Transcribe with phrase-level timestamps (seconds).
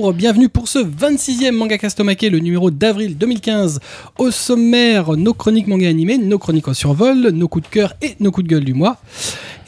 [0.00, 3.80] bonjour, bienvenue pour ce 26e Manga Castomake, le numéro d'avril 2015.
[4.16, 8.14] Au sommaire, nos chroniques manga animées, nos chroniques au survol, nos coups de cœur et
[8.18, 8.96] nos coups de gueule du mois.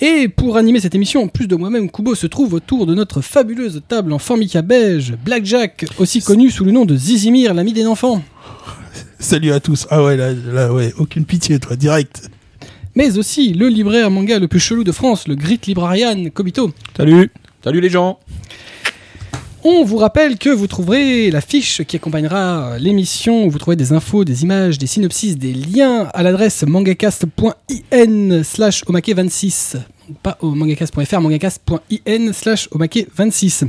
[0.00, 3.20] Et pour animer cette émission, en plus de moi-même, Kubo se trouve autour de notre
[3.20, 7.86] fabuleuse table en formica beige, Blackjack, aussi connu sous le nom de Zizimir, l'ami des
[7.86, 8.22] enfants.
[9.18, 9.86] Salut à tous.
[9.90, 12.30] Ah ouais, là, là ouais, aucune pitié, toi, direct.
[12.94, 16.72] Mais aussi le libraire manga le plus chelou de France, le Grit Librarian, Kobito.
[16.96, 17.30] Salut
[17.62, 18.18] Salut les gens
[19.64, 23.92] On vous rappelle que vous trouverez la fiche qui accompagnera l'émission, où vous trouverez des
[23.92, 29.76] infos, des images, des synopsis, des liens à l'adresse mangacast.in slash omake26.
[30.20, 33.68] Pas au mangacast.fr, mangacast.in slash omake26.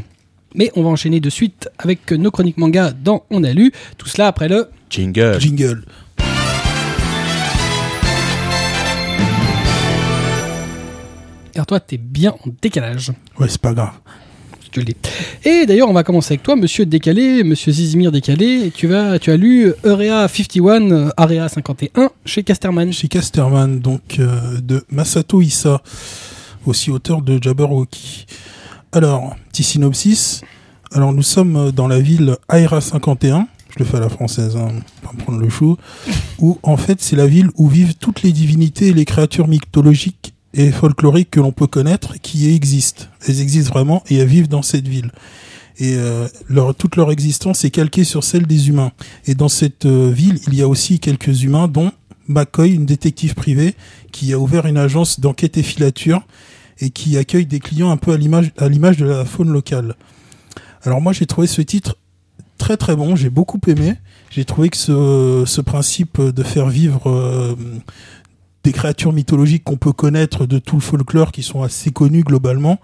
[0.55, 3.71] Mais on va enchaîner de suite avec nos chroniques manga dans On a lu.
[3.99, 4.70] Tout cela après le...
[4.90, 5.85] Jingle Jingle.
[11.53, 13.12] Car toi, t'es bien en décalage.
[13.40, 13.93] Ouais, c'est pas grave.
[15.46, 18.71] Et d'ailleurs, on va commencer avec toi, monsieur Décalé, monsieur Zizimir Décalé.
[18.76, 22.91] Tu, vas, tu as lu Area 51, euh, Area 51 chez Casterman.
[22.91, 25.82] Chez Casterman, donc euh, de Masato Issa,
[26.65, 28.26] aussi auteur de Jabberwocky.
[28.91, 30.41] Alors, petit synopsis.
[30.91, 33.48] Alors, nous sommes dans la ville Aira 51.
[33.70, 34.70] Je le fais à la française, hein,
[35.02, 35.77] pas me prendre le chou.
[36.40, 40.34] Où, en fait, c'est la ville où vivent toutes les divinités et les créatures mythologiques
[40.54, 43.05] et folkloriques que l'on peut connaître qui existent.
[43.27, 45.12] Elles existent vraiment et elles vivent dans cette ville.
[45.77, 48.91] Et euh, leur, toute leur existence est calquée sur celle des humains.
[49.26, 51.91] Et dans cette euh, ville, il y a aussi quelques humains, dont
[52.27, 53.76] McCoy, une détective privée,
[54.12, 56.21] qui a ouvert une agence d'enquête et filature
[56.79, 59.96] et qui accueille des clients un peu à l'image de la faune locale.
[60.84, 61.98] Alors moi, j'ai trouvé ce titre
[62.57, 63.15] très très bon.
[63.15, 63.96] J'ai beaucoup aimé.
[64.29, 67.56] J'ai trouvé que ce, ce principe de faire vivre euh,
[68.63, 72.79] des créatures mythologiques qu'on peut connaître de tout le folklore qui sont assez connus globalement,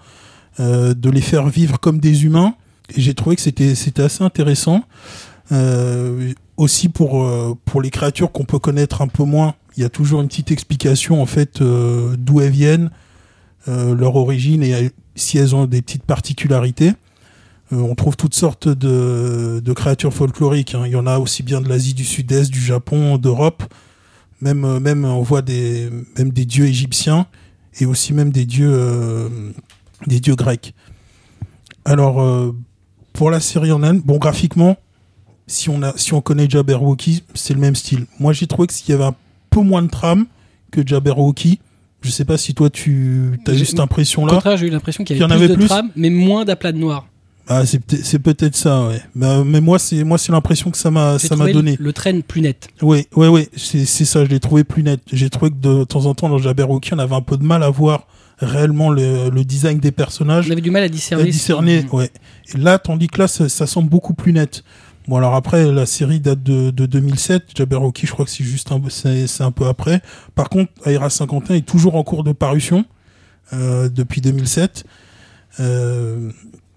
[0.60, 2.56] euh, de les faire vivre comme des humains.
[2.96, 4.84] J'ai trouvé que c'était c'était assez intéressant.
[5.52, 9.86] Euh, aussi pour euh, pour les créatures qu'on peut connaître un peu moins, il y
[9.86, 12.92] a toujours une petite explication en fait euh, d'où elles viennent,
[13.68, 16.94] leur origine et si elles ont des petites particularités.
[17.72, 20.74] On trouve toutes sortes de, de créatures folkloriques.
[20.74, 20.84] hein.
[20.88, 23.64] Il y en a aussi bien de l'Asie du Sud-Est, du Japon, d'Europe.
[24.42, 27.28] Même, euh, même on voit des, même des dieux égyptiens
[27.80, 29.30] et aussi même des dieux, euh,
[30.08, 30.74] des dieux grecs.
[31.86, 32.56] Alors, euh,
[33.14, 34.78] pour la série en elle, bon, graphiquement,
[35.48, 38.06] si on, a, si on connaît Jabberwocky, c'est le même style.
[38.20, 39.16] Moi, j'ai trouvé qu'il y avait un
[39.50, 40.26] peu moins de trame
[40.72, 41.60] que Jabberwocky.
[42.02, 44.34] Je sais pas si toi, tu as eu cette Au impression-là.
[44.36, 46.46] contraire, j'ai eu l'impression qu'il y avait en plus avait de plus trame, mais moins
[46.46, 47.09] d'aplats de noir.
[47.52, 49.02] Ah, c'est peut- c'est peut-être ça, ouais.
[49.16, 51.78] Bah, mais moi, c'est moi, c'est l'impression que ça m'a ça m'a donné.
[51.80, 52.68] le train plus net.
[52.84, 55.02] Oui, oui, oui, c'est c'est ça, je l'ai trouvé plus net.
[55.12, 57.64] J'ai trouvé que de temps en temps dans Jabberwocky, on avait un peu de mal
[57.64, 58.06] à voir
[58.38, 60.48] réellement le, le design des personnages.
[60.48, 61.26] On avait du mal à À discerner.
[61.26, 62.10] discerner, si- ouais.
[62.54, 64.64] Et là, tandis que là, ça, ça semble beaucoup plus net.
[65.08, 67.46] Bon, alors après, la série date de, de 2007.
[67.56, 70.02] Jabberwocky, je crois que c'est juste un, c'est un peu après.
[70.36, 72.86] Par contre, Aira 51 est toujours en cours de parution
[73.54, 74.84] euh, depuis 2007.
[75.60, 76.30] Euh,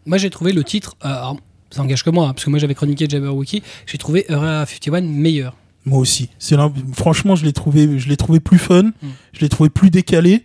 [0.07, 0.95] Moi, j'ai trouvé le titre.
[1.05, 1.37] euh, alors,
[1.71, 3.63] ça engage que moi, hein, parce que moi, j'avais chroniqué Jabberwocky.
[3.87, 5.57] J'ai trouvé Area 51 meilleur.
[5.85, 6.29] Moi aussi.
[6.39, 6.57] C'est
[6.95, 8.83] franchement, je l'ai trouvé, je l'ai trouvé plus fun.
[8.83, 8.93] Mm.
[9.33, 10.45] Je l'ai trouvé plus décalé.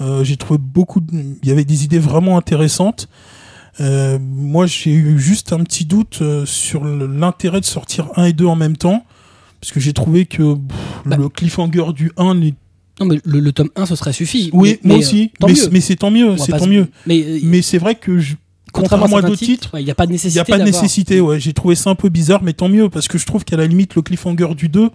[0.00, 1.00] Euh, j'ai trouvé beaucoup.
[1.00, 3.08] de- Il y avait des idées vraiment intéressantes.
[3.80, 8.32] Euh, moi, j'ai eu juste un petit doute euh, sur l'intérêt de sortir 1 et
[8.32, 9.04] 2 en même temps.
[9.60, 11.16] Parce que j'ai trouvé que pff, Bah.
[11.16, 12.54] le cliffhanger du 1 n'est-
[13.00, 14.50] Non, mais le, le tome 1, ce serait suffi.
[14.52, 15.30] Oui, mais, moi mais, aussi.
[15.42, 16.36] euh, mais c'est- mais c'est tant mieux.
[16.38, 16.88] C'est tant mieux.
[17.06, 18.34] Mais, Mais c'est vrai que je,
[18.72, 20.38] contrairement à d'autres titres, ouais, il n'y a pas de il nécessité.
[20.38, 21.20] n'y a pas de nécessité.
[21.20, 23.56] Ouais, j'ai trouvé ça un peu bizarre, mais tant mieux parce que je trouve qu'à
[23.56, 24.90] la limite le cliffhanger du 2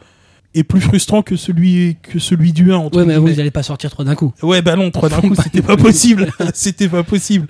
[0.56, 2.76] est plus frustrant que celui que celui du 1.
[2.78, 4.34] entre Ouais, mais vous n'allez pas sortir trois d'un coup.
[4.42, 6.32] Ouais, bah non, trois d'un coup, c'était pas possible.
[6.54, 7.48] c'était pas possible.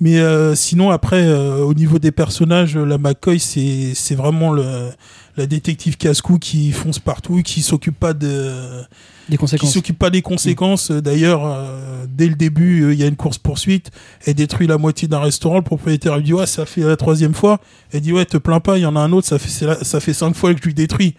[0.00, 4.90] Mais euh, sinon, après, euh, au niveau des personnages, la McCoy, c'est c'est vraiment le,
[5.36, 8.82] la détective casse-cou qui fonce partout, qui s'occupe pas de
[9.28, 9.72] Des qui conséquences.
[9.72, 10.90] s'occupe pas des conséquences.
[10.90, 13.90] D'ailleurs, euh, dès le début, euh, il y a une course poursuite.
[14.26, 15.56] Elle détruit la moitié d'un restaurant.
[15.56, 17.60] Le propriétaire lui dit ouais, ça fait la troisième fois.
[17.92, 19.26] Elle dit ouais, te plains pas, il y en a un autre.
[19.26, 21.14] Ça fait la- ça fait cinq fois que je lui détruis.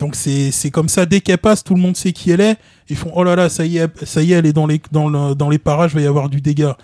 [0.00, 1.06] Donc c'est c'est comme ça.
[1.06, 2.56] Dès qu'elle passe, tout le monde sait qui elle est.
[2.88, 4.80] Ils font oh là là, ça y est, ça y est, elle est dans les
[4.92, 6.76] dans le, dans les parages, va y avoir du dégât.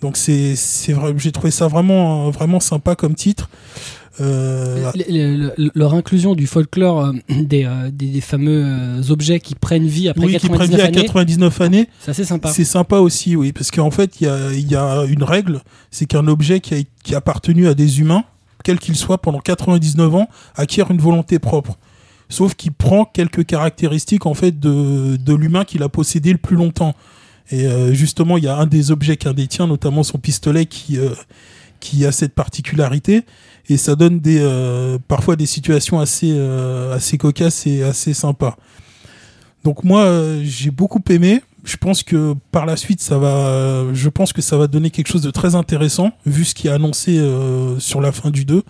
[0.00, 1.12] Donc c'est c'est vrai.
[1.18, 3.48] J'ai trouvé ça vraiment vraiment sympa comme titre.
[4.20, 7.12] Euh, Le- le- le- leur inclusion du folklore euh,
[7.42, 10.86] des, euh, des, des fameux objets qui prennent vie après oui, qui 99 prévient à
[10.86, 11.88] années, 99 années.
[12.00, 12.50] c'est assez sympa.
[12.52, 16.06] C'est sympa aussi, oui, parce qu'en fait, il y a, y a une règle, c'est
[16.06, 18.24] qu'un objet qui a, qui a appartenu à des humains,
[18.62, 21.78] quel qu'il soit, pendant 99 ans, acquiert une volonté propre.
[22.28, 26.56] Sauf qu'il prend quelques caractéristiques, en fait, de, de l'humain qu'il a possédé le plus
[26.56, 26.94] longtemps.
[27.50, 30.98] Et justement, il y a un des objets qu'un détient, notamment son pistolet, qui,
[31.80, 33.22] qui a cette particularité
[33.70, 38.56] et ça donne des euh, parfois des situations assez euh, assez cocasses et assez sympas.
[39.64, 41.42] Donc moi euh, j'ai beaucoup aimé.
[41.62, 45.08] Je pense que par la suite ça va je pense que ça va donner quelque
[45.08, 47.22] chose de très intéressant vu ce qui est annoncé
[47.78, 48.62] sur la fin du 2.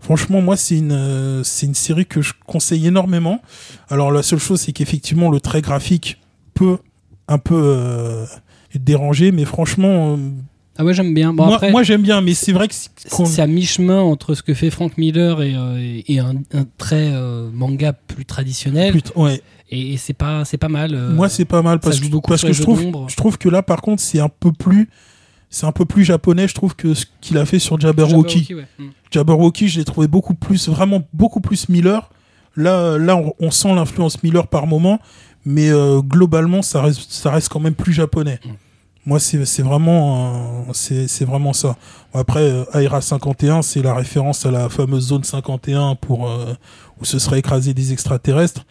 [0.00, 3.40] Franchement moi c'est une c'est une série que je conseille énormément.
[3.88, 6.18] Alors la seule chose c'est qu'effectivement le trait graphique
[6.54, 6.78] peut
[7.28, 8.26] un peu
[8.74, 10.18] dérangé mais franchement
[10.80, 11.32] Ah ouais, j'aime bien.
[11.32, 14.70] Bon, moi, j'aime bien mais c'est vrai que c'est- à mi-chemin entre ce que fait
[14.70, 18.92] Frank Miller et, euh, et un, un trait euh, manga plus traditionnel.
[18.92, 19.42] Putain, ouais.
[19.70, 20.94] Et, et c'est pas, c'est pas mal.
[20.94, 23.62] euh, Moi, c'est pas mal parce que, parce que je trouve, je trouve que là,
[23.62, 24.88] par contre, c'est un peu plus,
[25.50, 28.44] c'est un peu plus japonais, je trouve, que ce qu'il a fait sur Jabberwocky.
[28.46, 28.66] Jabberwocky, ouais.
[28.78, 28.90] Mm.
[29.10, 32.08] Jabberwocky, je l'ai trouvé beaucoup plus, vraiment beaucoup plus Miller.
[32.56, 35.00] Là, là, on, on sent l'influence Miller par moment,
[35.44, 35.70] mais
[36.02, 38.38] globalement, ça reste, ça reste quand même plus japonais.
[38.44, 38.48] Mm.
[39.06, 41.76] Moi, c'est vraiment, euh, c'est vraiment ça.
[42.12, 46.52] Après, euh, Aira 51, c'est la référence à la fameuse zone 51 pour euh,
[47.00, 48.66] où ce serait écrasé des extraterrestres.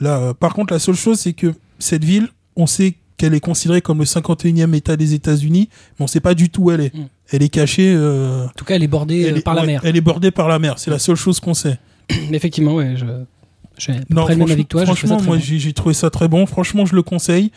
[0.00, 3.40] Là, euh, par contre, la seule chose, c'est que cette ville, on sait qu'elle est
[3.40, 5.68] considérée comme le 51e État des États-Unis,
[5.98, 6.94] mais on sait pas du tout où elle est.
[6.94, 7.08] Mm.
[7.32, 7.92] Elle est cachée.
[7.94, 9.82] euh, En tout cas, elle est bordée elle euh, est- par la ouais, mer.
[9.84, 10.78] Elle est bordée par la mer.
[10.78, 11.78] C'est la seule chose qu'on sait.
[12.32, 13.04] Effectivement, ouais, je,
[13.78, 14.84] j'ai Non, même franchement, avec toi.
[14.84, 16.46] franchement, moi, j'ai trouvé ça très bon.
[16.46, 17.52] Franchement, je le conseille.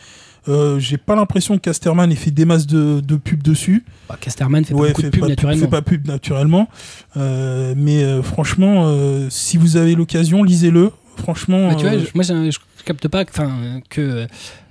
[0.48, 3.84] Euh, j'ai pas l'impression que Casterman ait fait des masses de, de pubs dessus.
[4.08, 5.60] Bah, Casterman fait pas Ouais, de fait pubs pas, naturellement.
[5.60, 6.68] fait pas pub naturellement.
[7.16, 10.90] Euh, mais euh, franchement, euh, si vous avez l'occasion, lisez-le.
[11.16, 13.32] Franchement, Bah, tu vois, euh, je- moi, je capte pas que,
[13.88, 14.26] que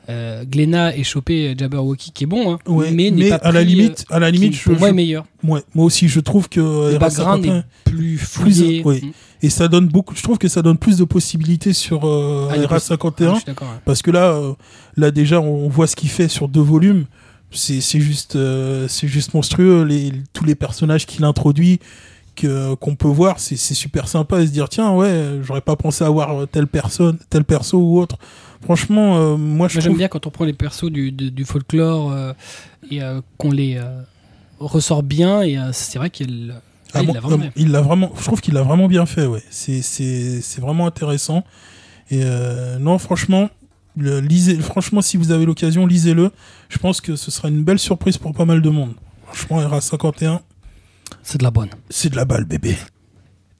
[0.09, 3.61] euh, Glenna ait chopé Jabberwocky qui est bon, hein, ouais, mais, n'est pas à la
[3.63, 5.25] pris, limite, à la euh, limite, qui, je, pour moi, je- est meilleur.
[5.43, 8.81] ouais, moi aussi, je trouve que Le Era background 51, est plus fouillé.
[8.85, 9.01] oui.
[9.03, 9.11] Mm.
[9.41, 10.15] et ça donne beaucoup.
[10.15, 12.75] Je trouve que ça donne plus de possibilités sur euh, Ah, il y a Era
[12.77, 13.33] plus- 51.
[13.33, 13.53] Ah, ouais.
[13.85, 14.53] Parce que là, euh,
[14.97, 17.05] là déjà, on voit ce qu'il fait sur deux volumes.
[17.51, 19.83] C'est c'est juste, euh, c'est juste monstrueux.
[19.83, 21.79] Les, tous les personnages qu'il introduit,
[22.35, 25.77] que qu'on peut voir, c'est c'est super sympa de se dire tiens ouais, j'aurais pas
[25.77, 28.17] pensé avoir telle personne, tel perso ou autre.
[28.65, 31.45] Franchement, euh, moi je j'aime trouve bien quand on prend les persos du, du- du
[31.45, 32.33] folklore euh,
[32.91, 33.79] et euh, qu'on les
[34.59, 35.41] ressort bien.
[35.43, 36.53] Et c'est vrai qu'il
[36.93, 37.51] Ah il l'a vraiment bien.
[37.55, 39.25] il l'a vraiment, je trouve qu'il l'a vraiment bien fait.
[39.25, 41.43] Ouais, c'est c'est c'est vraiment intéressant.
[42.11, 42.23] Et
[42.79, 43.49] non, franchement,
[43.97, 44.55] le, lisez.
[44.59, 46.31] Franchement, si vous avez l'occasion, lisez-le.
[46.69, 48.93] Je pense que ce sera une belle surprise pour pas mal de monde.
[49.31, 50.41] Franchement, RA 51,
[51.23, 51.69] C'est de la bonne.
[51.89, 52.75] c'est de la balle, bébé.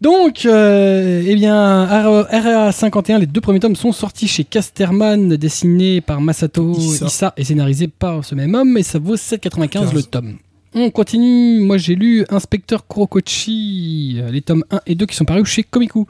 [0.02, 6.02] Donc, euh, eh bien, RA 51, les deux premiers tomes sont sortis chez Casterman, dessinés
[6.02, 7.06] par Masato Issa.
[7.06, 9.94] Issa, et scénarisés par ce même homme, et ça vaut 7,95 15.
[9.94, 10.36] le tome.
[10.78, 15.24] On continue, moi j'ai lu Inspecteur Kurokochi, euh, les tomes 1 et 2 qui sont
[15.24, 16.06] parus chez Komiku.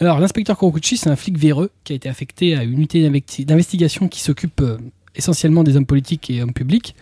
[0.00, 3.44] Alors l'inspecteur Kurokochi c'est un flic véreux qui a été affecté à une unité d'investi-
[3.44, 4.78] d'investigation qui s'occupe euh,
[5.16, 6.94] essentiellement des hommes politiques et hommes publics,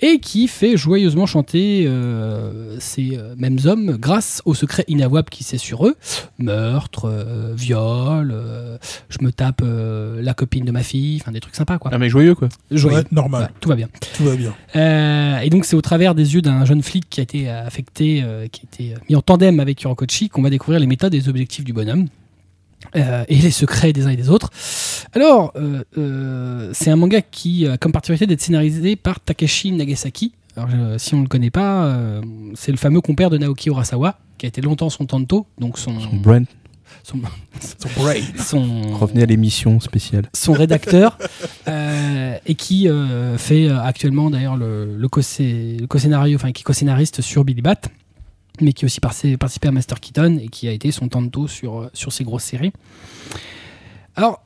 [0.00, 5.44] et qui fait joyeusement chanter euh, ces euh, mêmes hommes grâce au secret inavouable qui
[5.44, 5.96] sait sur eux.
[6.38, 8.78] Meurtre, euh, viol, euh,
[9.08, 11.94] je me tape euh, la copine de ma fille, enfin des trucs sympas quoi.
[11.94, 12.48] Un mec joyeux, quoi.
[12.70, 12.98] Joyeux.
[12.98, 13.88] Ouais, normal, tout va bien.
[14.16, 14.54] tout va bien.
[14.76, 18.22] Euh, et donc c'est au travers des yeux d'un jeune flic qui a été affecté,
[18.24, 21.18] euh, qui a été mis en tandem avec Yorokochi qu'on va découvrir les méthodes et
[21.18, 22.06] les objectifs du bonhomme.
[22.96, 24.50] Euh, et les secrets des uns et des autres.
[25.14, 30.32] Alors, euh, euh, c'est un manga qui a comme particularité d'être scénarisé par Takeshi Nagasaki.
[30.56, 30.68] Alors,
[30.98, 32.20] si on ne le connaît pas, euh,
[32.54, 35.98] c'est le fameux compère de Naoki Urasawa, qui a été longtemps son tanto, donc son,
[36.00, 36.46] Son Brent.
[37.04, 37.18] son,
[37.78, 38.14] Son brain.
[38.36, 40.26] son- Revenez à l'émission spéciale.
[40.34, 41.18] son rédacteur,
[41.68, 46.64] euh, et qui euh, fait actuellement d'ailleurs le, le, co-scé- le co-scénario, enfin qui est
[46.64, 47.82] co-scénariste sur Billy Bat,
[48.60, 51.80] mais qui a aussi participé à Master Keaton et qui a été son tanto sur,
[51.80, 52.72] euh, sur ces grosses séries.
[54.16, 54.42] Alors,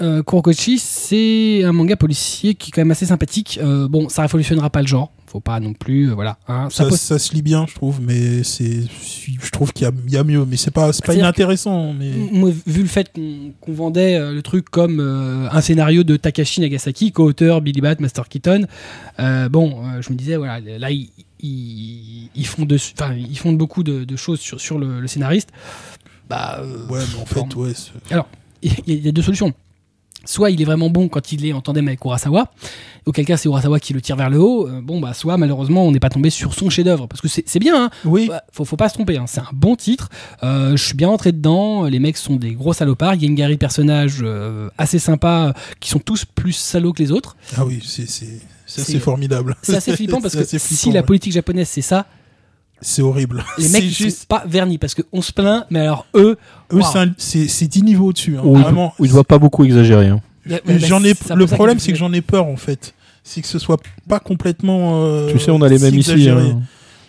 [0.00, 3.58] euh, Kurokochi, c'est un manga policier qui est quand même assez sympathique.
[3.62, 6.38] Euh, bon, ça révolutionnera pas le genre, faut pas non plus, euh, voilà.
[6.48, 6.68] hein.
[6.70, 8.84] Ça Ça, se lit bien, je trouve, mais c'est,
[9.42, 11.92] je trouve qu'il y a, il y a mieux, mais c'est pas, c'est pas inintéressant,
[11.92, 13.12] mais Moi, vu le fait
[13.60, 17.96] qu'on vendait euh, le truc comme euh, un scénario de Takashi Nagasaki, co-auteur Billy Bat,
[18.00, 18.66] Master Keaton,
[19.20, 21.10] euh, bon, je me disais, voilà, là, ils,
[21.42, 22.78] ils, ils font, de,
[23.18, 25.50] ils font beaucoup de, de choses sur, sur le, le scénariste.
[26.30, 27.92] Bah, ouais, mais en fait, ouais, c'est-
[28.62, 29.52] il y, a- il y a deux solutions.
[30.26, 32.50] Soit il est vraiment bon quand il est en tandem avec Urasawa,
[33.06, 35.86] auquel cas c'est Urasawa qui le tire vers le haut, euh, bon bah soit malheureusement
[35.86, 38.64] on n'est pas tombé sur son chef-d'œuvre, parce que c'est bien, hein, oui, Ouais, faut,
[38.64, 40.08] faut pas se tromper, hein, c'est un bon titre.
[40.42, 41.84] Euh, je suis bien entré dedans.
[41.84, 43.14] Les mecs sont des gros salopards.
[43.14, 46.92] Il y a une galerie de personnages euh, assez sympas qui sont tous plus salauds
[46.92, 47.36] que les autres.
[47.56, 49.56] ah oui, c'est, c'est, c'est formidable.
[49.62, 52.06] C'est assez flippant parce que si la politique japonaise c'est ça,
[52.80, 53.44] c'est horrible.
[53.58, 56.36] les mecs c'est ils juste, sont pas vernis parce qu'on se plaint, mais alors eux,
[56.72, 56.82] eux, Wow.
[56.92, 58.92] c'est, un- c'est, c'est 10 niveaux au-dessus, hein, Ou vraiment.
[58.98, 60.08] ou il doit pas beaucoup exagérer.
[60.08, 60.20] hein.
[60.48, 62.94] ouais, bah, J'en ai, le problème, c'est que j'en ai peur, en fait.
[63.24, 65.02] C'est que ce soit pas complètement.
[65.04, 66.28] euh, tu sais, on a les mêmes ici.
[66.28, 66.60] hein.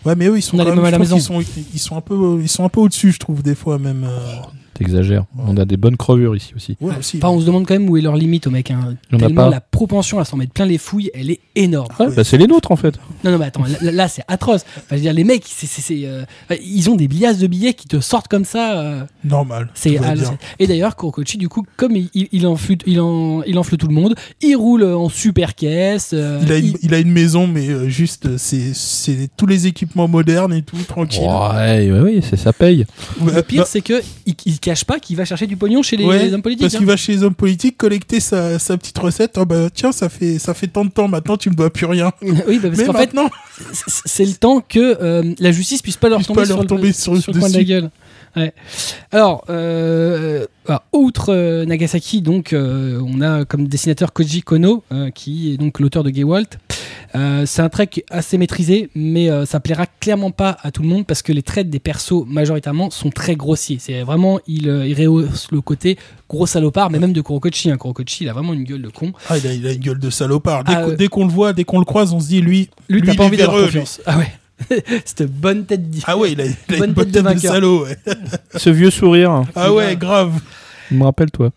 [0.05, 1.15] Ouais, mais eux, ils sont quand même, à la maison.
[1.17, 1.41] qu'ils sont,
[1.73, 4.03] ils sont un peu, ils sont un peu au-dessus, je trouve, des fois même.
[4.03, 4.37] euh,
[4.77, 5.25] T'exagères.
[5.47, 6.77] On a des bonnes crevures ici aussi.
[6.81, 7.17] Ouais, aussi.
[7.17, 8.69] Enfin, on se demande quand même où est leur limite au mec.
[8.71, 8.95] Hein.
[9.11, 9.49] A pas.
[9.49, 11.87] la propension à s'en mettre plein les fouilles, elle est énorme.
[11.99, 12.15] Ouais, Ouais.
[12.15, 12.95] bah, c'est les nôtres en fait.
[13.23, 14.65] Non, non, mais attends, là, là, c'est atroce.
[14.77, 16.23] Enfin, je veux dire, les mecs, c'est, c'est, c'est, euh,
[16.63, 18.79] ils ont des billages de billets qui te sortent comme ça.
[18.79, 19.69] euh, Normal.
[19.73, 20.23] c'est tout va ah, bien.
[20.25, 23.77] c'est- Et d'ailleurs, Kurokochi, du coup, comme il, il, il enfle, il, en, il enfle
[23.77, 26.11] tout le monde, il roule en super caisse.
[26.13, 29.29] euh, Il a, une, il- il a une maison, mais euh, juste, euh, c'est, c'est
[29.35, 31.23] tous les équipements modernes et tout, tranquille.
[31.23, 32.85] Ouais, ouais, oui, c'est ça paye.
[33.21, 35.81] Ouais, Le pire, bah, c'est que il, il cache pas qu'il va chercher du pognon
[35.81, 36.63] chez les, ouais, les hommes politiques.
[36.63, 36.77] Parce hein.
[36.79, 39.37] qu'il va chez les hommes politiques collecter sa, sa petite recette.
[39.37, 41.85] Oh bah tiens, ça fait, ça fait tant de temps maintenant, tu me dois plus
[41.85, 42.11] rien.
[42.21, 43.15] oui, bah, parce qu'en fait,
[44.05, 46.63] c'est le temps que euh, la justice puisse pas leur Puisse tomber, pas sur, leur
[46.63, 47.89] le, tomber sur- le coin de la gueule.
[48.35, 48.53] Ouais.
[49.11, 54.83] Alors, euh, alors, outre euh, Nagasaki, donc, on a comme dessinateur Koji Kono,
[55.15, 56.59] qui est donc l'auteur de Gewalt.
[57.15, 60.71] Euh, c'est un trait qui est assez maîtrisé, mais euh, ça plaira clairement pas à
[60.71, 63.77] tout le monde parce que les traits des persos majoritairement sont très grossiers.
[63.79, 65.97] C'est vraiment, il, euh, il rehausse le côté
[66.29, 67.71] gros salopard, mais même de Kurokochi.
[67.71, 67.77] Hein.
[67.77, 69.13] Kurokochi, il a vraiment une gueule de con.
[69.29, 70.63] ah, il, a, il a une gueule de salopard.
[70.63, 70.95] Dès, Ah, qu'on- ouais.
[70.97, 73.13] dès qu'on le voit, dès qu'on le croise, on se dit lui, Lui, Lui, t'as
[73.13, 74.01] il pas est envie d'avoir confiance.
[74.05, 74.31] Ah ouais.
[75.05, 77.29] Cette bonne tête d'y- ah ouais, il a, il a Bonne une bonne tête de
[77.29, 77.83] tête de, salaud.
[77.85, 77.97] Ouais.
[78.55, 80.41] Ce vieux sourire, Ah ouais, grave.
[80.91, 81.51] il me rappelle toi.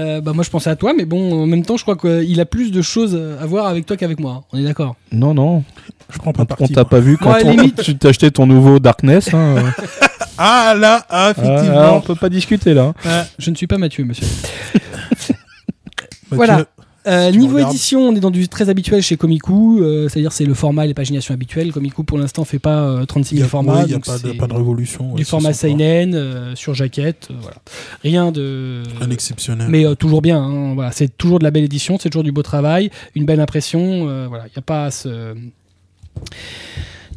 [0.00, 2.40] Euh, bah moi je pensais à toi, mais bon, en même temps, je crois qu'il
[2.40, 4.44] a plus de choses à voir avec toi qu'avec moi.
[4.52, 4.94] On est d'accord.
[5.12, 5.62] Non, non,
[6.10, 6.72] Je prends pas on, on parti.
[6.72, 6.88] t'a moi.
[6.88, 9.32] pas vu quand Moi, à la on- limite- tu t'as acheté ton nouveau Darkness.
[9.34, 9.62] Hein, euh.
[10.42, 11.96] Ah là, ah, Ah, effectivement.
[11.96, 12.94] on peut pas discuter là.
[13.04, 14.26] Ah, Je ne suis pas Mathieu, monsieur.
[16.30, 16.64] Voilà.
[17.06, 20.44] Euh, Si niveau édition, on est dans du très habituel chez Komiku, euh, c'est-à-dire c'est
[20.44, 21.72] le format et les paginations habituelles.
[21.72, 23.98] Komiku pour l'instant fait pas euh, 36 Il y 000 a, formats, il y a
[24.00, 25.14] pas, de, c'est pas de révolution.
[25.14, 27.56] du format seinen euh, sur jaquette, voilà.
[28.02, 29.68] Rien de Rien d'exceptionnel.
[29.70, 30.42] mais toujours bien.
[30.42, 33.40] hein, voilà, c'est toujours de la belle édition, c'est toujours du beau travail, une belle
[33.40, 34.04] impression.
[34.28, 34.90] voilà, il n'y a pas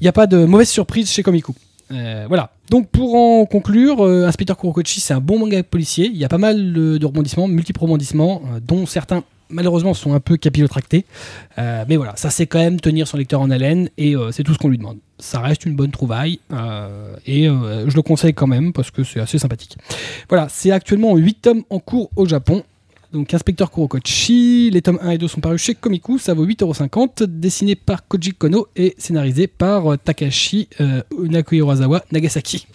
[0.02, 1.54] il a de mauvaise surprise chez Komiku.
[1.92, 2.52] Euh, voilà.
[2.70, 6.08] Donc pour en conclure, euh, Inspecteur Kurokochi, c'est un bon manga policier.
[6.08, 10.20] Il y a pas mal euh, de rebondissements, multiples rebondissements, dont certains malheureusement sont un
[10.20, 11.06] peu capillotractés.
[11.58, 14.44] Euh, mais voilà, ça c'est quand même tenir son lecteur en haleine et euh, c'est
[14.44, 14.98] tout ce qu'on lui demande.
[15.20, 19.20] Ça reste une bonne trouvaille euh, et je le conseille quand même parce que c'est
[19.20, 19.78] assez sympathique.
[20.28, 22.64] Voilà, c'est actuellement 8 tomes en cours au Japon.
[23.14, 27.26] Donc Inspecteur Kurokochi, les tomes 1 et 2 sont parus chez Komiku, ça vaut 8,50€,
[27.28, 30.68] dessiné par Koji Kono et scénarisé par Takashi
[31.12, 32.66] Nakuhirazawa Nagasaki.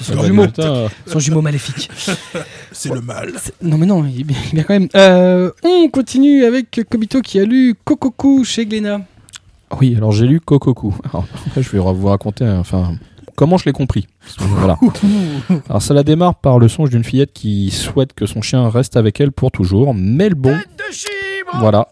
[0.00, 1.88] Son jumeau, Putain, son jumeau maléfique.
[2.72, 3.32] C'est le mal.
[3.62, 4.88] Non mais non, il est bien, il est bien quand même.
[4.94, 9.00] Euh, on continue avec Kobito qui a lu Kokoku chez Glénat.
[9.80, 10.94] Oui, alors j'ai lu Kokoku.
[11.10, 12.94] Alors, après, je vais vous raconter euh, enfin,
[13.36, 14.06] comment je l'ai compris.
[14.38, 14.78] Voilà.
[15.68, 18.96] Alors ça la démarre par le songe d'une fillette qui souhaite que son chien reste
[18.96, 20.56] avec elle pour toujours, mais le bon...
[21.54, 21.88] Voilà.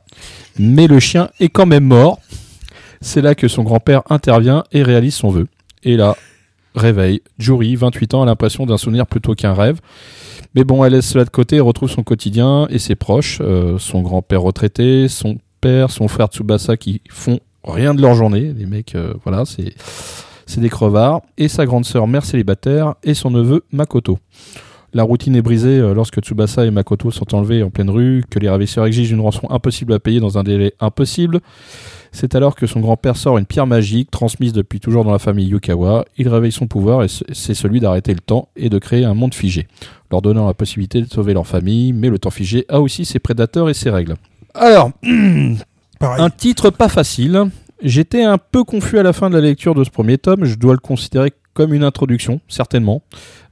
[0.58, 2.18] Mais le chien est quand même mort.
[3.00, 5.46] C'est là que son grand-père intervient et réalise son vœu.
[5.82, 6.16] Et là,
[6.74, 9.80] réveil, Juri, 28 ans, a l'impression d'un souvenir plutôt qu'un rêve.
[10.54, 13.78] Mais bon, elle laisse cela de côté et retrouve son quotidien et ses proches, euh,
[13.78, 18.52] son grand-père retraité, son père, son frère Tsubasa qui font rien de leur journée.
[18.56, 19.74] Les mecs, euh, voilà, c'est
[20.46, 21.22] c'est des crevards.
[21.38, 24.18] Et sa grande sœur mère célibataire et son neveu Makoto.
[24.92, 28.38] La routine est brisée euh, lorsque Tsubasa et Makoto sont enlevés en pleine rue, que
[28.38, 31.40] les ravisseurs exigent une rançon impossible à payer dans un délai impossible.
[32.14, 35.48] C'est alors que son grand-père sort une pierre magique transmise depuis toujours dans la famille
[35.48, 36.04] Yukawa.
[36.16, 39.34] Il réveille son pouvoir et c'est celui d'arrêter le temps et de créer un monde
[39.34, 39.66] figé,
[40.12, 43.18] leur donnant la possibilité de sauver leur famille, mais le temps figé a aussi ses
[43.18, 44.14] prédateurs et ses règles.
[44.54, 44.92] Alors,
[45.98, 46.22] Pareil.
[46.22, 47.50] un titre pas facile.
[47.82, 50.44] J'étais un peu confus à la fin de la lecture de ce premier tome.
[50.44, 53.02] Je dois le considérer comme une introduction, certainement.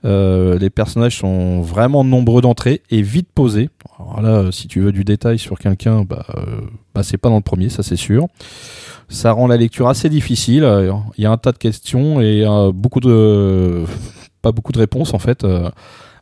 [0.05, 3.71] Euh, les personnages sont vraiment nombreux d'entrée et vite posés.
[3.99, 6.61] Alors là, si tu veux du détail sur quelqu'un, bah, euh,
[6.95, 8.27] bah, c'est pas dans le premier, ça c'est sûr.
[9.09, 10.65] Ça rend la lecture assez difficile.
[10.65, 13.85] Euh, Il y a un tas de questions et euh, beaucoup de
[14.43, 15.45] pas beaucoup de réponses en fait.
[15.45, 15.71] Euh,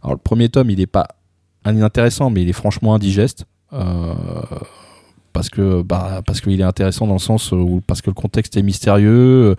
[0.03, 1.07] alors le premier tome, il est pas
[1.67, 3.47] inintéressant, mais il est franchement indigeste.
[3.73, 4.15] Euh,
[5.33, 8.57] parce que bah parce qu'il est intéressant dans le sens où parce que le contexte
[8.57, 9.55] est mystérieux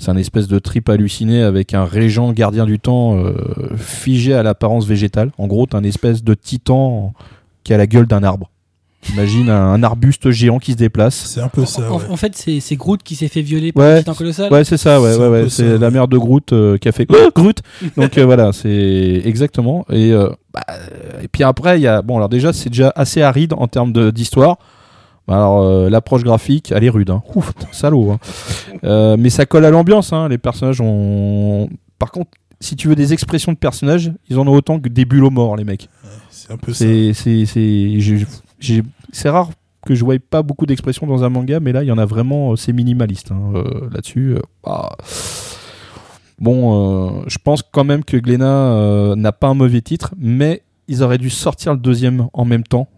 [0.00, 3.34] c'est un espèce de trip halluciné avec un régent gardien du temps euh,
[3.76, 7.12] figé à l'apparence végétale en gros t'as un espèce de titan
[7.64, 8.50] qui a la gueule d'un arbre
[9.12, 11.90] imagine un, un arbuste géant qui se déplace C'est un peu ça.
[11.90, 12.04] en, ouais.
[12.10, 14.52] en fait, c'est c'est Groot qui s'est fait violer par Ouais, un titan colossal.
[14.52, 15.90] ouais c'est ça ouais C'est ouais ouais c'est ça, la ouais.
[15.90, 17.60] mère de Groot euh, qui a fait Groot
[17.96, 20.60] donc euh, voilà c'est exactement et euh, bah,
[21.22, 23.92] et puis après il y a bon alors déjà c'est déjà assez aride en termes
[23.92, 24.58] de- d'histoire
[25.30, 27.22] alors euh, l'approche graphique elle est rude hein.
[27.34, 28.18] Ouf, salaud hein.
[28.84, 30.28] Euh, mais ça colle à l'ambiance hein.
[30.28, 31.68] les personnages ont
[31.98, 35.04] par contre si tu veux des expressions de personnages ils en ont autant que des
[35.04, 35.88] bulots morts les mecs
[36.30, 36.84] C'est un peu ça.
[39.12, 39.50] c'est rare
[39.86, 42.04] que je voyais pas beaucoup d'expressions dans un manga, mais là, il y en a
[42.04, 44.36] vraiment, euh, c'est minimaliste hein, euh, là-dessus.
[44.64, 44.90] ah.
[46.38, 51.18] Bon, je pense quand même que Glénat n'a pas un mauvais titre, mais ils auraient
[51.18, 52.88] dû sortir le deuxième en même temps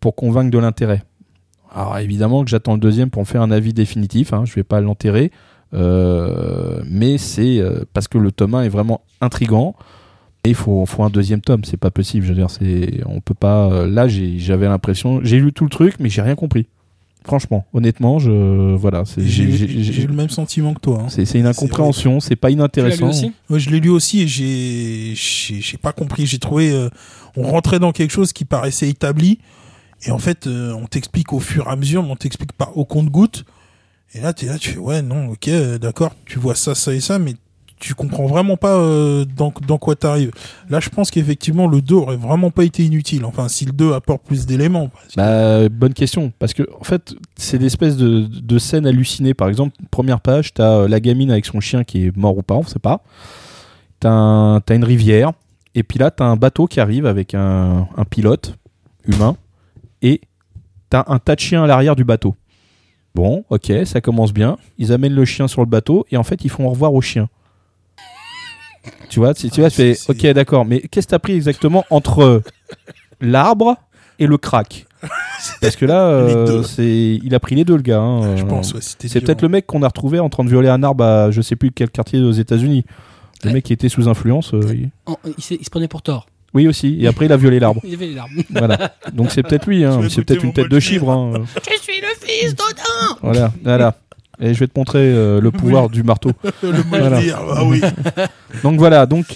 [0.00, 1.04] pour convaincre de l'intérêt.
[1.74, 4.62] Alors évidemment que j'attends le deuxième pour en faire un avis définitif, hein, je vais
[4.64, 5.30] pas l'enterrer,
[5.74, 9.74] euh, mais c'est euh, parce que le tome 1 est vraiment intrigant.
[10.44, 12.24] Et il faut, faut un deuxième tome, c'est pas possible.
[12.24, 13.70] Je veux dire, c'est, on peut pas.
[13.72, 16.66] euh, Là, j'avais l'impression, j'ai lu tout le truc, mais j'ai rien compris.
[17.24, 21.00] Franchement, honnêtement, je voilà, j'ai- le même sentiment que toi.
[21.02, 21.06] hein.
[21.08, 23.10] c'est, une incompréhension, c'est pas inintéressant.
[23.50, 26.24] Ouais, je l'ai lu aussi et j'ai j'ai j'ai pas compris.
[26.24, 26.88] J'ai trouvé euh,
[27.36, 29.40] on rentrait dans quelque chose qui paraissait établi
[30.04, 32.70] et en fait euh, on t'explique au fur et à mesure, mais on t'explique pas
[32.74, 33.44] au compte-goutte.
[34.14, 36.94] Et là tu là, tu fais ouais non ok euh, d'accord, tu vois ça ça
[36.94, 37.34] et ça, mais
[37.80, 40.32] tu comprends vraiment pas euh, dans dans quoi t'arrives.
[40.68, 43.24] Là je pense qu'effectivement le 2 aurait vraiment pas été inutile.
[43.24, 44.90] Enfin si le 2 apporte plus d'éléments.
[45.16, 46.32] Bah, bonne question.
[46.40, 49.34] Parce que, en fait, c'est des espèces de, de scènes hallucinées.
[49.34, 52.54] Par exemple, première page, t'as la gamine avec son chien qui est mort ou pas,
[52.56, 53.02] on sait pas.
[54.00, 55.32] T'as un- une rivière.
[55.76, 58.56] Et puis là, t'as un bateau qui arrive avec un pilote
[59.06, 59.36] humain.
[60.02, 60.20] Et
[60.90, 62.34] t'as un tas de chiens à l'arrière du bateau.
[63.14, 64.56] Bon, ok, ça commence bien.
[64.78, 66.06] Ils amènent le chien sur le bateau.
[66.10, 67.28] Et en fait, ils font au revoir au chien.
[69.10, 71.34] Tu vois, tu, tu vois, tu fais, c'est- ok, d'accord, mais qu'est-ce que t'as pris
[71.34, 72.42] exactement entre
[73.20, 73.76] l'arbre
[74.18, 74.86] et le crack?
[75.60, 78.00] Parce que là, euh, c'est, il a pris les deux, le gars.
[78.00, 78.36] hein.
[78.36, 80.48] je Euh, pense ouais, c'était C'est peut-être le mec qu'on a retrouvé en train de
[80.48, 82.84] violer un arbre à je sais plus quel quartier aux États-Unis.
[83.44, 83.54] Le Ouais.
[83.54, 84.52] mec qui était sous influence.
[84.54, 84.62] euh,
[85.36, 86.26] il se prenait pour tort.
[86.54, 86.96] Oui, aussi.
[87.00, 87.80] Et après, il a violé l'arbre.
[87.84, 88.32] Il avait les larmes.
[88.50, 88.94] Voilà.
[89.12, 89.84] Donc c'est peut-être lui.
[89.84, 90.00] Hein.
[90.08, 91.10] C'est peut-être une tête de bol chibre.
[91.10, 91.44] hein.
[91.56, 93.52] Je suis le fils d'Odin Voilà.
[93.62, 93.96] Voilà.
[94.40, 96.32] Et je vais te montrer euh, le pouvoir du marteau.
[96.62, 97.10] le Voilà.
[97.10, 97.80] Moldire, ah oui.
[98.62, 99.04] Donc voilà.
[99.04, 99.26] Donc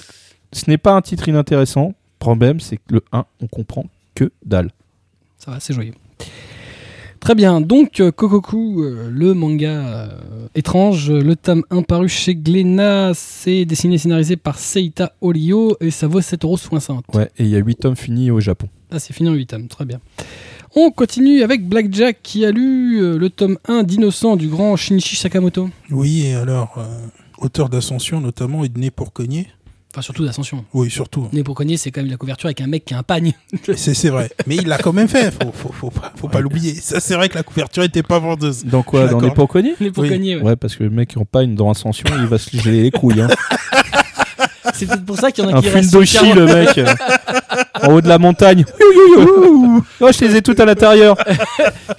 [0.53, 1.95] ce n'est pas un titre inintéressant.
[2.19, 3.85] Problème, c'est que le 1, on comprend
[4.15, 4.71] que dalle.
[5.39, 5.95] Ça va, c'est joyeux.
[7.23, 10.09] Très bien, donc euh, Kokoku, euh, le manga euh,
[10.57, 15.77] étrange, euh, le tome 1 paru chez Glénat, c'est dessiné et scénarisé par Seita Olio
[15.81, 17.03] et ça vaut 7,60€.
[17.15, 17.31] Ouais.
[17.39, 18.67] Et il y a 8 tomes finis au Japon.
[18.91, 20.01] Ah, c'est fini en 8 tomes, très bien.
[20.75, 25.15] On continue avec Blackjack qui a lu euh, le tome 1 d'Innocent du grand Shinichi
[25.15, 25.71] Sakamoto.
[25.93, 26.83] Oui et alors euh,
[27.39, 29.47] auteur d'Ascension notamment et de Né pour cogner.
[29.95, 30.65] Enfin, surtout d'Ascension.
[30.73, 31.29] Oui surtout.
[31.35, 33.35] Né pour cogner, c'est quand même la couverture avec un mec qui a un pagne.
[33.77, 34.31] C'est c'est vrai.
[34.47, 36.75] Mais il l'a quand même fait, faut, faut, faut pas, faut pas l'oublier.
[36.75, 38.65] Ça, c'est vrai que la couverture était pas vendeuse.
[38.65, 39.35] Dans quoi Dans les d'accord.
[39.49, 40.09] Pocognies Né pour Oui.
[40.09, 40.43] cogner, ouais.
[40.43, 42.85] Ouais, parce que le mec qui en pas une dans Ascension, il va se geler
[42.85, 43.21] les couilles.
[43.21, 43.29] Hein.
[44.75, 46.81] C'est peut-être pour ça qu'il y en a Un qui restent sur le le mec.
[47.83, 48.65] en haut de la montagne.
[50.01, 51.17] Oh, je les ai toutes à l'intérieur.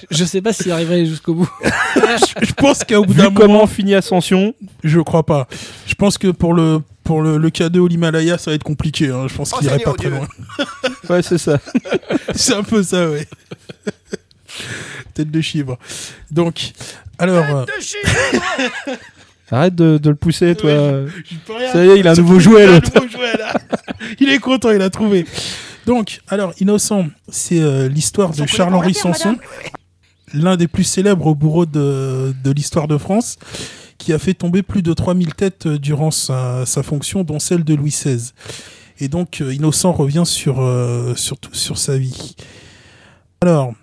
[0.09, 1.49] Je sais pas s'il arriverait jusqu'au bout.
[1.95, 4.53] Je, je pense qu'au bout d'un comment moment, finit Ascension,
[4.83, 5.47] je crois pas.
[5.85, 9.09] Je pense que pour le pour le, le cadeau l'Himalaya, ça va être compliqué.
[9.09, 9.27] hein.
[9.27, 10.27] Je pense qu'il irait pas très loin.
[11.09, 11.59] ouais, c'est ça.
[12.35, 13.27] C'est un peu ça, ouais.
[15.13, 15.77] Tête de chibre.
[16.31, 16.71] Donc,
[17.19, 17.65] alors, euh,
[19.51, 20.71] Arrête de, de le pousser, toi.
[20.71, 21.71] Ouais, j'y peux rien.
[21.71, 22.65] Ça y est, il a un jouet, de nouveau jouet,
[23.37, 23.53] là.
[24.19, 25.25] Il est content, il a trouvé.
[25.85, 29.37] Donc, alors, Innocent, c'est euh, l'histoire de Charles-Henri Sanson,
[30.33, 33.37] l'un des plus célèbres bourreaux de, de l'histoire de France,
[34.03, 37.73] qui a fait tomber plus de 3000 têtes euh, durant sa, fonction, dont celle de
[37.73, 38.31] Louis XVI.
[38.99, 42.35] Et donc, euh, Innocent revient sur, euh, sur, sur sa vie.
[43.41, 43.73] Alors,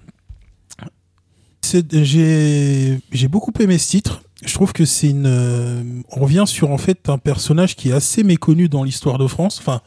[1.92, 4.22] j'ai beaucoup aimé ce titre.
[4.44, 6.02] Je trouve que c'est une.
[6.10, 9.58] on revient sur en fait un personnage qui est assez méconnu dans l'histoire de France.
[9.60, 9.82] Enfin,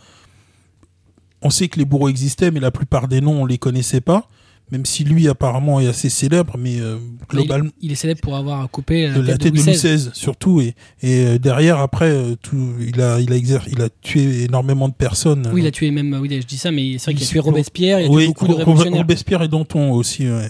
[1.42, 4.28] on sait que les bourreaux existaient, mais la plupart des noms on les connaissait pas.
[4.72, 6.98] Même si lui apparemment est assez célèbre, mais euh,
[7.30, 10.62] globalement Il est célèbre pour avoir coupé la de la tête de Louis XVI surtout
[10.62, 10.74] et,
[11.04, 14.88] et euh, derrière après euh, tout, il a il a exer- il a tué énormément
[14.90, 15.48] de personnes.
[15.54, 17.40] Oui, il a tué même, oui, je dis ça, mais c'est vrai qu'il a tué
[17.40, 19.02] Robespierre, il a Oui, beaucoup de révolutionnaires.
[19.02, 20.28] Robespierre et Danton aussi.
[20.28, 20.50] ouais.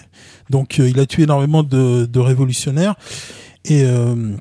[0.49, 2.95] Donc euh, il a tué énormément de, de révolutionnaires.
[3.65, 4.35] Et, euh,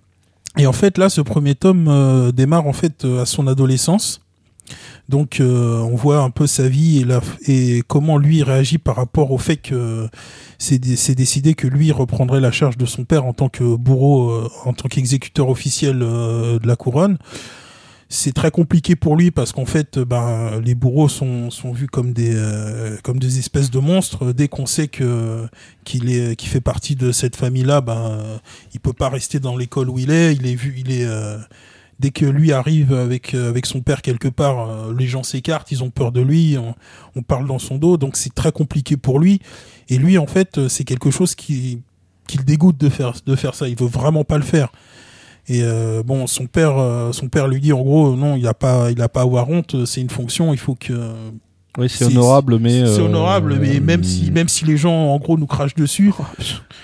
[0.58, 4.20] et en fait là, ce premier tome euh, démarre en fait euh, à son adolescence.
[5.12, 8.96] Donc euh, on voit un peu sa vie et, la, et comment lui réagit par
[8.96, 10.09] rapport au fait que
[10.59, 13.77] c'est dé- c'est décidé que lui reprendrait la charge de son père en tant que
[13.77, 17.18] bourreau, euh, en tant qu'exécuteur officiel euh, de la couronne
[18.14, 21.87] c'est très compliqué pour lui parce qu'en fait, euh, ben, les bourreaux sont, sont vus
[21.87, 24.35] comme des, euh, comme des espèces de monstres.
[24.35, 25.46] Dès qu'on sait que
[25.85, 28.37] qu'il est, qu'il fait partie de cette famille-là, ben, euh,
[28.75, 30.35] il peut pas rester dans l'école où il est.
[30.35, 31.07] Il est vu, il est.
[31.07, 31.38] euh,
[32.02, 35.84] dès que lui arrive avec euh, son père quelque part, euh, les gens s'écartent, ils
[35.84, 36.58] ont peur de lui.
[37.14, 39.40] On, parle dans son dos, donc c'est très compliqué pour lui.
[39.88, 41.80] Et lui, en fait, euh, c'est quelque chose qui
[42.26, 43.68] qui le dégoûte de faire ça.
[43.68, 44.72] Il veut vraiment pas le faire.
[45.48, 45.60] Et
[46.04, 46.78] bon, son père,
[47.48, 49.84] lui dit en gros, non, il a pas, pas à avoir honte.
[49.84, 50.52] C'est une fonction.
[50.54, 51.12] Il faut que,
[51.78, 52.85] Oui, c'est honorable, mais.
[52.85, 56.12] c'est euh, honorable, mais même si, même si les gens, en gros, nous crachent dessus.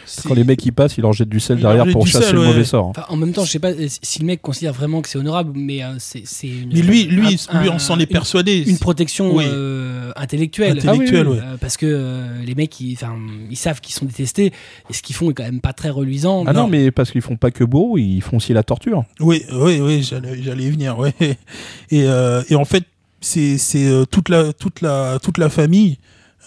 [0.06, 2.24] c'est- Quand les mecs ils passent, ils leur jettent du sel Ils derrière pour chasser
[2.28, 2.46] sel, le ouais.
[2.46, 2.86] mauvais sort.
[2.86, 5.52] Enfin, en même temps, je sais pas si le mec considère vraiment que c'est honorable,
[5.54, 6.70] mais euh, c'est c'est une.
[6.72, 8.64] Mais lui, lui, un- lui, on s'en est persuadé.
[8.66, 9.44] Une protection Oui.
[9.46, 10.78] euh, intellectuelle.
[10.78, 11.42] Intellectuelle, Ah oui, ouais.
[11.44, 13.14] Euh, parce que euh, les mecs, ils, enfin,
[13.50, 14.52] ils savent qu'ils sont détestés
[14.88, 16.44] et ce qu'ils font est quand même pas très reluisant.
[16.46, 16.68] Ah non, Non.
[16.68, 19.04] mais parce qu'ils font pas que beau, ils font aussi la torture.
[19.20, 21.12] Oui, oui, oui, j'allais, j'allais y venir, ouais.
[21.90, 22.84] Et, euh, et en fait,
[23.20, 25.98] c'est, c'est euh, toute la, toute la, toute la famille,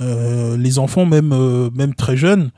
[0.01, 2.51] euh, les enfants, même, euh, même très jeunes,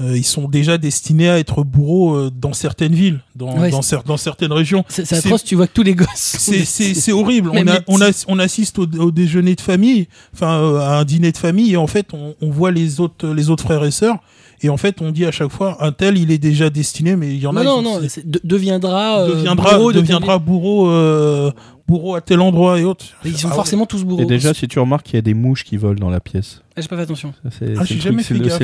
[0.00, 4.16] ils sont déjà destinés à être bourreaux dans certaines villes, dans, Ouais, dans, cer- dans
[4.16, 4.84] certaines régions.
[4.88, 6.08] C'est atroce, tu vois que tous les gosses.
[6.16, 7.50] C'est, horrible.
[7.50, 11.30] On, a, on, a, on assiste au, au déjeuner de famille, enfin à un dîner
[11.30, 14.18] de famille, et en fait, on, on voit les autres, les autres frères et sœurs,
[14.64, 17.28] et en fait, on dit à chaque fois, un tel, il est déjà destiné, mais
[17.34, 17.64] il y en Non, a.
[17.64, 19.20] non, non, de- deviendra.
[19.20, 21.50] euh, deviendra, bourreau de deviendra bourreau, euh,
[21.86, 23.04] bourreau à tel endroit et autres.
[23.24, 23.56] Ils sont Ah ouais.
[23.56, 24.22] forcément tous bourreaux.
[24.22, 26.62] Et déjà, si tu remarques qu'il y a des mouches qui volent dans la pièce,
[26.76, 27.34] Ah, J'ai pas fait attention.
[27.50, 27.94] C'est Ah, c'est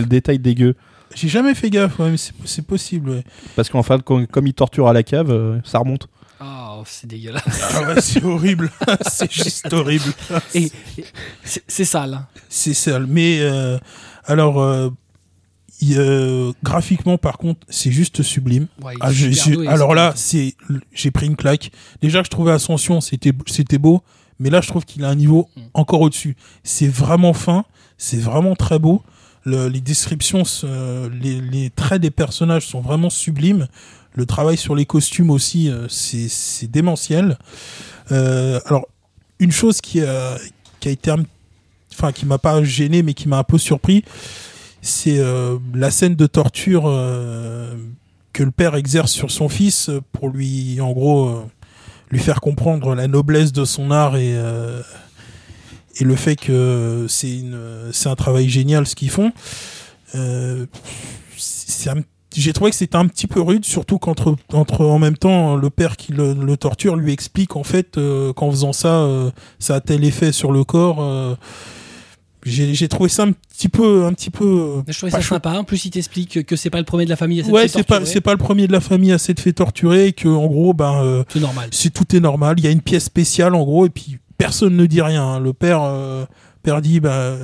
[0.00, 0.74] le, détail dégueu.
[1.14, 3.10] J'ai jamais fait gaffe, ouais, mais c'est possible.
[3.10, 3.24] Ouais.
[3.56, 6.06] Parce qu'en fait, quand- comme ils torturent à la cave, euh, ça remonte.
[6.42, 7.42] Oh, c'est dégueulasse.
[7.74, 8.70] Ah ouais, c'est horrible.
[9.10, 10.12] c'est juste horrible.
[11.44, 12.20] C'est sale.
[12.48, 13.06] C'est sale.
[13.08, 13.78] Mais euh,
[14.24, 14.92] alors, euh, il,
[15.97, 18.66] euh, graphiquement, par contre, c'est juste sublime.
[18.83, 20.55] Ouais, Ah, je- je- alors là, c'est,
[20.93, 21.71] j'ai pris une claque.
[22.03, 24.03] Déjà, je trouvais Ascension, c'était, c'était beau,
[24.38, 25.61] mais là, je trouve qu'il a un niveau Mm.
[25.75, 26.37] encore au-dessus.
[26.64, 27.64] C'est vraiment fin,
[27.99, 29.03] c'est vraiment très beau.
[29.45, 30.43] Le- les descriptions,
[31.23, 33.69] les, les traits des personnages sont vraiment sublimes.
[34.14, 37.38] Le travail sur les costumes aussi, euh, c'est, c'est démentiel.
[38.12, 38.87] Euh, alors,
[39.38, 40.37] une chose qui a,
[40.81, 41.11] qui a été,
[41.93, 44.05] enfin, qui m'a pas gêné, mais qui m'a un peu surpris,
[44.83, 47.75] c'est euh, la scène de torture euh,
[48.33, 51.43] que le père exerce sur son fils pour lui, en gros, euh,
[52.11, 54.83] lui faire comprendre la noblesse de son art et, euh,
[55.99, 57.43] et le fait que c'est
[58.07, 59.33] un travail génial ce qu'ils font.
[60.14, 60.66] Euh,
[62.35, 65.71] j'ai trouvé que c'était un petit peu rude, surtout qu'entre entre, en même temps, le
[65.71, 69.77] père qui le, le torture lui explique en fait euh, qu'en faisant ça, euh, ça
[69.77, 71.37] a tel effet sur le corps.
[72.46, 74.83] Euh, j'ai trouvé ça un petit peu, un petit peu.
[74.88, 75.53] Je trouvais ça sympa.
[75.59, 77.62] En plus, il t'explique que c'est pas le premier de la famille à s'être Ouais,
[77.62, 80.12] fait c'est pas, c'est pas le premier de la famille à s'être fait torturer et
[80.12, 81.68] que, en gros, ben, euh, C'est normal.
[81.72, 82.55] c'est tout est normal.
[82.59, 85.22] Il y a une pièce spéciale, en gros, et puis personne ne dit rien.
[85.22, 85.40] hein.
[85.40, 86.24] Le père, euh,
[86.62, 87.37] père dit, bah,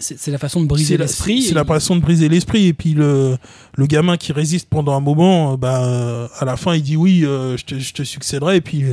[0.00, 1.42] C'est la façon de briser l'esprit.
[1.42, 2.66] c'est la façon de briser l'esprit.
[2.66, 3.36] Et puis le,
[3.76, 6.96] le gamin qui résiste pendant un moment, euh, bah, euh, à la fin, il dit
[6.96, 8.56] oui, euh, je, te, je te succéderai.
[8.56, 8.84] Et puis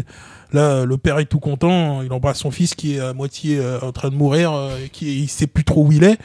[0.54, 2.02] là, le père est tout content.
[2.02, 4.90] Il embrasse son fils qui est à moitié euh, en train de mourir, euh, et
[4.90, 6.18] qui il sait plus trop où il est.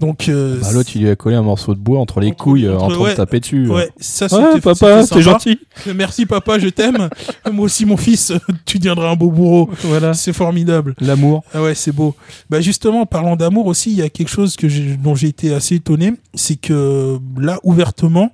[0.00, 2.36] Donc euh, Bah, L'autre, il lui a collé un morceau de bois entre les Entre-
[2.36, 3.68] couilles, euh, entre- en train ouais, de taper dessus.
[3.68, 5.58] ouais, ça Ouais, c'était papa, t'es gentil.
[5.94, 7.08] Merci papa, je t'aime.
[7.52, 8.32] Moi aussi mon fils,
[8.66, 9.70] tu deviendras un beau bourreau.
[9.84, 10.12] Voilà.
[10.14, 10.94] C'est formidable.
[11.00, 11.44] L'amour.
[11.54, 12.14] Ah ouais, c'est beau.
[12.50, 15.54] Bah justement, en parlant d'amour aussi, il y a quelque chose que dont j'ai été
[15.54, 18.32] assez étonné, c'est que là, ouvertement,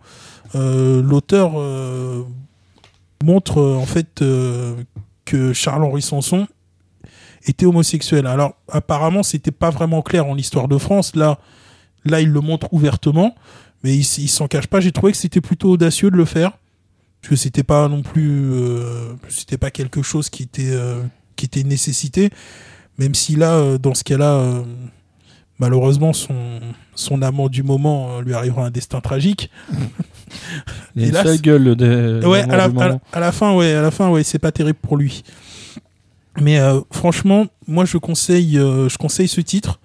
[0.56, 2.22] euh, l'auteur euh,
[3.24, 4.20] montre en fait
[5.24, 6.46] que Charles-Henri Sanson
[7.44, 8.26] était homosexuel.
[8.26, 11.16] Alors apparemment, c'était pas vraiment clair en l'histoire de France.
[11.16, 11.38] Là,
[12.04, 13.34] là, il le montre ouvertement,
[13.82, 14.80] mais il, s'en cache pas.
[14.80, 16.52] J'ai trouvé que c'était plutôt audacieux de le faire,
[17.20, 21.02] parce que c'était pas non plus, euh, c'était pas quelque chose qui était euh,
[21.36, 22.30] qui était nécessité.
[22.98, 24.62] Même si là, euh, dans ce cas-là,
[25.58, 26.60] malheureusement, son,
[26.94, 29.50] son amant du moment euh, lui arrivera un destin tragique.
[30.96, 32.20] Il a sale gueule de.
[32.24, 33.00] ouais, à la, du à, la, moment.
[33.12, 35.22] à la fin, ouais, à la fin, ouais, c'est pas terrible pour lui.
[36.40, 39.80] Mais euh, franchement, moi, je conseille, euh, je conseille ce titre.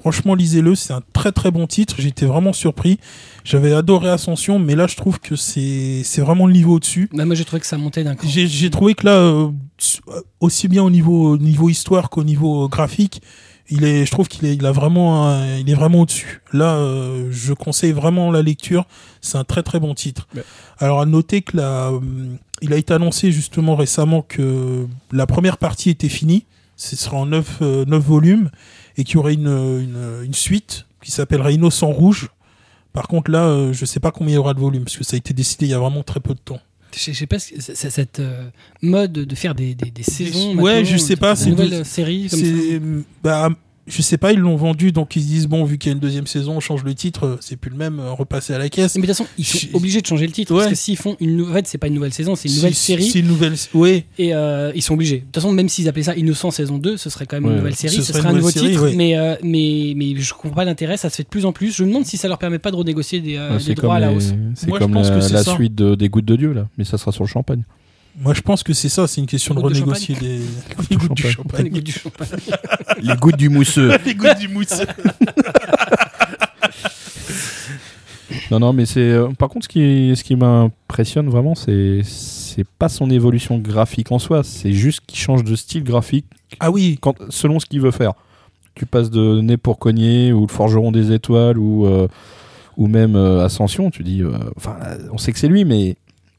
[0.00, 1.96] Franchement, lisez-le, c'est un très très bon titre.
[1.98, 2.98] J'étais vraiment surpris.
[3.44, 7.08] J'avais adoré Ascension, mais là, je trouve que c'est c'est vraiment le niveau au-dessus.
[7.12, 8.28] Bah, moi, j'ai trouvé que ça montait d'un cran.
[8.28, 9.50] J'ai trouvé que là, euh,
[10.40, 13.22] aussi bien au niveau, au niveau histoire qu'au niveau euh, graphique,
[13.70, 16.40] il est, je trouve qu'il est, il a vraiment, un- il est vraiment au-dessus.
[16.52, 18.86] Là, euh, je conseille vraiment la lecture.
[19.20, 20.26] C'est un très très bon titre.
[20.34, 20.42] Ouais.
[20.78, 22.00] Alors à noter que la, euh,
[22.62, 26.44] il a été annoncé justement récemment que la première partie était finie.
[26.76, 27.60] Ce sera en 9,
[27.98, 28.50] volumes
[28.96, 32.28] et qu'il y aurait une, une, une suite qui s'appellerait Innocent Rouge.
[32.92, 35.04] Par contre là, euh, je sais pas combien il y aura de volumes parce que
[35.04, 36.60] ça a été décidé il y a vraiment très peu de temps.
[36.96, 38.48] Je sais- pas, cette euh,
[38.82, 40.56] mode de faire des, des, des saisons.
[40.56, 43.04] ouais, je sais pas, Des c'est nouvelles de- euh, séries comme ça.
[43.22, 43.50] Bah,
[43.88, 45.94] je sais pas, ils l'ont vendu, donc ils se disent bon, vu qu'il y a
[45.94, 48.58] une deuxième saison, on change le titre, euh, c'est plus le même, euh, repasser à
[48.58, 48.94] la caisse.
[48.96, 50.52] Mais de toute façon, ils sont Je- obligés de changer le titre.
[50.52, 50.58] Ouais.
[50.60, 51.52] Parce que s'ils font une nouvelle.
[51.52, 53.04] En fait, c'est pas une nouvelle saison, c'est une nouvelle série.
[53.10, 54.04] C'est une nouvelle, oui.
[54.18, 55.18] Et euh, ils sont obligés.
[55.18, 57.50] De toute façon, même s'ils appelaient ça Innocent saison 2, ce serait quand même Ouais,
[57.52, 58.82] une nouvelle série, ce ce, serait un nouveau série, titre.
[58.84, 58.94] ouais.
[58.94, 61.74] Mais, euh, mais, mais je comprends pas l'intérêt, ça se fait de plus en plus.
[61.74, 63.74] Je me demande si ça leur permet pas de renégocier des, euh, Ouais, des c'est
[63.74, 64.32] droits à la hausse.
[64.54, 65.54] c'est je comme pense la, que c'est la ça.
[65.54, 66.68] suite de- des gouttes de Dieu, là.
[66.76, 67.62] Mais ça sera sur le champagne.
[68.20, 70.40] Moi, je pense que c'est ça, c'est une question de Gouttes de renégocier les...
[70.90, 71.56] les gouttes du champagne.
[71.66, 71.68] Champagne.
[71.70, 72.28] goût du champagne.
[73.00, 73.90] Les gouttes du mousseux.
[74.04, 74.82] les gouttes du mousse.
[78.50, 79.00] Non, non, mais c'est.
[79.00, 84.10] euh, par contre, ce qui, ce qui m'impressionne vraiment, c'est c'est pas son évolution graphique
[84.12, 86.26] en soi, c'est juste qu'il change de style graphique
[86.60, 88.12] Ah oui, quand, selon ce qu'il veut faire.
[88.74, 92.08] Tu passes de Né pour cogner ou le Forgeron des étoiles ou euh,
[92.76, 94.22] ou même euh, Ascension, tu dis.
[94.22, 95.96] euh, Enfin, euh, on sait que c'est lui, mais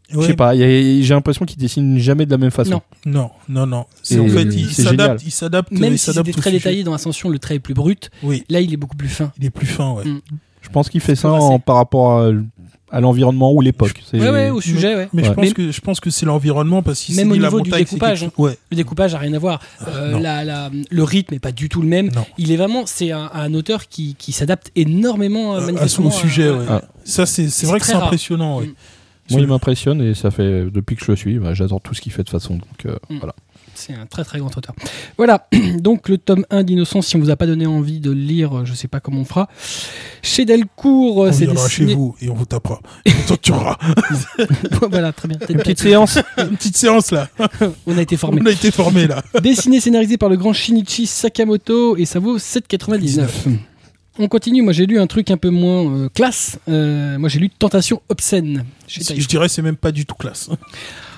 [0.10, 0.56] je sais pas.
[0.56, 2.82] J'ai l'impression qu'il dessine jamais de la même façon.
[3.06, 3.12] Non.
[3.12, 3.86] Non, non, non.
[4.04, 5.17] C'est en fait, il s'adapte, génial.
[5.26, 8.10] il s'adapte, Même il si c'était très détaillé dans Ascension, le trait est plus brut.
[8.24, 9.32] Oui, Là, il est beaucoup plus fin.
[9.39, 10.06] il est plus fin, ouais.
[10.06, 10.22] Mm.
[10.62, 12.32] Je pense qu'il fait ça en- par rapport à,
[12.91, 14.02] à l'environnement ou l'époque.
[14.10, 15.10] C'est- Ouais, ouais, au sujet, ouais.
[15.13, 17.48] Mais je pense Mais- que je pense que c'est l'environnement parce qu'il Même au la
[17.48, 19.62] niveau du découpage, quelque chose- Ouais, Le découpage a rien à voir.
[19.88, 20.19] Euh, non.
[20.19, 22.10] la- la- le rythme est pas du tout le même.
[22.13, 22.26] non.
[22.38, 26.12] Il est vraiment, c'est un, un auteur qui, qui s'adapte énormément euh, À son manifestement
[26.12, 26.65] sujet, ouais.
[26.67, 26.82] Ah.
[27.06, 28.65] Ça, c'est vrai que c'est impressionnant, ouais.
[28.67, 28.74] Mm.
[29.32, 32.02] Moi, il m'impressionne et ça fait depuis que je le suis, bah, j'adore tout ce
[32.02, 32.56] qu'il fait de façon.
[32.56, 33.18] Donc euh, Mm.
[33.20, 33.34] voilà.
[33.76, 34.76] C'est un très très grand auteur.
[35.18, 35.48] Voilà,
[35.80, 38.65] donc le tome 1 d'Innocence, si on vous a pas donné envie de le lire,
[38.65, 39.48] je sais pas comment on fera.
[40.22, 41.94] Chez Delcourt, On c'est viendra chez dessiné...
[41.96, 42.82] vous et on vous tapera.
[43.06, 43.78] Et on torturera.
[44.92, 45.38] voilà, très bien.
[45.48, 46.20] Une petite séance.
[46.38, 47.30] Une petite séance là.
[47.88, 48.42] On a été formé.
[48.44, 49.24] On a été formés là.
[49.42, 53.28] Dessiné, scénarisé par le grand Shinichi Sakamoto et ça vaut 7,99.
[54.17, 56.60] On continue, moi j'ai lu un truc un peu moins euh, classe.
[56.67, 58.65] Euh, moi j'ai lu Tentation obscène.
[58.88, 59.28] chez Je Taïfu.
[59.28, 60.50] dirais c'est même pas du tout classe.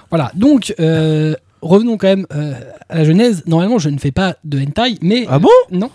[0.10, 2.54] Voilà, donc euh, revenons quand même euh,
[2.90, 3.44] à la genèse.
[3.46, 5.50] Normalement je ne fais pas de hentai, mais Ah bon?
[5.72, 5.90] Non.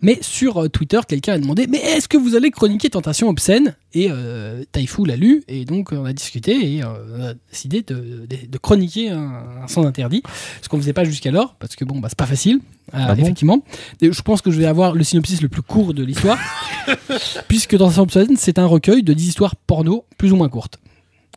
[0.00, 3.76] Mais sur euh, Twitter, quelqu'un a demandé Mais est-ce que vous allez chroniquer Tentation obscène?
[3.94, 8.26] Et euh, Taifu l'a lu, et donc on a discuté et on a décidé de,
[8.28, 10.22] de- de chroniquer un, un sans interdit,
[10.60, 12.58] ce qu'on ne faisait pas jusqu'alors, parce que bon, bah, c'est pas facile,
[12.92, 13.22] Ah bon?
[13.22, 13.62] effectivement.
[14.02, 16.38] Et je pense que je vais avoir le synopsis le plus court de l'histoire,
[17.48, 20.78] puisque Tentation obscène, c'est un recueil de 10 histoires porno plus ou moins courtes.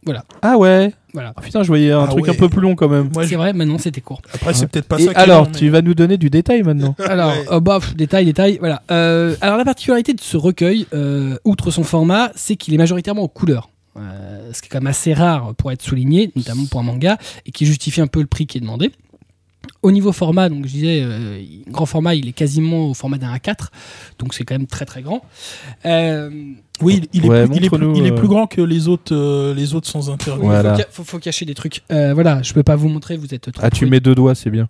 [0.08, 0.94] Voilà, Ah ouais.
[1.14, 1.34] voilà.
[1.36, 2.30] Ah, putain, je voyais un Ah truc ouais.
[2.32, 3.10] un peu plus long quand même.
[3.14, 4.22] Moi, C'est vrai, maintenant c'était court.
[4.34, 5.14] Après, c'est peut-être pas Et ça.
[5.14, 6.96] qui est alors, long, mais- tu vas nous donner du détail maintenant.
[7.08, 7.46] Alors, Ouais.
[7.52, 8.82] euh, bah, pff, détail, détail, voilà.
[8.90, 13.24] Euh, alors la particularité de ce recueil, euh, outre son format, c'est qu'il est majoritairement
[13.24, 13.70] en couleur.
[14.00, 17.18] Euh, ce qui est quand même assez rare pour être souligné, notamment pour un manga,
[17.46, 18.92] et qui justifie un peu le prix qui est demandé.
[19.84, 23.34] Au niveau format, donc je disais, euh, grand format, il est quasiment au format d'un
[23.36, 23.68] A4,
[24.18, 25.24] donc c'est quand même très très grand.
[25.86, 26.30] Euh,
[26.82, 28.48] Oui, il, il est, Ouais, plus, il, est plus, montre-nous, il est euh, plus grand
[28.48, 30.42] que les autres, euh, les autres sans interdit.
[30.42, 30.72] oui, Voilà.
[30.74, 31.82] faut, ca- faut, faut cacher des trucs.
[31.92, 33.62] Euh, voilà, je peux pas vous montrer, vous êtes trop.
[33.66, 34.68] Ah, tu mets deux doigts, c'est bien.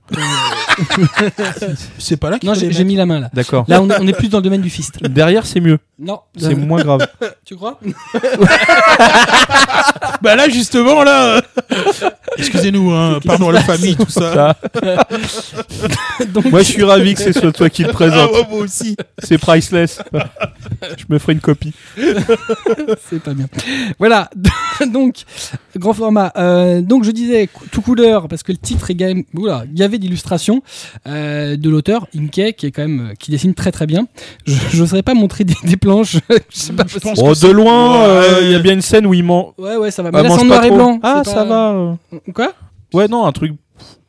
[1.97, 3.29] C'est pas là qu'il Non, j'ai mis la main là.
[3.33, 3.65] D'accord.
[3.67, 5.01] Là, on est, on est plus dans le domaine du fist.
[5.03, 5.79] Derrière, c'est mieux.
[5.99, 7.07] Non, C'est moins grave.
[7.45, 7.79] tu crois?
[10.21, 11.41] Bah là, justement, là.
[12.37, 14.33] Excusez-nous, hein, pardon à la famille, tout ça.
[14.33, 15.05] Ça.
[16.33, 18.31] Donc, Moi, je suis ravi que ce soit toi qui le Ah, présente.
[18.31, 18.95] ouais, moi aussi.
[19.19, 19.99] C'est priceless.
[20.97, 21.73] je me ferai une copie.
[23.09, 23.47] C'est pas bien.
[23.99, 24.29] Voilà,
[24.93, 25.23] donc
[25.75, 26.31] grand format.
[26.37, 29.97] Euh, donc je disais tout couleur parce que le titre est quand même oula, gavé
[29.97, 30.61] d'illustrations
[31.07, 34.07] euh, de l'auteur Inke qui est quand même euh, qui dessine très très bien.
[34.45, 36.17] Je n'oserais pas montrer des, des planches.
[36.49, 36.83] je sais pas.
[36.87, 39.53] Je pense Oh, de loin, euh, il y a bien une scène où il ment.
[39.57, 40.09] Ouais ouais ça va.
[40.13, 40.99] Ah, Mais là c'est en noir et blanc.
[41.03, 41.97] Ah, ça pas- va.
[42.33, 42.53] Quoi?
[42.93, 43.53] Ouais, non, un truc.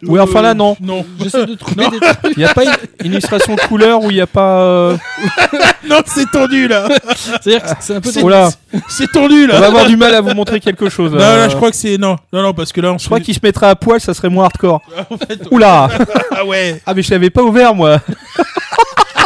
[0.04, 0.76] Oui, enfin là, non.
[0.80, 1.04] Non.
[1.20, 2.16] J'essaie de trouver des trucs.
[2.36, 2.70] Il n'y a pas une,
[3.12, 4.60] illustration couleur où il n'y a pas.
[4.60, 4.96] euh,
[5.88, 6.86] Non, c'est tendu, là.
[7.16, 8.10] C'est-à-dire que c'est un peu.
[8.12, 8.48] C'est- Oh là,
[8.88, 9.58] C'est tendu, on là.
[9.60, 11.10] va avoir du mal à vous montrer quelque chose.
[11.12, 11.36] Non, euh.
[11.38, 11.98] là, je crois que c'est.
[11.98, 14.14] Non, non, non, parce que là, on Je crois qu'il se mettrait à poil, ça
[14.14, 14.80] serait moins hardcore.
[15.10, 15.88] En fait, Oula
[16.36, 16.80] Ah ouais.
[16.86, 17.98] Ah, mais je l'avais pas ouvert, moi.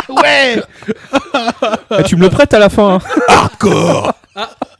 [0.08, 0.62] Ouais.
[1.90, 2.94] Ah, tu me le prêtes à la fin.
[2.94, 2.98] hein.
[3.28, 4.12] Hardcore.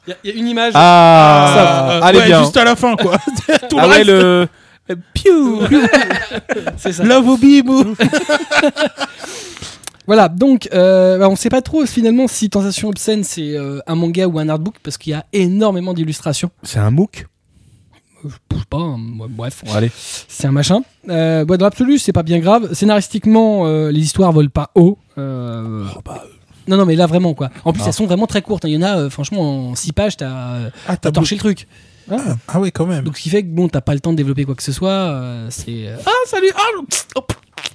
[0.07, 0.73] Il y, a- il y a une image.
[0.75, 2.39] Ah, Euh, allez ouais, bien.
[2.41, 3.17] Juste à la fin, quoi.
[3.69, 4.07] Tout Ah le ouais, reste.
[4.07, 4.47] le.
[5.13, 5.61] Piou
[6.77, 7.03] C'est ça.
[7.03, 7.95] Love au bimou.
[10.05, 13.95] Voilà, donc euh, bah, on sait pas trop finalement si Tentation obscène c'est euh, un
[13.95, 16.51] manga ou un artbook parce qu'il y a énormément d'illustrations.
[16.61, 17.25] C'est un MOOC?
[18.25, 18.97] Euh, Je sais pas, hein,
[19.29, 19.63] bref.
[19.65, 19.89] Bon, allez.
[19.95, 20.81] c'est un machin.
[21.07, 22.73] Euh, dans l'absolu, c'est pas bien grave.
[22.73, 24.97] Scénaristiquement, euh, les histoires volent pas haut.
[25.17, 25.85] Euh,
[26.67, 27.49] non, non, mais là vraiment quoi.
[27.63, 27.87] En plus, Ah.
[27.87, 28.65] elles sont vraiment très courtes.
[28.65, 28.69] hein.
[28.69, 31.39] Il y en a, euh, franchement, en 6 pages, t'as Ah, t'as t'as torché le
[31.39, 31.65] truc.
[32.11, 33.03] Ah, ah ouais, quand même.
[33.03, 34.71] Donc, ce qui fait que bon, t'as pas le temps de développer quoi que ce
[34.71, 34.89] soit.
[34.91, 37.21] euh, c'est euh, ah salut, ah.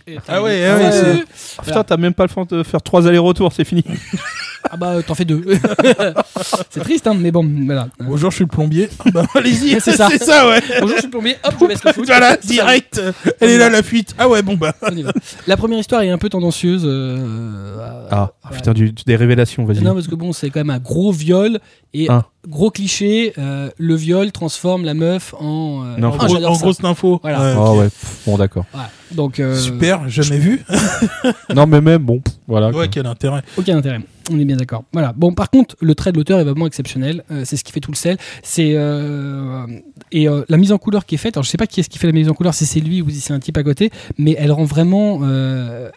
[0.07, 1.25] Et t'as- Ah ouais, ah ouais, c'est-.
[1.59, 3.85] Ah, putain, t'as même pas le temps de faire trois allers-retours, c'est fini.
[4.71, 5.42] Ah bah t'en fais deux.
[6.71, 7.88] c'est triste, hein, mais bon, voilà.
[8.01, 8.88] Bonjour, je suis le plombier.
[9.01, 9.81] Ah Bah, allez-y.
[9.81, 10.09] C'est ça.
[10.11, 10.61] C'est ça, ouais.
[10.81, 11.37] Bonjour, je suis le plombier.
[11.44, 12.07] Hop, je baisse le foot.
[12.07, 13.01] Voilà, direct.
[13.40, 14.14] Elle est là, la fuite.
[14.18, 14.75] Ah ouais, bon, bah.
[14.83, 15.12] on y va.
[15.47, 16.83] La première histoire est un peu tendancieuse.
[16.85, 17.77] euh,
[18.11, 18.57] Ah, ouais.
[18.57, 19.83] putain, du- des révélations, vas-y.
[19.83, 21.59] Non, parce que bon, c'est quand même un gros viol
[21.94, 22.25] et Ah.
[22.47, 23.33] gros cliché.
[23.38, 25.85] euh, le viol transforme la meuf en.
[25.85, 26.09] euh, Non.
[26.09, 27.18] en gros- grosse info.
[27.23, 27.40] Voilà.
[27.40, 27.88] Ouais, Ah ouais,
[28.27, 28.64] bon d'accord.
[29.12, 30.62] Donc, euh, Super, jamais vu.
[31.55, 32.71] non, mais même, bon, voilà.
[32.71, 32.81] quoi.
[32.83, 33.42] Ouais, quel intérêt.
[33.57, 34.01] Aucun intérêt.
[34.31, 34.85] On est bien d'accord.
[34.92, 35.14] Voilà.
[35.16, 37.25] Bon, par contre, le trait de l'auteur est vraiment exceptionnel.
[37.31, 38.18] Euh, c'est ce qui fait tout le sel.
[38.42, 39.66] C'est euh,
[40.12, 41.37] et euh, la mise en couleur qui est faite.
[41.37, 43.01] Alors, je sais pas qui est-ce qui fait la mise en couleur, si c'est lui
[43.01, 45.21] ou si c'est un type à côté, mais elle rend vraiment,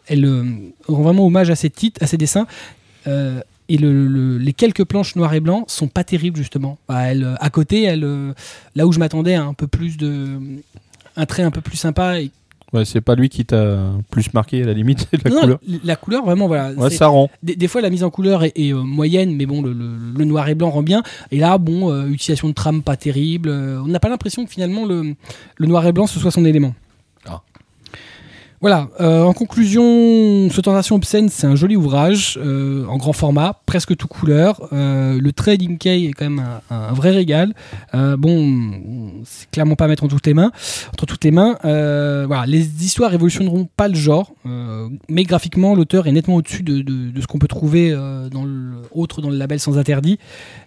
[0.07, 0.43] elle
[0.87, 2.47] rend vraiment hommage à ses titres, à ses dessins.
[3.05, 6.77] Et le- le- les quelques planches noir et blanc sont pas terribles justement.
[6.89, 8.05] Bah, elle, à côté, elle,
[8.75, 10.39] là où je m'attendais à un peu plus de,
[11.15, 12.19] un trait un peu plus sympa.
[12.21, 12.31] Et,
[12.73, 15.59] Ouais, c'est pas lui qui t'a plus marqué à la limite, la Non, non, couleur.
[15.83, 16.71] la couleur vraiment voilà.
[16.71, 17.29] Ouais, ça rend.
[17.43, 19.97] des, des fois la mise en couleur est, est, euh, moyenne mais bon le, le-
[20.17, 23.49] le noir et blanc rend bien et là bon euh, utilisation de trame pas terrible
[23.49, 25.15] Euh, on n'a pas l'impression que finalement le,
[25.57, 26.73] le noir et blanc ce soit son élément.
[28.61, 29.81] Voilà euh, en conclusion
[30.51, 35.17] ce Tentation obscène c'est un joli ouvrage euh, en grand format presque tout couleur Euh,
[35.19, 37.53] le trait d'Inkey est quand même un, un vrai régal
[37.95, 40.51] Euh, bon c'est clairement pas à mettre entre toutes les mains
[40.93, 45.73] entre toutes les mains Euh, voilà les histoires révolutionneront pas le genre euh, mais graphiquement
[45.73, 49.21] l'auteur est nettement au-dessus de, de- de ce qu'on peut trouver euh, dans le, autre
[49.21, 50.19] dans le label sans interdit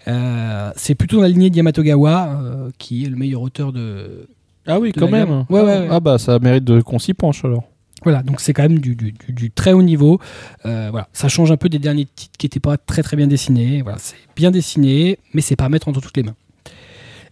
[0.09, 4.27] Euh, c'est plutôt dans la lignée de Yamatogawa euh, qui est le meilleur auteur de
[4.67, 5.29] Ah oui, quand même.
[5.29, 5.45] gamme.
[5.49, 5.89] Ouais, ouais, ouais.
[5.91, 7.65] Ah bah, ça mérite de qu'on s'y penche alors.
[8.05, 10.21] Voilà donc c'est quand même du, très haut niveau.
[10.67, 13.27] Euh, voilà ça change un peu des derniers titres qui étaient pas très très bien
[13.27, 13.83] dessinés.
[13.83, 16.37] Voilà c'est bien dessiné mais c'est pas à mettre entre toutes les mains.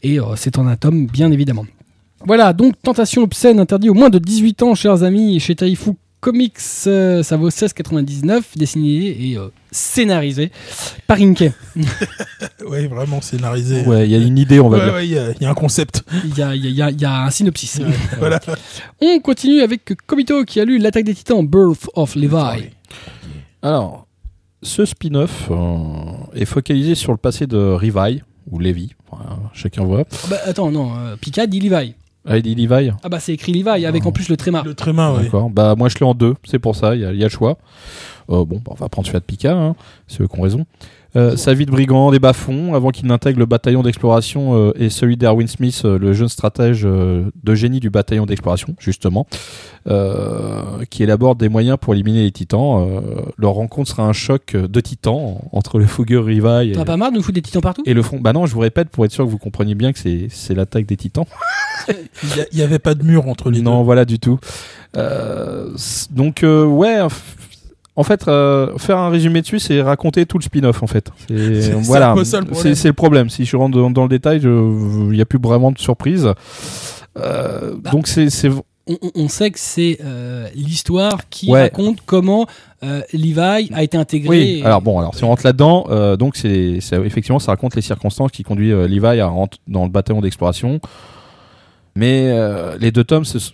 [0.03, 1.67] Et euh, c'est en un tome bien évidemment.
[2.25, 6.57] Voilà donc tentation obscène interdit au moins de 18 ans chers amis chez Taifu Comics
[6.87, 10.53] euh, ça vaut 16,99 dessiné et euh, scénarisé
[11.09, 11.53] par Inkey
[12.67, 13.83] Ouais, vraiment scénarisé.
[13.83, 14.95] Ouais, il y a une idée, on va Ouais, dire.
[14.95, 16.05] ouais, il y, a- il y a un concept.
[16.25, 17.81] il y a, il y a- il y a- il y a un synopsis
[18.21, 18.39] voilà.
[19.01, 22.71] on continue avec Kobito qui a lu l'attaque des titans Birth of Levi
[23.63, 24.07] Alors,
[24.63, 25.57] ce spin-off euh,
[26.35, 30.05] est focalisé sur le passé de Levi, ou Levi, voilà, chacun voit.
[30.25, 31.95] Ah bah, attends non euh, Pika dit Levi
[32.27, 34.75] Ah, il dit Levi ah bah c'est écrit Levi avec en plus le tréma Le
[34.75, 35.25] tréma, ouais.
[35.25, 35.51] D'accord.
[35.51, 37.27] Bah, moi, je l'ai en deux, c'est pour ça, il y, a- il y a
[37.27, 37.59] le choix.
[38.31, 39.75] Euh, bon, bah, on va prendre celui de Pika, hein,
[40.07, 40.65] c'est eux qui ont raison.
[41.15, 44.89] Euh, sa vie de brigand des bas-fonds, avant qu'il n'intègre le bataillon d'exploration euh, et
[44.89, 49.27] celui d'Erwin Smith, euh, le jeune stratège euh, de génie du bataillon d'exploration, justement,
[49.89, 52.81] euh, qui élabore des moyens pour éliminer les titans.
[52.89, 53.01] Euh,
[53.37, 56.97] leur rencontre sera un choc de titans entre le fougueux Rivaille et, T'en as pas
[56.97, 57.83] marre de nous foutre des titans partout?
[57.85, 58.19] et le front.
[58.19, 60.55] Bah non, je vous répète pour être sûr que vous compreniez bien que c'est c'est
[60.55, 61.27] l'attaque des titans.
[61.89, 64.39] Il y a- il y avait pas de mur entre les Non, voilà du tout.
[64.97, 65.69] Euh,
[66.11, 66.99] donc euh, ouais,
[67.97, 71.11] en fait, euh, faire un résumé dessus, c'est raconter tout le spin-off en fait.
[71.29, 72.47] C'est voilà, le problème.
[72.55, 73.31] c'est c'est le problème.
[73.31, 74.49] Si je rentre dans, dans le détail, il
[75.11, 76.29] n'y a plus vraiment de surprise.
[77.19, 77.91] Euh, Bah.
[77.91, 78.29] donc c'est
[79.15, 81.63] on, sait que c'est euh, l'histoire qui Ouais.
[81.63, 82.47] raconte comment
[82.83, 83.39] euh, Levi
[83.73, 84.29] a été intégré.
[84.29, 84.59] oui.
[84.61, 87.83] et- Alors bon, alors si on rentre là-dedans, euh, donc c'est effectivement ça raconte les
[87.83, 90.81] circonstances qui conduisent euh, Levi à rentrer dans le bataillon d'exploration.
[91.95, 93.53] Mais euh, les deux tomes, c'est-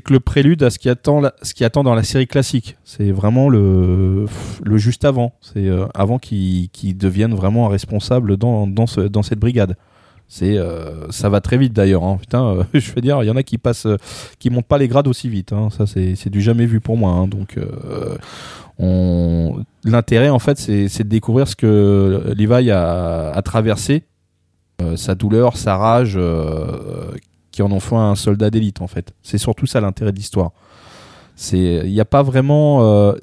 [0.00, 2.76] que le prélude à ce qui attend, ce qui attend dans la série classique.
[2.84, 4.26] C'est vraiment le,
[4.64, 5.34] le juste avant.
[5.40, 9.76] C'est euh, avant qu'il qu'il devienne vraiment un responsable dans, dans, ce- dans cette brigade.
[10.28, 12.04] C'est, euh, ça va très vite d'ailleurs.
[12.04, 12.16] hein.
[12.20, 13.86] Putain, je veux dire, il y en a qui passent,
[14.38, 15.52] qui montent pas les grades aussi vite.
[15.52, 15.68] hein.
[15.76, 17.10] Ça, c'est du jamais vu pour moi.
[17.12, 17.26] hein.
[17.28, 17.58] Donc,
[18.78, 19.62] on...
[19.84, 24.04] l'intérêt en fait, c'est de découvrir ce que Levi a, traversé,
[24.96, 26.18] sa douleur, sa rage,
[27.52, 29.12] qui en ont fait un soldat d'élite en fait.
[29.22, 30.50] C'est surtout ça l'intérêt de l'histoire.
[31.36, 33.14] C'est, il n'y a pas vraiment euh,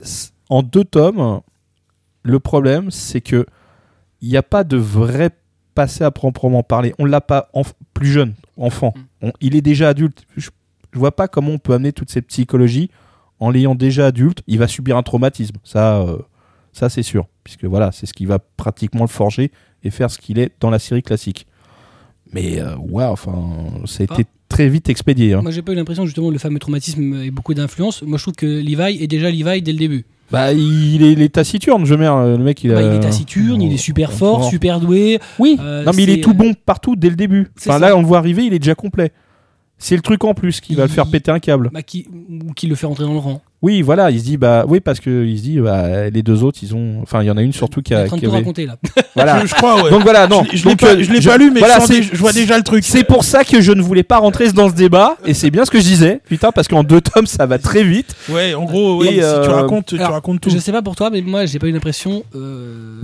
[0.50, 1.42] en deux tomes.
[2.24, 3.46] Le problème, c'est que
[4.22, 5.30] il n'y a pas de vrai
[5.76, 6.94] passé à proprement parler.
[7.00, 8.94] On l'a pas enf- plus jeune, enfant.
[9.22, 10.24] On- il est déjà adulte.
[10.36, 10.50] Je,
[10.92, 12.90] je vois pas comment on peut amener toute cette psychologie
[13.40, 14.42] en l'ayant déjà adulte.
[14.48, 15.56] Il va subir un traumatisme.
[15.64, 16.18] Ça, euh,
[16.74, 19.52] ça c'est sûr, puisque voilà, c'est ce qui va pratiquement le forger
[19.84, 21.48] et faire ce qu'il est dans la série classique.
[22.34, 23.34] Mais euh, ouais, enfin,
[23.86, 25.34] ça a Pas- été très vite expédié.
[25.34, 25.42] hein.
[25.42, 28.02] Moi, j'ai pas eu l'impression justement que le fameux traumatisme ait beaucoup d'influence.
[28.04, 30.06] Moi, je trouve que Levi est déjà Levi dès le début.
[30.32, 32.38] Bah, il est, il est taciturne, je merde.
[32.38, 35.20] Le mec, il, Bah, il est taciturne, il est super fort, super doué.
[35.40, 37.48] Oui, Euh, non, mais il est tout bon partout dès le début.
[37.58, 39.12] Enfin, là, on le voit arriver, il est déjà complet.
[39.82, 41.70] C'est le truc en plus qui va le faire péter un câble.
[41.74, 43.42] Bah, qui, ou qui le fait rentrer dans le rang.
[43.62, 46.44] Oui, voilà, il se dit, bah, oui, parce que il se dit, bah, les deux
[46.44, 47.00] autres, ils ont.
[47.02, 48.04] Enfin, il y en a une surtout qui Il est a.
[48.04, 48.78] en train de qui tout avait- raconter là.
[49.16, 49.42] Voilà.
[49.42, 49.90] Je, je crois, ouais.
[49.90, 50.44] Donc voilà, non.
[50.52, 52.84] Je, je l'ai pas, euh, je pas lu, mais voilà, je, vois déjà le truc.
[52.86, 55.66] C'est pour ça que je ne voulais pas rentrer dans ce débat, et c'est bien
[55.66, 58.16] ce que je disais, putain, parce qu'en deux tomes, ça va très vite.
[58.30, 60.50] Ouais, en gros, ouais, Et, si tu euh, racontes, tu alors, racontes tout.
[60.50, 63.02] Je sais pas pour toi, mais moi, j'ai pas eu l'impression euh,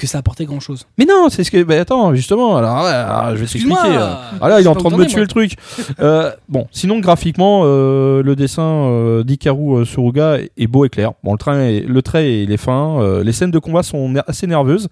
[0.00, 0.86] que ça apportait grand chose.
[0.98, 1.62] Mais non, c'est ce que.
[1.62, 3.76] Bah, attends, justement, alors, alors, je vais t'expliquer.
[3.96, 4.14] Euh.
[4.40, 5.52] Ah là, il est en train de me tuer le truc.
[6.00, 11.12] Euh, bon, sinon graphiquement, euh, le dessin euh, d'Ikaru Suruga est, beau et clair.
[11.22, 13.20] Bon, le, train est- le trait il est fin.
[13.22, 14.88] les scènes de combat sont ner- assez nerveuses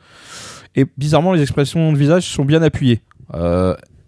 [0.76, 3.00] et bizarrement les expressions de visage sont bien appuyées.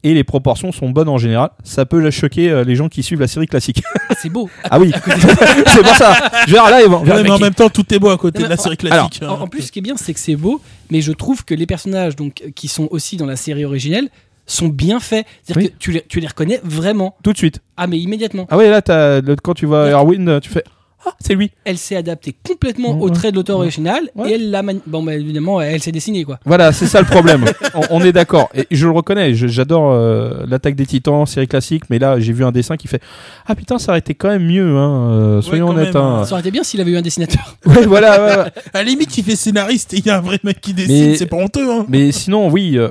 [0.03, 1.51] Et les proportions sont bonnes en général.
[1.63, 3.83] Ça peut choquer euh, les gens qui suivent la série classique.
[4.21, 4.49] C'est beau.
[4.71, 4.93] ah oui,
[5.67, 6.15] c'est pour ça.
[6.47, 7.03] Je vais là, vont.
[7.05, 9.09] Ouais, mais en même temps, tout est beau à côté Non, de la série alors,
[9.11, 9.23] classique.
[9.23, 9.39] En, hein.
[9.43, 11.67] en plus, ce qui est bien, c'est que c'est beau, mais je trouve que les
[11.67, 14.09] personnages donc, qui sont aussi dans la série originelle
[14.47, 15.27] sont bien faits.
[15.45, 15.73] C'est-à-dire Oui.
[15.73, 17.15] que tu les, tu les reconnais vraiment.
[17.23, 17.61] Tout de suite.
[17.77, 18.47] Ah, mais immédiatement.
[18.51, 18.81] Ah oui, là,
[19.21, 19.89] le- quand tu vois.
[19.91, 20.65] Erwin, tu fais
[21.07, 21.51] Ah, c'est lui.
[21.65, 24.31] Elle s'est adaptée complètement au trait de l'auteur original Ouais.
[24.31, 24.63] et elle l'a.
[24.63, 26.39] mani- Bon, bah, évidemment, elle s'est dessinée, quoi.
[26.45, 27.45] Voilà, c'est ça le problème.
[27.75, 28.51] on, on est d'accord.
[28.55, 29.35] Et je le reconnais.
[29.35, 32.87] je- J'adore euh, l'attaque des Titans, série classique, mais là, j'ai vu un dessin qui
[32.89, 33.01] fait
[33.47, 34.77] Ah putain, ça aurait été quand même mieux.
[34.77, 35.95] Hein, euh, soyons honnêtes.
[35.95, 36.25] même, hein.
[36.25, 37.57] Ça aurait été bien s'il avait eu un dessinateur.
[37.67, 38.21] Ouais, voilà.
[38.21, 38.51] ouais, ouais.
[38.75, 41.11] À la limite, il fait scénariste et il y a un vrai mec qui dessine,
[41.11, 41.71] Mais- c'est pas honteux.
[41.71, 41.87] Hein.
[41.89, 42.89] Mais sinon, oui, euh,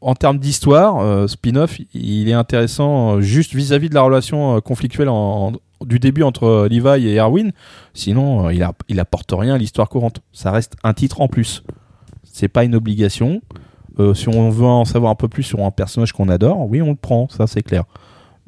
[0.00, 4.60] en termes d'histoire, euh, spin-off, il est intéressant euh, juste vis-à-vis de la relation euh,
[4.60, 5.52] conflictuelle en- en-
[5.86, 7.52] du début entre Levi et Erwin.
[7.94, 10.20] Sinon, euh, il, a- il apporte rien à l'histoire courante.
[10.32, 11.62] Ça reste un titre en plus.
[12.24, 13.40] C'est pas une obligation.
[13.98, 16.82] Euh, si on veut en savoir un peu plus sur un personnage qu'on adore, oui,
[16.82, 17.84] on le prend, ça c'est clair.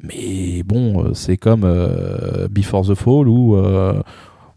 [0.01, 4.01] Mais bon, euh, c'est comme euh, Before the Fall ou, euh,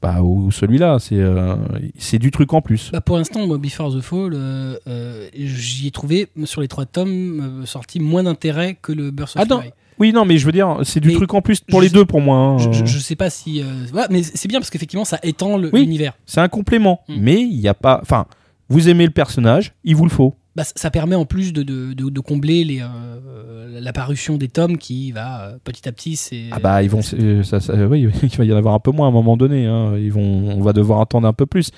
[0.02, 0.98] bah, ou celui-là.
[1.00, 1.56] C'est euh,
[1.98, 2.90] c'est du truc en plus.
[2.92, 6.84] Bah, pour l'instant, moi, Before the Fall, euh, euh, j'y ai trouvé, sur les trois
[6.86, 9.62] tomes, euh, sorti moins d'intérêt que le Burst of Ah.
[9.99, 11.95] Oui, non, mais je veux dire, c'est du Mais truc en plus pour les sais-
[11.95, 12.36] deux pour moi.
[12.36, 12.59] hein.
[12.59, 13.61] Je, je, je sais pas si.
[13.62, 15.70] euh, voilà, mais c'est bien parce qu'effectivement, ça étend Oui.
[15.72, 16.14] l'univers.
[16.26, 17.14] C'est un complément, Mm.
[17.18, 17.99] mais il n'y a pas.
[18.03, 18.26] Enfin,
[18.68, 20.34] vous aimez le personnage, il vous le faut.
[20.57, 24.49] Bah, ça- permet en plus de, de, de- de combler les, euh, la parution des
[24.49, 26.14] tomes qui va euh, petit à petit.
[26.16, 28.78] C'est Ah bah ils vont, c'est- ça, ça- oui, il va y en avoir un
[28.78, 29.66] peu moins à un moment donné.
[29.66, 29.95] hein.
[29.97, 31.70] Ils vont, on va devoir attendre un peu plus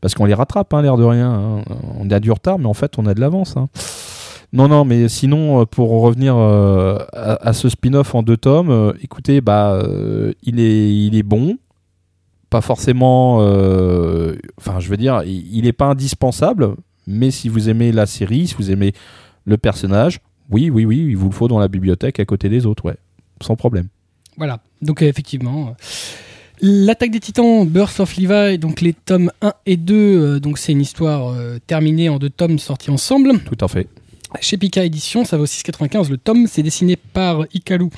[0.00, 1.30] parce qu'on les rattrape, hein, l'air de rien.
[1.32, 1.62] hein.
[2.00, 3.54] On a du retard, mais en fait on a de l'avance.
[4.52, 8.70] Non, non, mais sinon, euh, pour revenir euh, à, à ce spin-off en deux tomes,
[8.70, 11.58] euh, écoutez, bah, euh, il est, il est bon,
[12.50, 13.36] pas forcément.
[14.58, 16.76] Enfin, je veux dire, il il est pas indispensable,
[17.06, 18.92] mais si vous aimez la série, si vous aimez
[19.44, 20.20] le personnage,
[20.50, 22.96] oui, oui, oui, il vous le faut dans la bibliothèque à côté des autres, ouais,
[23.42, 23.88] sans problème.
[24.36, 25.74] Voilà, donc effectivement.
[26.62, 30.72] L'attaque des titans, Birth of Levi, donc les tomes 1 et 2, euh, donc c'est
[30.72, 31.34] une histoire
[31.66, 33.40] terminée en deux tomes sortis ensemble.
[33.40, 33.88] Tout à fait.
[34.40, 37.90] Chez Pika Édition, ça vaut 6,95 le tome, c'est dessiné par Ikaru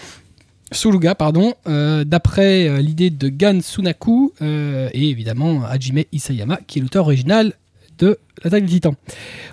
[0.71, 6.79] Suluga, pardon, euh, d'après euh, l'idée de Gan Sunaku euh, et évidemment Hajime Isayama, qui
[6.79, 7.55] est l'auteur original
[7.99, 8.95] de l'attaque des titans.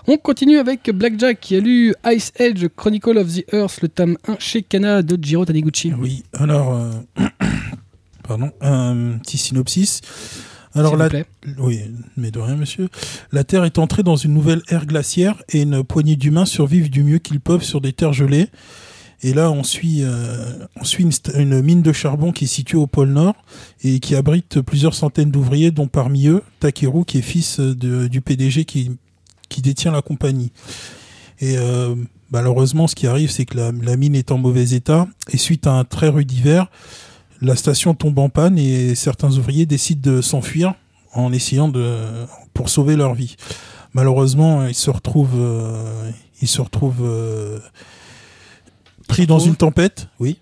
[0.07, 4.17] On continue avec Blackjack qui a lu Ice Age Chronicle of the Earth, le tome
[4.27, 5.93] 1 chez Kana de Jiro Taniguchi.
[5.97, 6.79] Oui, alors,
[8.27, 10.01] pardon, un petit synopsis.
[10.76, 11.26] Alors la, vous plaît.
[11.59, 11.82] oui,
[12.17, 12.89] mais de rien, monsieur.
[13.32, 17.03] La Terre est entrée dans une nouvelle ère glaciaire et une poignée d'humains survivent du
[17.03, 18.47] mieux qu'ils peuvent sur des terres gelées.
[19.21, 21.05] Et là, on suit, euh, on suit
[21.36, 23.36] une, mine de charbon qui est située au pôle Nord
[23.84, 28.21] et qui abrite plusieurs centaines d'ouvriers, dont parmi eux Takeru, qui est fils de- du
[28.21, 28.91] PDG qui,
[29.49, 30.51] qui détient la compagnie.
[31.39, 31.95] Et euh,
[32.30, 35.65] malheureusement, ce qui arrive, c'est que la, la mine est en mauvais état et suite
[35.65, 36.69] à un très rude hiver,
[37.45, 40.73] la station tombe en panne et certains ouvriers décident de s'enfuir
[41.13, 41.97] en essayant de
[42.53, 43.35] pour sauver leur vie.
[43.93, 46.09] Malheureusement, ils se retrouvent euh,
[46.41, 47.59] ils se retrouvent euh,
[49.07, 50.39] pris dans une tempête, oui.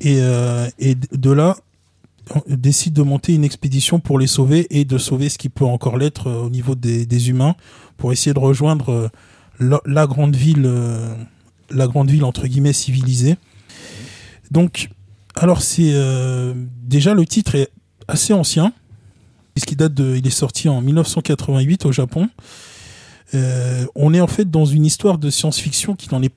[0.00, 1.56] Et euh, et de là
[2.34, 5.64] on décide de monter une expédition pour les sauver et de sauver ce qui peut
[5.64, 7.56] encore l'être au niveau des, des humains
[7.96, 9.10] pour essayer de rejoindre
[9.60, 10.70] la, la grande ville
[11.70, 13.36] la grande ville entre guillemets civilisée.
[14.50, 14.90] Donc
[15.38, 17.70] alors c'est euh, déjà le titre est
[18.06, 18.72] assez ancien
[19.54, 22.28] puisqu'il date de il est sorti en 1988 au Japon.
[23.34, 26.32] Euh, on est en fait dans une histoire de science-fiction qui n'en est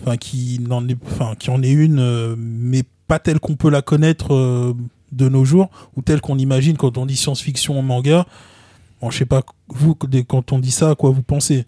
[0.00, 3.70] enfin qui n'en est enfin qui en est une euh, mais pas telle qu'on peut
[3.70, 4.74] la connaître euh,
[5.10, 8.26] de nos jours ou telle qu'on imagine quand on dit science-fiction en manga.
[9.00, 11.64] Bon, je sais pas vous quand on dit ça à quoi vous pensez?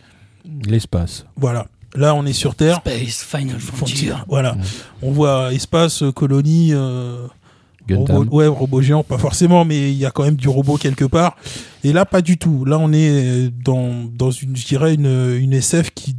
[0.67, 1.27] L'espace.
[1.37, 1.69] Voilà.
[1.95, 2.77] Là, on est sur Terre.
[2.85, 4.13] Space Final Frontier.
[4.29, 4.57] Voilà.
[5.03, 7.27] On voit espace, euh, colonie, euh,
[7.91, 11.07] robot, ouais, robot géant, pas forcément, mais il y a quand même du robot quelque
[11.07, 11.37] part.
[11.85, 12.65] Et là, pas du tout.
[12.67, 16.15] Là, on est dans, dans une, je dirais, une, une SF qui,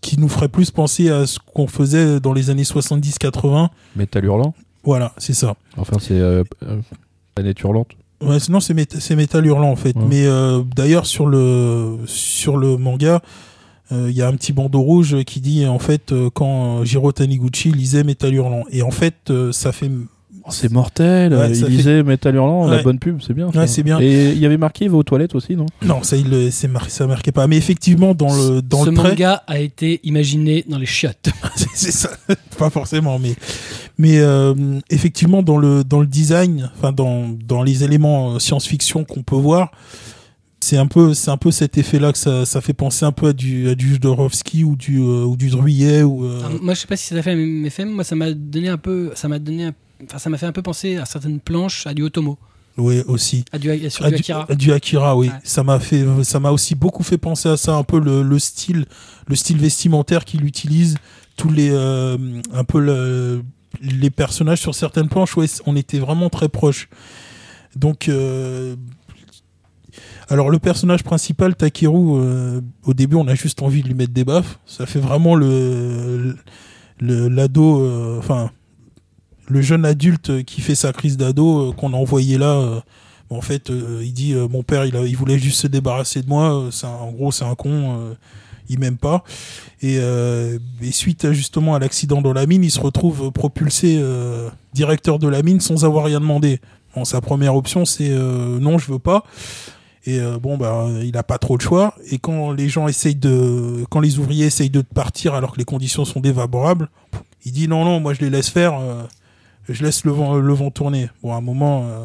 [0.00, 3.68] qui nous ferait plus penser à ce qu'on faisait dans les années 70-80.
[3.96, 4.54] Métal hurlant.
[4.84, 5.54] Voilà, c'est ça.
[5.76, 6.80] Enfin, c'est euh, euh,
[7.34, 7.88] planète hurlante.
[8.20, 9.96] Ouais, sinon c'est Mét- c'est Metal Hurlant en fait.
[9.96, 10.04] Ouais.
[10.08, 13.18] Mais euh, d'ailleurs sur le sur le manga, euh,
[13.90, 17.12] il y a un petit bandeau rouge qui dit en fait euh, quand euh, Jiro
[17.12, 19.90] Taniguchi lisait Metal Hurlant et en fait euh, ça fait
[20.44, 21.32] Oh, c'est mortel.
[21.34, 23.46] Ouais, euh, il disait Métal hurlant, la bonne pub, c'est bien.
[23.50, 24.00] Ouais, bien.
[24.00, 25.66] Et il y avait marqué, va aux toilettes aussi, non?
[25.86, 27.46] Non ça il le- c'est mar- ça marquait pas.
[27.46, 31.28] Mais effectivement dans le dans Ce le trait manga a été imaginé dans les chiottes.
[31.74, 32.10] c'est ça
[32.58, 33.36] pas forcément mais
[33.98, 34.52] mais euh,
[34.90, 39.36] effectivement dans le dans le design enfin dans dans les éléments euh, science-fiction qu'on peut
[39.36, 39.70] voir
[40.62, 43.12] c'est un peu c'est un peu cet effet là que ça, ça fait penser un
[43.12, 46.62] peu à du à du Jodorowsky ou du euh, ou du Druyet ou euh, Alors,
[46.62, 48.68] moi, je sais pas si ça a fait un effet, mais moi, ça m'a donné
[48.68, 51.40] un peu, ça m'a donné, un- enfin, ça m'a fait un peu penser à certaines
[51.40, 52.38] planches, à du Otomo,
[52.78, 53.44] ouais aussi.
[53.52, 54.46] À du, sur à du du, Akira.
[54.48, 55.28] à du Akira oui.
[55.28, 55.34] Ouais.
[55.42, 58.38] ça m'a fait ça m'a aussi beaucoup fait penser à ça un peu le, le
[58.38, 58.86] style
[59.26, 60.96] le style vestimentaire qu'il utilise.
[61.36, 62.16] Tous les euh,
[62.52, 63.42] un peu le-
[63.80, 66.88] les personnages sur certaines planches ouais on était vraiment très proches.
[67.74, 68.08] Donc
[70.32, 74.14] alors le personnage principal Takeru euh, au début on a juste envie de lui mettre
[74.14, 74.58] des baffes.
[74.64, 76.36] Ça fait vraiment le
[77.00, 78.50] l'ado euh, enfin
[79.48, 82.82] le jeune adulte qui fait sa crise d'ado euh, qu'on a envoyé là
[83.28, 87.12] en fait il dit mon père il, voulait juste se débarrasser de moi c'est en
[87.12, 88.16] gros c'est un con
[88.70, 89.24] il m'aime pas.
[89.82, 90.00] Et,
[90.92, 94.02] suite justement à l'accident dans la mine il se retrouve propulsé
[94.72, 96.58] directeur de la mine sans avoir rien demandé.
[97.04, 99.24] Sa première option c'est non je veux pas
[100.04, 101.94] et euh, bon bah il a pas trop le choix.
[102.10, 105.64] Et quand les gens essayent de quand les ouvriers essayent de partir alors que les
[105.64, 106.88] conditions sont défavorables
[107.44, 109.04] il dit non non moi je les laisse faire euh,
[109.68, 111.08] je laisse le vent le vent tourner.
[111.22, 112.04] Bon à un moment euh,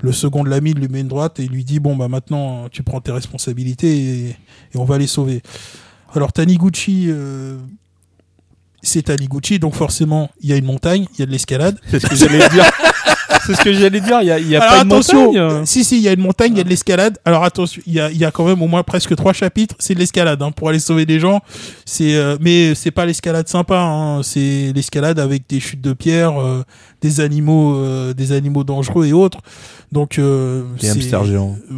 [0.00, 2.68] le second de la mine lui met une droite et lui dit bon bah maintenant
[2.68, 5.42] tu prends tes responsabilités et, et on va les sauver.
[6.14, 7.10] Alors Taniguchi
[8.82, 11.78] c'est Taniguchi donc forcément il y a une montagne il y a de l'escalade.
[11.86, 12.64] C'est ce que j'allais dire.
[13.46, 14.18] C'est ce que j'allais dire.
[14.22, 15.38] Il y a, il y a alors pas de attention, montagne.
[15.40, 15.64] euh.
[15.64, 17.18] si si, il y a une montagne, il y a de l'escalade.
[17.24, 19.74] Alors attention, il y a, il y a quand même au moins presque trois chapitres,
[19.78, 21.40] c'est de l'escalade hein, pour aller sauver des gens.
[21.84, 26.40] C'est euh, mais c'est pas l'escalade sympa, hein, c'est l'escalade avec des chutes de pierre,
[26.40, 26.62] euh,
[27.02, 29.38] des animaux, euh, des animaux dangereux et autres.
[29.92, 31.56] Donc euh, Des hamsters géants.
[31.70, 31.74] euh,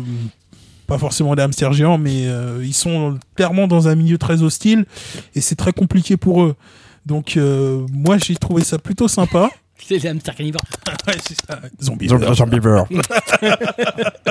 [0.87, 4.85] pas forcément des hamsters géants, mais euh, ils sont clairement dans un milieu très hostile
[5.35, 6.55] et c'est très compliqué pour eux.
[7.07, 9.51] Donc euh, moi j'ai trouvé ça plutôt sympa.
[9.87, 10.63] C'est les hamsters carnivores.
[11.07, 11.59] Ouais, c'est ça.
[11.83, 12.07] Zombie.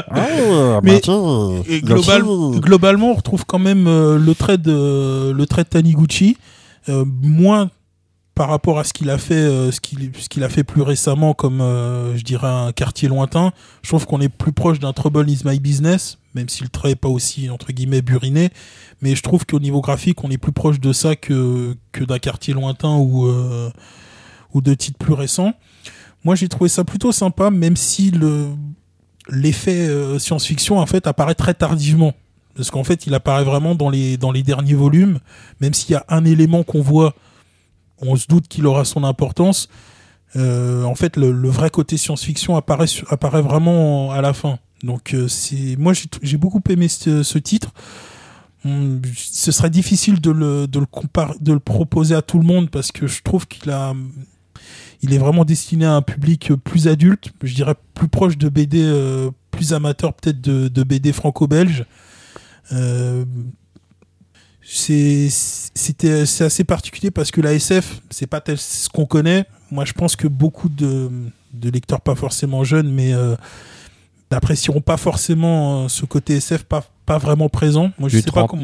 [0.09, 1.13] Ah, Mais- Mathieu,
[1.67, 2.59] Et global- Mathieu.
[2.61, 6.37] globalement, on retrouve quand même euh, le trait de le trait de Taniguchi,
[6.89, 7.69] euh, moins
[8.35, 10.81] par rapport à ce qu'il a fait, euh, ce qu'il ce qu'il a fait plus
[10.81, 13.51] récemment, comme euh, je dirais un quartier lointain.
[13.83, 16.91] Je trouve qu'on est plus proche d'un Trouble is my business, même si le trait
[16.91, 18.49] est pas aussi entre guillemets buriné.
[19.01, 22.19] Mais je trouve qu'au niveau graphique, on est plus proche de ça que que d'un
[22.19, 23.69] quartier lointain ou euh,
[24.53, 25.53] ou de titres plus récents.
[26.23, 28.49] Moi, j'ai trouvé ça plutôt sympa, même si le
[29.29, 32.13] l'effet euh, science-fiction en fait apparaît très tardivement.
[32.55, 35.19] Parce qu'en fait il apparaît vraiment dans les dans les derniers volumes.
[35.59, 37.13] Même s'il y a un élément qu'on voit
[37.99, 39.69] on se doute qu'il aura son importance
[40.37, 44.59] Euh, en fait le, vrai côté science-fiction apparaît apparaît vraiment à la fin.
[44.81, 47.73] Donc euh, c'est moi j'ai j'ai beaucoup aimé ce, ce titre.
[48.63, 52.45] Hum, ce serait difficile de le de le comparer de le proposer à tout le
[52.45, 53.93] monde parce que je trouve qu'il a
[55.01, 58.81] il est vraiment destiné à un public plus adulte, je dirais plus proche de BD,
[58.83, 61.85] euh, plus amateur peut-être de, de BD franco-belge.
[62.71, 63.25] Euh,
[64.63, 65.27] c'est
[66.41, 69.45] assez particulier parce que la SF c'est pas tel ce qu'on connaît.
[69.71, 71.09] Moi je pense que beaucoup de,
[71.53, 73.35] de lecteurs pas forcément jeunes mais euh,
[74.31, 77.91] n'apprécieront pas forcément euh, ce côté SF pas pas vraiment présent.
[77.99, 78.63] Moi je Du sais pas comment.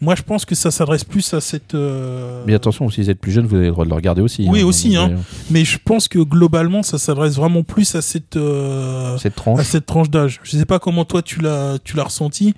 [0.00, 3.18] Moi je pense que ça s'adresse plus à cette euh, Mais attention, si vous êtes
[3.18, 4.46] plus jeune, vous avez le droit de le regarder aussi.
[4.48, 4.64] Oui, hein.
[4.64, 5.16] aussi, hein.
[5.50, 9.64] mais je pense que globalement ça s'adresse vraiment plus à cette euh, Cette à tranche.
[9.66, 10.38] cette tranche d'âge.
[10.44, 12.54] Je sais pas comment toi tu l'as tu l'as ressenti.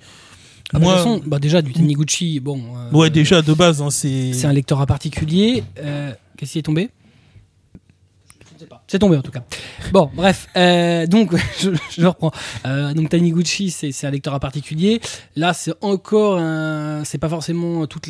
[0.73, 2.61] Ah, de Moi, toute façon, bah, déjà, du Taniguchi, bon.
[2.77, 5.63] euh, ouais déjà de base hein, c'est C'est un lectorat particulier.
[5.79, 6.89] Euh, Qu'est-ce qui est tombé
[8.49, 8.80] Je ne sais pas.
[8.91, 9.39] C'est tombé en tout cas.
[9.93, 10.49] Bon, bref.
[10.57, 11.31] euh, donc,
[11.61, 12.31] je, je reprends.
[12.65, 14.99] Euh, donc, Taniguchi, c'est un lectorat particulier.
[15.37, 17.05] Là, c'est encore un.
[17.05, 18.01] C'est pas forcément tout.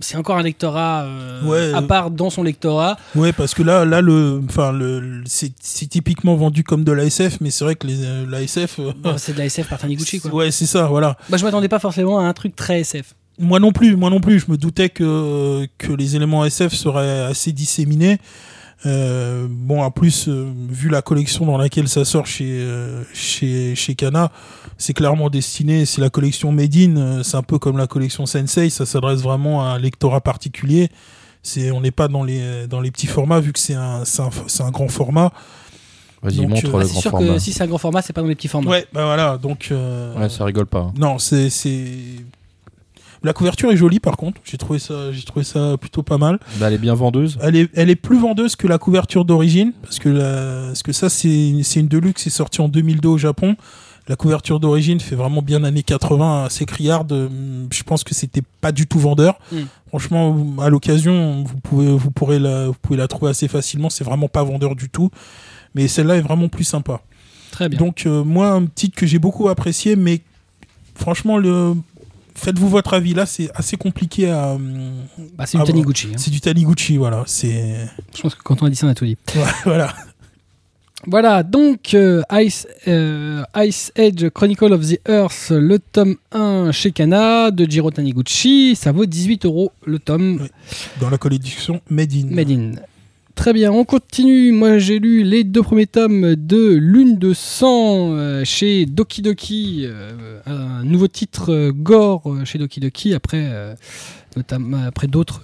[0.00, 1.74] C'est encore un lectorat euh, Ouais.
[1.74, 2.96] à part dans son lectorat.
[3.16, 5.52] ouais parce que là là le enfin le, c'est
[5.88, 8.92] typiquement vendu comme de la SF mais c'est vrai que les euh, la SF euh,
[9.02, 10.32] Bah, c'est de la SF par Taniguchi, quoi.
[10.32, 11.16] ouais c'est ça voilà.
[11.28, 13.14] Bah, je m'attendais pas forcément à un truc très SF.
[13.40, 14.38] Moi non plus, moi non plus.
[14.38, 18.18] Je me doutais que, que les éléments SF seraient assez disséminés.
[18.84, 23.74] Euh, bon, en plus, euh, vu la collection dans laquelle ça sort chez, euh, chez,
[23.74, 24.30] chez Kana,
[24.76, 28.26] c'est clairement destiné, c'est la collection Made in, euh, c'est un peu comme la collection
[28.26, 30.90] Sensei, ça s'adresse vraiment à un lectorat particulier.
[31.42, 34.20] C'est, on n'est pas dans les, dans les petits formats, vu que c'est un, c'est
[34.22, 35.32] un, c'est un grand format.
[36.22, 37.26] Vas-y, montre euh, le c'est grand sûr format.
[37.34, 38.70] que si c'est un grand format, c'est pas dans les petits formats.
[38.70, 39.68] Ouais, bah voilà, donc.
[39.70, 40.80] euh, Ouais, ça rigole pas.
[40.80, 40.92] hein.
[40.98, 41.86] Non, c'est, c'est.
[43.22, 44.40] La couverture est jolie par contre.
[44.44, 46.38] J'ai trouvé ça, j'ai trouvé ça plutôt pas mal.
[46.58, 47.38] Bah, elle est bien vendeuse.
[47.42, 50.92] Elle est, elle est plus vendeuse que la couverture d'origine parce que la, parce que
[50.92, 53.56] ça c'est, c'est une deluxe, c'est sorti en 2002 au Japon.
[54.08, 57.10] La couverture d'origine fait vraiment bien années 80, assez criarde.
[57.12, 59.38] Hum, Je pense que c'était pas du tout vendeur.
[59.50, 59.56] Mm.
[59.88, 63.90] Franchement, à l'occasion, vous pouvez, vous pourrez la, vous pouvez la trouver assez facilement.
[63.90, 65.10] C'est vraiment pas vendeur du tout.
[65.74, 67.00] Mais celle-là est vraiment plus sympa.
[67.50, 67.78] Très bien.
[67.78, 70.20] Donc euh, moi, un titre que j'ai beaucoup apprécié, mais
[70.94, 71.74] franchement, le...
[72.36, 73.14] faites-vous votre avis.
[73.14, 74.52] Là, c'est assez compliqué à.
[74.52, 74.92] hum,
[75.36, 75.72] Bah, c'est Ah du.
[75.72, 76.08] Taniguchi.
[76.08, 76.16] hein.
[76.18, 77.24] C'est du Taniguchi, voilà.
[77.26, 77.74] C'est.
[78.14, 79.16] Je pense que quand on a dit ça, on a tout dit.
[79.64, 79.92] voilà.
[81.08, 86.90] Voilà, donc euh, Ice, euh, Ice Age Chronicle of the Earth, le tome 1 chez
[86.90, 90.48] Kana de Jiro Taniguchi, ça vaut 18 euros le tome Oui.
[91.00, 92.26] Dans la collection Made in.
[92.34, 92.72] Made in.
[93.36, 94.50] Très bien, on continue.
[94.50, 99.82] Moi j'ai lu les deux premiers tomes de Lune de sang euh, chez Doki Doki,
[99.84, 103.74] euh, un nouveau titre euh, gore euh, chez Doki Doki après, euh,
[104.36, 105.42] notamment après d'autres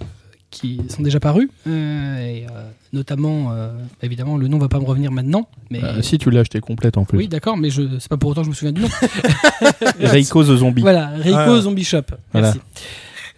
[0.49, 1.49] qui sont déjà parus.
[1.67, 2.63] Euh, et, euh,
[2.93, 3.71] notamment, euh,
[4.03, 5.47] évidemment, le nom va pas me revenir maintenant.
[5.71, 5.83] Mais...
[5.83, 7.17] Euh, si tu l'as acheté complète en plus.
[7.17, 8.89] Oui, d'accord, mais je c'est pas pour autant que je me souviens du nom.
[9.99, 10.81] Reiko the Zombie.
[10.81, 11.61] voilà, Reiko Ah.
[11.61, 12.03] Zombie Shop.
[12.33, 12.53] Voilà.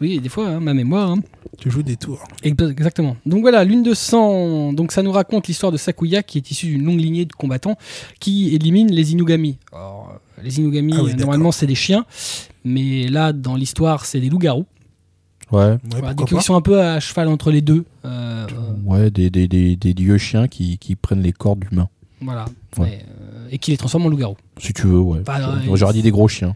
[0.02, 1.12] Oui, des fois, hein, ma mémoire.
[1.12, 1.20] hein.
[1.58, 2.22] Tu joues des tours.
[2.43, 3.16] Ex- Exactement.
[3.26, 4.74] Donc voilà, Lune de sang.
[4.74, 7.78] Donc ça nous raconte l'histoire de Sakuya qui est issu d'une longue lignée de combattants
[8.20, 9.58] qui élimine les Inugami.
[9.72, 12.06] Alors, euh, les Inugami, Ah oui, normalement, c'est des chiens,
[12.66, 14.66] mais là, dans l'histoire, c'est des loups-garous.
[15.52, 15.60] Ouais.
[15.64, 16.26] Ouais, Voilà, pas.
[16.30, 17.86] ils sont un peu à cheval entre les deux.
[18.04, 21.88] Euh, euh, Ouais, des, des, des, des dieux chiens qui, qui prennent les corps d'humains.
[22.20, 22.46] voilà.
[22.78, 22.89] Ouais.
[22.89, 24.36] Et, euh, et qui les transforment en loups-garous.
[24.58, 25.20] Si tu veux, ouais.
[25.26, 26.56] Bah, ouais, J'aurais dit des gros chiens.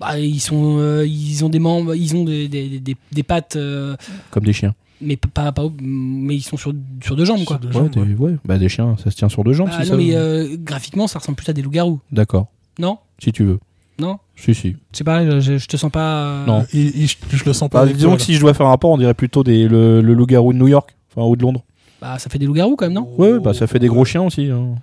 [0.00, 3.56] Bah, ils sont, euh, ils ont des membres, ils ont des, des, des- des pattes,
[3.56, 3.96] euh,
[4.30, 4.74] Comme des chiens.
[5.02, 6.72] mais pas, pas, mais ils sont sur,
[7.04, 7.56] sur deux jambes, quoi.
[7.60, 8.30] Sur deux Ouais, jambes, des, ouais.
[8.32, 8.36] ouais.
[8.46, 9.68] Bah, des chiens, ça se tient sur deux jambes.
[9.70, 12.00] Ah si non, ça- mais euh, graphiquement, ça ressemble plus à des loups-garous.
[12.12, 12.46] D'accord.
[12.78, 13.58] Non Si tu veux.
[13.98, 14.70] Non Si, si.
[14.92, 16.22] Je sais pas, je, je te sens pas.
[16.24, 16.64] euh, Non.
[16.72, 17.78] Je, je le sens pas.
[17.80, 19.68] Bah, avec disons toi, que si je dois faire un rapport, on dirait plutôt des,
[19.68, 20.96] le, le loup-garou de New York.
[21.14, 21.62] Enfin, ou de Londres.
[22.00, 23.06] Bah, ça fait des loups-garous quand même, non?
[23.18, 24.46] Ouais, ouais, bah, ça fait des gros chiens aussi.
[24.50, 24.76] hein.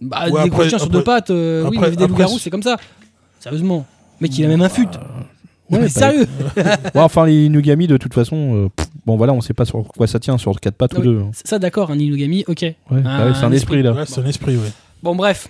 [0.00, 2.02] Bah, Ouais, des gros après- chiens sur après- deux pattes, euh, oui, après- mais des
[2.02, 2.76] après, loups-garous, c'est comme ça.
[3.38, 3.86] Sérieusement.
[4.20, 4.82] Mec, il a même un fut.
[5.68, 9.32] Ouais, mais bah, sérieux Ouais, enfin, les Inugami, de toute façon, euh, pff, bon, voilà,
[9.32, 11.06] on sait pas sur quoi ça tient, sur quatre pattes ou oui.
[11.06, 11.18] deux.
[11.20, 11.30] hein.
[11.44, 12.62] Ça, d'accord, un Inugami, ok.
[12.62, 13.92] Ouais, Un- bah ouais, c'est un, un esprit, là.
[13.92, 14.70] Ouais, c'est un esprit, ouais.
[15.02, 15.48] Bon, bref.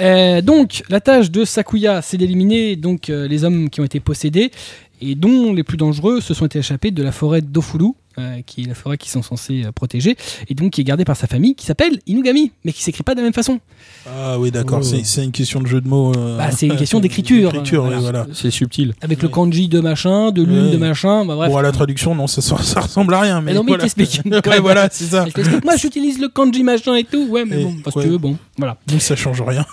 [0.00, 3.98] Euh, donc, la tâche de Sakuya, c'est d'éliminer donc euh, les hommes qui ont été
[3.98, 4.52] possédés
[5.00, 7.86] et dont les plus dangereux se sont été échappés de la forêt d'Ofulu,
[8.18, 10.16] euh, qui est la forêt qu'ils sont censés euh, protéger,
[10.48, 13.14] et donc qui est gardée par sa famille, qui s'appelle Inugami, mais qui s'écrit pas
[13.14, 13.60] de la même façon.
[14.08, 14.78] Ah oui, d'accord.
[14.78, 15.02] Ouais, c'est ouais.
[15.04, 16.12] c'est une question de jeu de mots.
[16.16, 17.98] euh, Bah, c'est une question d'écriture, euh, voilà.
[17.98, 18.26] voilà.
[18.34, 18.94] C'est subtil.
[19.00, 19.32] Avec le Ouais.
[19.34, 20.72] kanji de machin, de lune Ouais.
[20.72, 21.50] de machin, bah bref.
[21.50, 23.40] Bon, à la traduction, non, ça, ça ressemble à rien.
[23.40, 23.82] Mais, Mais non, mais il voilà.
[23.84, 24.20] t'explique.
[24.46, 25.26] ouais, voilà, c'est ça.
[25.64, 27.26] Moi, j'utilise le kanji machin et tout.
[27.28, 28.04] Ouais, mais Et- bon, parce ouais.
[28.04, 28.76] que bon, voilà.
[28.86, 29.64] Donc ça change rien.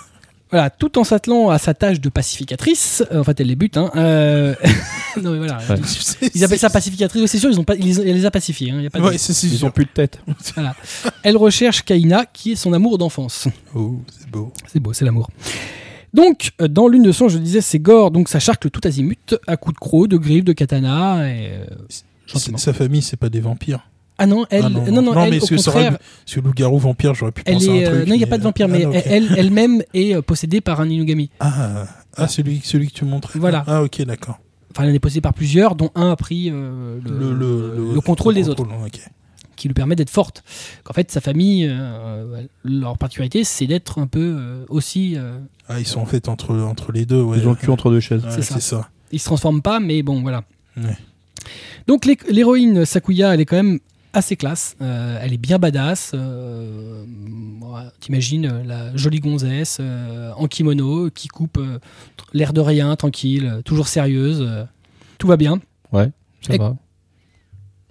[0.50, 3.02] Voilà, tout en s'attelant à sa tâche de pacificatrice.
[3.10, 3.76] euh, en fait, elle les bute.
[3.76, 4.54] Hein, euh,
[5.22, 5.58] non, mais voilà.
[5.68, 5.80] Ouais.
[6.34, 7.28] Ils appellent ça pacificatrice.
[7.30, 8.70] C'est sûr, ils ont pas, ils les- elle les a pacifiés.
[8.70, 9.66] hein, y a pas de- Ouais, c'est c'est Ils sûr.
[9.66, 10.20] ont plus de tête.
[10.54, 10.74] Voilà.
[11.24, 13.48] Elle recherche Kaina, qui est son amour d'enfance.
[13.74, 14.52] Oh, c'est beau.
[14.66, 15.28] C'est beau, c'est l'amour.
[16.14, 19.34] Donc, euh, dans l'une de son, je disais, c'est gore, donc ça charcle tout azimut,
[19.48, 21.64] à coups de crocs, de griffes, de katana, et euh.
[22.56, 23.88] Sa famille, c'est pas des vampires.
[24.18, 26.04] Ah non, elle, Ah non, non, non, non, elle, mais au ça aurait contraire, pu-
[26.24, 28.08] Parce que loup-garou vampire, j'aurais pu elle penser à est, un euh, truc.
[28.08, 30.80] non, il n'y a pas de vampire, mais Ah, elle, elle-même est euh, possédée par
[30.80, 31.30] un Inugami.
[31.40, 31.84] Ah,
[32.16, 33.38] ah celui, celui que tu montrais.
[33.38, 33.62] Voilà.
[33.66, 34.38] Ah, ok, d'accord.
[34.72, 38.34] Enfin, elle en est possédée par plusieurs, dont un a pris euh, le, le contrôle
[38.34, 38.66] des autres.
[39.56, 40.44] qui lui permet d'être forte.
[40.84, 45.14] Qu'en fait, sa famille, euh, leur particularité, c'est d'être un peu euh, aussi.
[45.16, 45.38] euh,
[45.68, 47.22] Ah, ils sont en fait entre, entre les deux.
[47.22, 47.38] Ouais.
[47.38, 48.22] Ils ont le cul entre deux chaises.
[48.24, 48.54] Ouais, C'est ça.
[48.54, 48.88] c'est ça.
[49.12, 50.42] ils se transforment pas, mais bon, voilà.
[50.78, 50.96] Ouais.
[51.86, 53.78] Donc l'hé- l'héroïne Sakuya, elle est quand même
[54.16, 54.76] assez classe.
[54.80, 56.12] Euh, elle est bien badass.
[56.14, 57.04] Euh,
[57.60, 61.78] voilà, T'imagines euh, la jolie gonzesse euh, en kimono qui coupe euh,
[62.32, 64.40] l'air de rien, tranquille, toujours sérieuse.
[64.42, 64.64] euh,
[65.18, 65.60] tout va bien,
[65.92, 66.10] Ouais,
[66.42, 66.76] ça Et- va.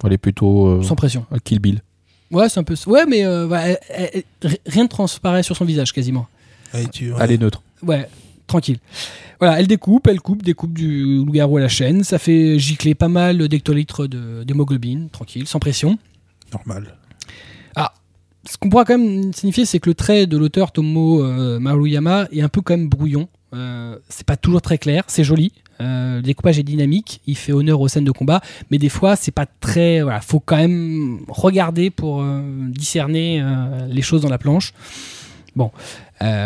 [0.04, 1.26] Elle est plutôt euh, sans pression.
[1.32, 1.82] à Kill Bill.
[2.30, 2.76] Ouais, c'est un peu.
[2.86, 6.28] Ouais, mais euh, voilà, elle- elle- elle- rien ne transparaît sur son visage quasiment.
[6.74, 7.18] Allez, tu- ouais.
[7.22, 7.64] Elle est neutre.
[7.82, 8.08] Ouais,
[8.46, 8.78] tranquille.
[9.40, 12.04] Voilà, elle découpe, elle coupe, découpe du loup-garou à la chaîne.
[12.04, 15.98] Ça fait gicler pas mal d'hectolitres de- d'hémoglobine, tranquille, sans pression.
[16.54, 16.96] Normal.
[18.48, 22.28] Ce qu'on pourra quand même signifier, c'est que le trait de l'auteur Tomo euh, Maruyama
[22.32, 23.28] est un peu quand même brouillon.
[23.54, 25.52] Euh, c'est pas toujours très clair, c'est joli.
[25.82, 29.16] Euh, le découpage est dynamique, il fait honneur aux scènes de combat, mais des fois
[29.16, 30.02] c'est pas très.
[30.02, 33.44] Voilà, faut quand même regarder pour euh, discerner
[33.90, 34.74] les choses dans la planche.
[35.56, 35.72] Bon,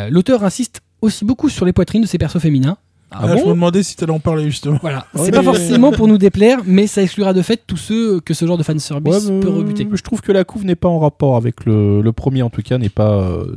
[0.09, 2.77] l'auteur insiste aussi beaucoup sur les poitrines de ses persos féminins.
[3.11, 4.77] Ah Ah, bon je me demandais si t'allais en parler justement.
[4.81, 7.77] Voilà, Ouais, c'est pas mais- forcément pour nous déplaire, mais ça exclura de fait tous
[7.77, 9.87] ceux que ce genre de fanservice Ouais, mais, peut rebuter.
[9.91, 12.61] Je trouve que la couve n'est pas en rapport avec le, le premier, en tout
[12.61, 13.55] cas, n'est pas euh,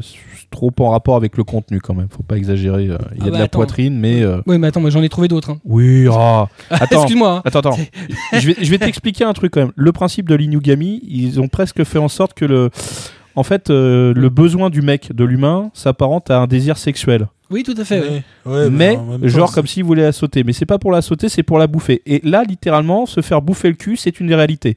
[0.50, 2.08] trop en rapport avec le contenu quand même.
[2.10, 2.88] Faut pas exagérer.
[2.88, 3.58] euh, Il y Ah a de bah la attends.
[3.58, 4.22] poitrine, mais.
[4.22, 5.50] euh, Oui, mais attends, moi j'en ai trouvé d'autres.
[5.50, 5.58] hein.
[5.66, 6.48] Oui, ah.
[6.70, 7.02] Attends.
[7.02, 7.30] Excuse-moi.
[7.36, 7.42] hein.
[7.44, 7.78] Attends, attends.
[8.32, 9.72] je vais, je vais t'expliquer un truc quand même.
[9.76, 12.70] Le principe de l'Inugami, ils ont presque fait en sorte que le.
[13.34, 17.28] En fait, euh, le besoin du mec, de l'humain, s'apparente à un désir sexuel.
[17.52, 18.00] Oui, tout à fait.
[18.00, 18.22] oui.
[18.46, 20.42] Ouais, ouais, mais, temps, genre comme s'il voulait la sauter.
[20.42, 22.02] Mais c'est pas pour la sauter, c'est pour la bouffer.
[22.06, 24.76] Et là, littéralement, se faire bouffer le cul, c'est une réalité.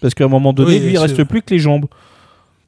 [0.00, 1.86] Parce qu'à un moment donné, Oui, lui, il reste plus que les jambes.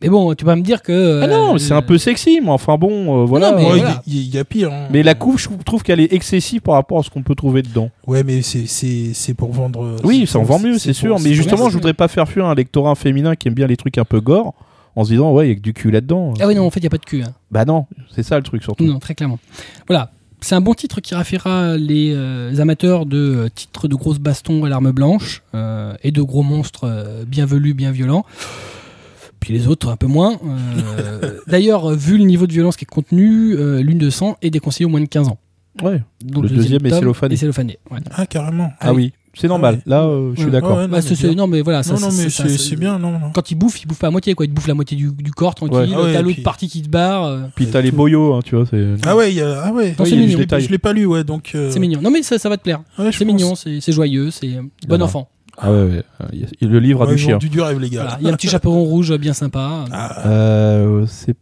[0.03, 1.21] Mais bon, tu vas me dire que.
[1.23, 3.55] Ah non, euh, c'est un peu sexy, mais enfin bon, euh, voilà.
[3.55, 3.91] Ouais, il y voilà.
[3.91, 4.73] a- y, y pire.
[4.73, 4.89] hein.
[4.91, 7.63] Mais la couve, je trouve qu'elle est excessive par rapport à ce qu'on peut trouver
[7.63, 7.89] dedans.
[8.09, 9.85] Ouais, mais c'est- c'est c'est pour vendre.
[9.85, 11.21] euh, Oui, c'est ça en pour- vend mieux, c'est pour- sûr.
[11.21, 13.97] Mais justement, je voudrais pas faire fuir un lectorat féminin qui aime bien les trucs
[13.97, 14.55] un peu gore,
[14.97, 16.35] en se disant, ouais, il y a que du cul là-dedans.
[16.41, 17.23] Ah oui, non, en fait, il n'y a pas de cul.
[17.23, 17.33] hein.
[17.51, 18.85] Bah non, c'est ça le truc surtout.
[18.85, 19.39] Non, très clairement.
[19.89, 20.13] Voilà.
[20.45, 24.65] C'est un bon titre qui raffiera les euh, amateurs de euh, titres de grosses bastons
[24.65, 28.27] à l'arme blanche euh, et de gros monstres euh, bien velus, bien violents.
[29.39, 30.37] Puis les autres un peu moins.
[30.45, 34.51] Euh, D'ailleurs, vu le niveau de violence qui est contenu, euh, l'une de sang est
[34.51, 35.39] déconseillée au moins de 15 ans.
[35.81, 36.03] Ouais.
[36.25, 37.35] Donc, Le deuxième est cellophané.
[37.35, 37.99] est cellophané, ouais.
[38.11, 38.73] Ah, carrément.
[38.81, 39.77] Ah oui, c'est normal.
[39.77, 39.83] ouais.
[39.87, 40.51] Là, euh, je suis Ouais.
[40.51, 40.73] d'accord.
[40.73, 43.31] Ah ouais, non, Bah, non, mais voilà, ça, non, non, mais c'est bien, non, non.
[43.33, 44.45] Quand il bouffe, il bouffe pas à moitié, quoi.
[44.47, 45.77] Il bouffe la moitié du, du corps tranquille.
[45.77, 45.89] Ouais.
[45.95, 47.25] Ah ouais, T'as l'autre puis- partie qui te barre.
[47.25, 48.67] euh, Puis t'as les boyaux, hein, tu vois.
[48.67, 49.95] c'est- Ah ouais, il y a- ah ouais.
[49.99, 50.39] Non, c'est Oui, mignon.
[50.59, 51.53] Je l'ai pas- lu, ouais, donc.
[51.55, 52.01] euh, C'est mignon.
[52.03, 52.81] Non, mais ça, ça va te plaire.
[53.13, 55.05] C'est mignon, c'est joyeux, c'est bon Voilà.
[55.05, 55.29] enfant.
[55.59, 56.03] Ah ouais,
[56.63, 57.37] Le livre a du chien.
[57.39, 58.17] du du rêve, les gars.
[58.21, 59.85] Il y a un petit chaperon rouge bien sympa.
[59.93, 61.37] Ah, Euh, c'est.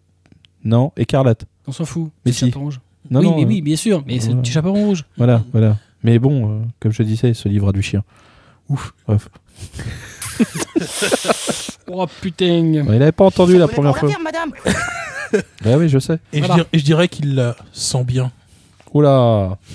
[0.64, 1.44] Non, écarlate.
[1.66, 2.10] On s'en fout.
[2.26, 2.44] Mais Petit si.
[2.46, 2.80] chaperon rouge.
[3.10, 4.02] Non, oui, non, mais euh, oui, bien sûr.
[4.06, 5.04] Mais c'est le petit chaperon rouge.
[5.16, 5.76] Voilà, voilà.
[6.02, 8.02] Mais bon, euh, comme je disais, ce livre a du chien.
[8.68, 8.92] Ouf.
[9.06, 9.28] Bref.
[11.92, 12.84] Oh putain.
[12.86, 14.08] Ouais, il avait pas entendu la première fois.
[14.08, 14.52] pas madame
[15.64, 16.18] Bah oui, je sais.
[16.32, 16.54] Et, Voilà.
[16.54, 18.30] je dirais, et je dirais qu'il la sent bien.
[18.94, 19.58] Oula.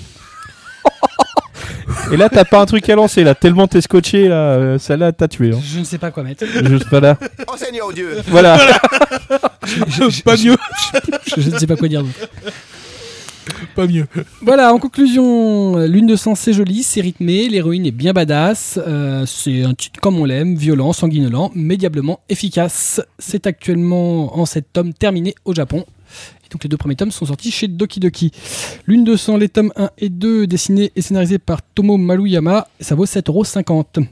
[2.12, 3.34] Et là, t'as pas un truc à lancer, là.
[3.34, 4.34] Tellement t'es scotché, là.
[4.36, 5.52] euh, Celle-là, t'as tué.
[5.54, 5.60] Hein.
[5.62, 6.44] Je ne sais pas quoi mettre.
[6.46, 7.18] Juste voilà.
[7.48, 8.58] Oh Seigneur Dieu Voilà.
[10.24, 10.56] pas mieux,
[11.26, 12.28] Je, je ne sais pas quoi dire d'autre.
[13.74, 14.06] pas mieux.
[14.42, 18.78] Voilà, en conclusion, Lune de sang, c'est joli, c'est rythmé, l'héroïne est bien badass.
[18.86, 23.00] euh, c'est un titre comme on l'aime, violent, sanguinolent, mais diablement efficace.
[23.18, 25.84] C'est actuellement en 7 tomes terminé au Japon.
[26.44, 28.30] Et donc les deux premiers tomes sont sortis chez Doki Doki.
[28.86, 32.94] Lune de sang, les tomes 1 et 2, dessinés et scénarisés par Tomo Maruyama, ça
[32.94, 34.06] vaut 7,50€.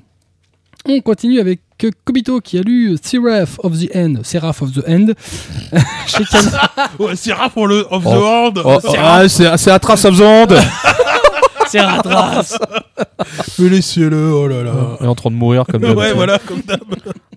[0.86, 1.60] On continue avec
[2.04, 5.06] Kobito qui a lu Seraph of the End, Seraph of the End,
[6.06, 6.70] chez Kana.
[6.98, 8.10] Ouais, c'est rare pour le Of the Oh.
[8.12, 8.62] Horde.
[8.64, 10.54] Oh, oh, ah, c'est c'est Atras of the Hand.
[11.68, 12.58] Seraph
[13.58, 14.72] Mais laissez-le, oh là là.
[15.00, 16.16] Il est en train de mourir comme Ouais, d'habitude.
[16.16, 16.80] voilà, comme d'hab.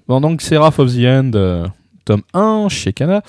[0.07, 1.65] Bon, donc Seraph of the End, euh,
[2.05, 3.21] tome 1 chez Kana.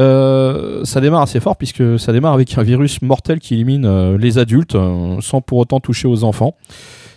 [0.00, 4.18] Euh, ça démarre assez fort puisque ça démarre avec un virus mortel qui élimine euh,
[4.18, 6.56] les adultes euh, sans pour autant toucher aux enfants.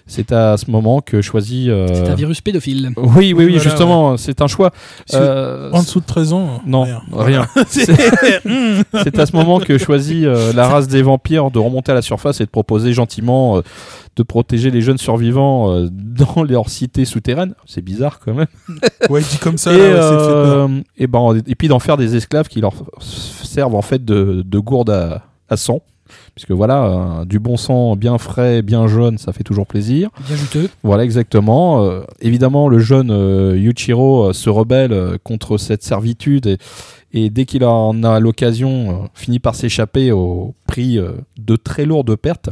[0.08, 1.68] C'est à ce moment que choisit.
[1.68, 2.91] euh, C'est un virus pédophile.
[2.95, 4.72] Oui, oui, oui, Voilà, justement, c'est un choix.
[5.16, 7.01] Euh, En dessous de 13 ans non, rien.
[7.12, 7.47] rien.
[7.68, 12.01] C'est- à ce moment que choisit euh, la race des vampires de remonter à la
[12.01, 13.62] surface et de proposer gentiment euh,
[14.16, 17.56] de protéger les jeunes survivants euh, dans leur cité souterraine.
[17.66, 18.47] C'est bizarre quand même.
[19.10, 20.70] ouais, dit comme ça, et, là, ouais, c'est fait peur.
[20.70, 24.43] euh, et, ben, et puis d'en faire des esclaves qui leur servent en fait de,
[24.45, 25.82] de gourde à, à sang.
[26.36, 26.86] Puisque voilà,
[27.22, 30.10] euh, du bon sang bien frais, bien jaune, ça fait toujours plaisir.
[30.28, 30.70] Bien juteux.
[30.84, 31.84] Voilà, exactement.
[31.84, 36.58] Euh, évidemment, le jeune euh, Yuichiro euh, se rebelle contre cette servitude et,
[37.14, 40.99] et dès qu'il en a l'occasion, finit par s'échapper au prix
[41.38, 42.49] de très lourdes pertes.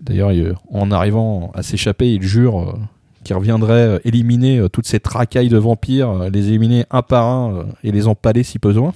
[0.00, 2.76] D'ailleurs, il- en arrivant à s'échapper, il jure
[3.22, 8.06] qu'il reviendrait éliminer toutes ces tracailles de vampires, les éliminer un par un et les
[8.08, 8.92] empaler si besoin.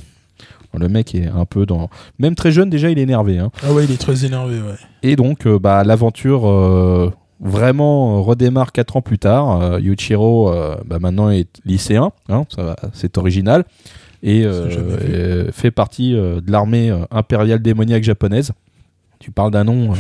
[0.75, 1.89] Le mec est un peu dans...
[2.19, 3.39] Même très jeune, déjà, il est énervé.
[3.39, 3.51] Hein.
[3.63, 4.77] Ah ouais, il est très énervé, ouais.
[5.03, 7.11] Et donc, euh, bah, l'aventure euh,
[7.41, 9.61] vraiment euh, redémarre quatre ans plus tard.
[9.61, 10.53] Euh, Yuichiro,
[10.85, 12.45] bah, maintenant, est lycéen, hein,
[12.93, 13.65] c'est original,
[14.23, 14.45] et
[15.53, 18.53] fait partie de l'armée impériale démoniaque japonaise.
[19.19, 19.95] Tu parles d'un nom.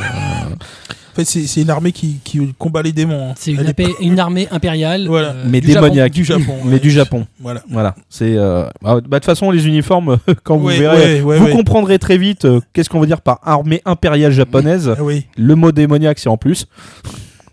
[1.24, 3.30] Fait, c'est une armée qui, qui combat les démons.
[3.30, 3.34] hein.
[3.36, 3.52] C'est
[4.00, 5.06] une, armée impériale.
[5.08, 5.28] Voilà.
[5.30, 5.86] euh, mais du Japon.
[5.86, 6.12] démoniaque.
[6.12, 6.54] du Japon.
[6.64, 6.78] mais ouais.
[6.80, 7.26] du Japon.
[7.40, 7.62] Voilà.
[7.70, 7.94] Voilà.
[8.08, 8.36] C'est.
[8.36, 11.52] euh, bah, de toute façon, les uniformes, quand vous Ouais, verrez, ouais, ouais, vous ouais.
[11.52, 14.94] comprendrez très vite euh, qu'est-ce qu'on veut dire par armée impériale japonaise.
[15.00, 15.26] Oui.
[15.36, 16.66] Le mot démoniaque, c'est en plus.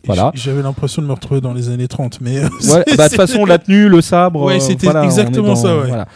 [0.05, 0.32] Voilà.
[0.36, 2.38] J'avais l'impression de me retrouver dans les années 30, mais.
[2.38, 4.43] euh, bah, de toute façon, la tenue, le sabre.
[4.43, 5.88] Ouais, c'était voilà, exactement dans- ça, ouais.
[5.88, 6.07] voilà.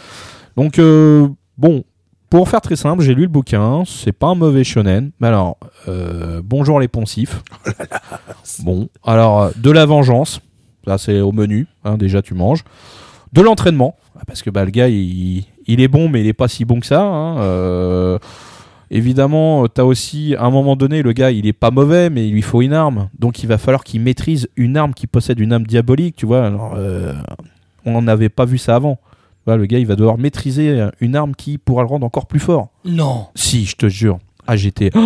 [0.55, 1.27] Donc, euh,
[1.57, 1.83] bon,
[2.29, 3.83] pour faire très simple, j'ai lu le bouquin.
[3.85, 5.11] C'est pas un mauvais shonen.
[5.19, 5.57] Mais alors,
[5.87, 7.41] euh, bonjour les poncifs.
[8.63, 10.41] bon, alors, euh, de la vengeance.
[10.87, 11.67] Ça, c'est au menu.
[11.83, 12.63] hein, déjà, tu manges.
[13.33, 13.95] De l'entraînement.
[14.17, 16.65] ah, Parce que bah, le gars, il, il est bon, mais il est pas si
[16.65, 17.01] bon que ça.
[17.03, 18.17] hein, euh,
[18.91, 22.27] Évidemment, tu as aussi, à un moment donné, le gars, il est pas mauvais, mais
[22.27, 23.09] il lui faut une arme.
[23.19, 26.43] Donc, il va falloir qu'il maîtrise une arme qui possède une âme diabolique, tu vois.
[26.47, 27.13] Alors, euh,
[27.85, 28.97] on n'avait pas vu ça avant.
[29.57, 32.69] Le gars, il va devoir maîtriser une arme qui pourra le rendre encore plus fort.
[32.85, 33.25] Non.
[33.35, 34.19] Si, je te jure.
[34.47, 34.89] Ah, j'étais.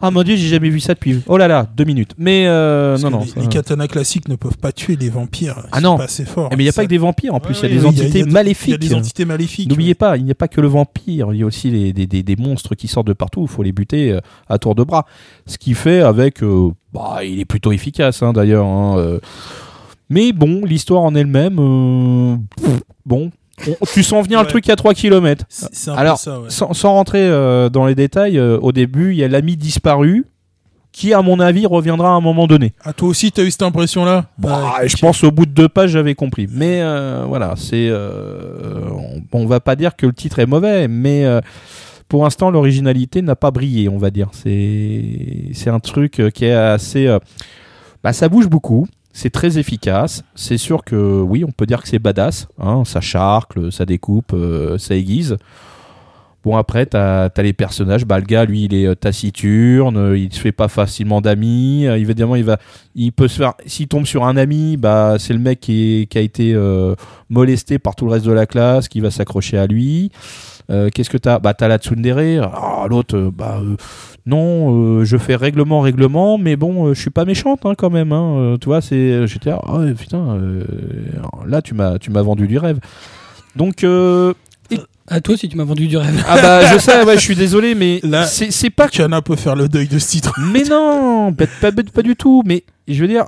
[0.00, 1.18] Ah mon dieu, j'ai jamais vu ça depuis.
[1.26, 2.12] Oh là là, deux minutes.
[2.18, 3.18] Mais euh, non, non.
[3.18, 5.66] les, ça- les katanas classiques ne peuvent pas tuer les vampires.
[5.72, 5.96] Ah non.
[5.96, 6.50] Pas assez forts.
[6.52, 7.80] Eh, mais il n'y a Ça- pas que des vampires en plus, il y a
[7.80, 8.68] des entités maléfiques.
[8.68, 9.68] Il y a des entités maléfiques.
[9.68, 12.06] N'oubliez pas, il n'y a pas que le vampire, il y a aussi les, des,
[12.06, 14.84] des- des monstres qui sortent de partout, il faut les buter euh, à tour de
[14.84, 15.04] bras.
[15.46, 16.44] Ce qui fait avec...
[16.44, 18.66] euh, bah, il est plutôt efficace hein, d'ailleurs.
[18.66, 19.18] hein, euh.
[20.10, 21.56] Mais bon, l'histoire en elle-même...
[23.04, 23.30] bon,
[23.66, 24.50] on- tu sens venir le Ouais.
[24.50, 25.44] truc à 3 km.
[25.48, 26.50] C'est c'est un Alors, peu ça, ouais.
[26.50, 30.26] Sans, sans rentrer euh, dans les détails, euh, au début, il y a l'ami disparu
[30.92, 32.72] qui, à mon avis, reviendra à un moment donné.
[32.84, 34.26] Ah, toi aussi, t'as eu cette impression-là?
[34.38, 36.48] Bah, Ouais, je pense au bout de deux pages, j'avais compris.
[36.50, 37.90] Mais euh, voilà, c'est.
[37.92, 41.24] on, on va pas dire que le titre est mauvais, mais
[42.08, 44.30] pour l'instant, l'originalité n'a pas brillé, on va dire.
[44.32, 47.16] C'est un truc qui est assez.
[48.02, 48.86] bah, ça bouge beaucoup.
[49.18, 50.22] C'est très efficace.
[50.36, 52.46] C'est sûr que oui, on peut dire que c'est badass.
[52.60, 55.38] hein, ça charcle, ça découpe, euh, ça aiguise.
[56.44, 58.04] Bon après, t'as as les personnages.
[58.04, 61.86] Bah, le gars, lui, il est euh, taciturne, euh, il se fait pas facilement d'amis.
[61.86, 62.58] évidemment, il va,
[62.94, 63.54] il peut se faire.
[63.66, 66.56] S'il tombe sur un ami, bah c'est le mec qui, a été
[67.28, 70.12] molesté par tout le reste de la classe, qui va s'accrocher à lui.
[70.70, 71.38] Euh, Qu'est-ce que t'as?
[71.38, 72.42] Bah t'as la tsundere.
[72.52, 73.76] Ah, L'autre, euh, bah euh,
[74.26, 77.90] non, euh, je fais règlement, règlement, mais bon, euh, je suis pas méchante hein, quand
[77.90, 78.12] même.
[78.12, 80.64] Hein, Euh, tu vois, c'est, j'étais là, ah ouais, putain, euh,
[81.46, 82.78] là tu m'as, tu m'as vendu du rêve.
[83.56, 84.34] Donc euh,
[85.06, 86.22] À toi, si tu m'as vendu du rêve.
[86.28, 89.36] ah bah je sais, ouais, je suis désolé, mais Là- c'est, c'est pas Tiana peut
[89.36, 90.34] faire le deuil de ce titre.
[90.52, 92.42] mais non, pas, pas- pas du tout.
[92.44, 93.24] Mais je veux dire,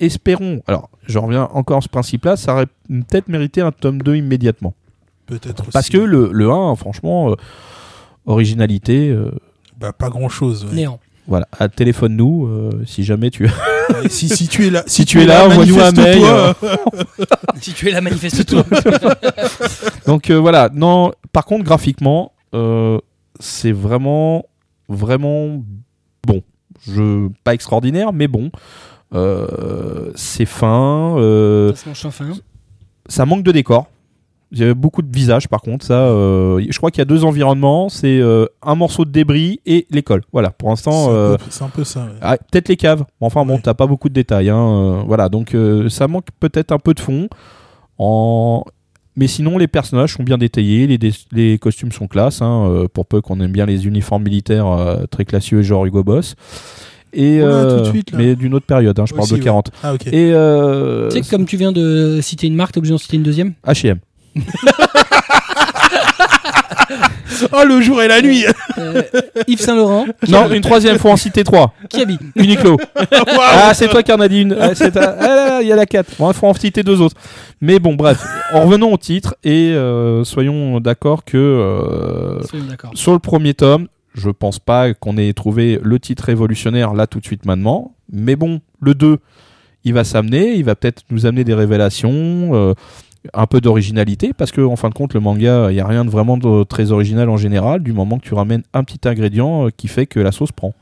[0.00, 0.62] espérons.
[0.66, 4.72] Alors, je reviens encore à ce principe-là, ça aurait peut-être mérité un tome 2 immédiatement.
[5.28, 5.70] Peut-être aussi.
[5.72, 7.34] Parce que le, le 1, franchement, euh,
[8.26, 9.30] originalité, euh,
[9.78, 10.64] Bah, pas grand-chose.
[10.64, 10.74] ouais.
[10.74, 10.98] Néant.
[11.26, 11.46] voilà.
[11.58, 13.44] Ah, Téléphone-nous euh, si jamais tu.
[13.44, 16.94] Ouais, si, si tu es là, Si tu es là, envoie-nous un mail, manifeste-toi.
[17.60, 18.64] si tu es là, manifeste-toi.
[20.06, 20.70] Donc euh, voilà.
[20.72, 22.98] Non, par contre, graphiquement, euh,
[23.40, 24.44] c'est vraiment,
[24.88, 25.62] vraiment
[26.26, 26.42] bon.
[26.86, 28.50] Je, pas extraordinaire, mais bon.
[29.14, 31.16] Euh, c'est fin.
[31.18, 32.26] euh, Ça se mange sans fin.
[33.08, 33.86] ça manque de décor.
[34.50, 35.84] Il y a beaucoup de visages par contre.
[35.84, 37.88] Ça, euh, je crois qu'il y a deux environnements.
[37.90, 40.22] C'est euh, un morceau de débris et l'école.
[40.32, 40.50] Voilà.
[40.50, 42.00] Pour l'instant, euh, c'est un peu ça.
[42.04, 42.12] ouais.
[42.22, 43.04] ah, peut-être les caves.
[43.20, 43.60] Enfin bon, Ouais.
[43.62, 44.48] t'as pas beaucoup de détails.
[44.48, 45.28] hein, euh, voilà.
[45.28, 47.28] Donc euh, ça manque peut-être un peu de fond.
[47.98, 48.64] En...
[49.16, 50.86] Mais sinon, les personnages sont bien détaillés.
[50.86, 52.40] Les, dé- les costumes sont classe.
[52.40, 56.04] hein, euh, pour peu qu'on aime bien les uniformes militaires euh, très classieux, genre Hugo
[56.04, 56.36] Boss.
[57.12, 58.18] Et Oula, tout de euh, suite, là.
[58.18, 58.98] mais d'une autre période.
[59.00, 59.40] hein, je parle de ouais.
[59.40, 59.70] 40.
[59.82, 59.94] Ah.
[60.12, 62.98] Et euh, Tu sais que comme tu viens de citer une marque, t'es obligé d'en
[62.98, 63.54] citer une deuxième?
[63.66, 63.98] H&M.
[67.52, 68.44] Oh, le jour et la nuit
[68.78, 69.02] Euh,
[69.46, 71.72] Yves Saint Laurent, Non, une troisième, faut en citer trois.
[71.88, 72.76] qui habite Uniqlo.
[73.40, 74.56] ah, c'est toi qui en as dit une.
[74.58, 76.12] Ah, c'est ta- ah là là, il y a la 4.
[76.18, 77.14] Bon, il faut en citer deux autres.
[77.60, 78.18] Mais bon, bref.
[78.52, 82.90] En revenons au titre et euh, soyons d'accord que euh, Soyons d'accord.
[82.94, 87.20] sur le premier tome, je pense pas qu'on ait trouvé le titre révolutionnaire là tout
[87.20, 87.92] de suite maintenant.
[88.10, 89.18] Mais bon, le 2,
[89.84, 92.74] il va s'amener, il va peut-être nous amener des révélations, euh,
[93.34, 96.04] un peu d'originalité, parce que en fin de compte, le manga, il n'y a rien
[96.04, 99.70] de vraiment très original en général, du moment que tu ramènes un petit ingrédient euh,
[99.76, 100.74] qui fait que la sauce prend.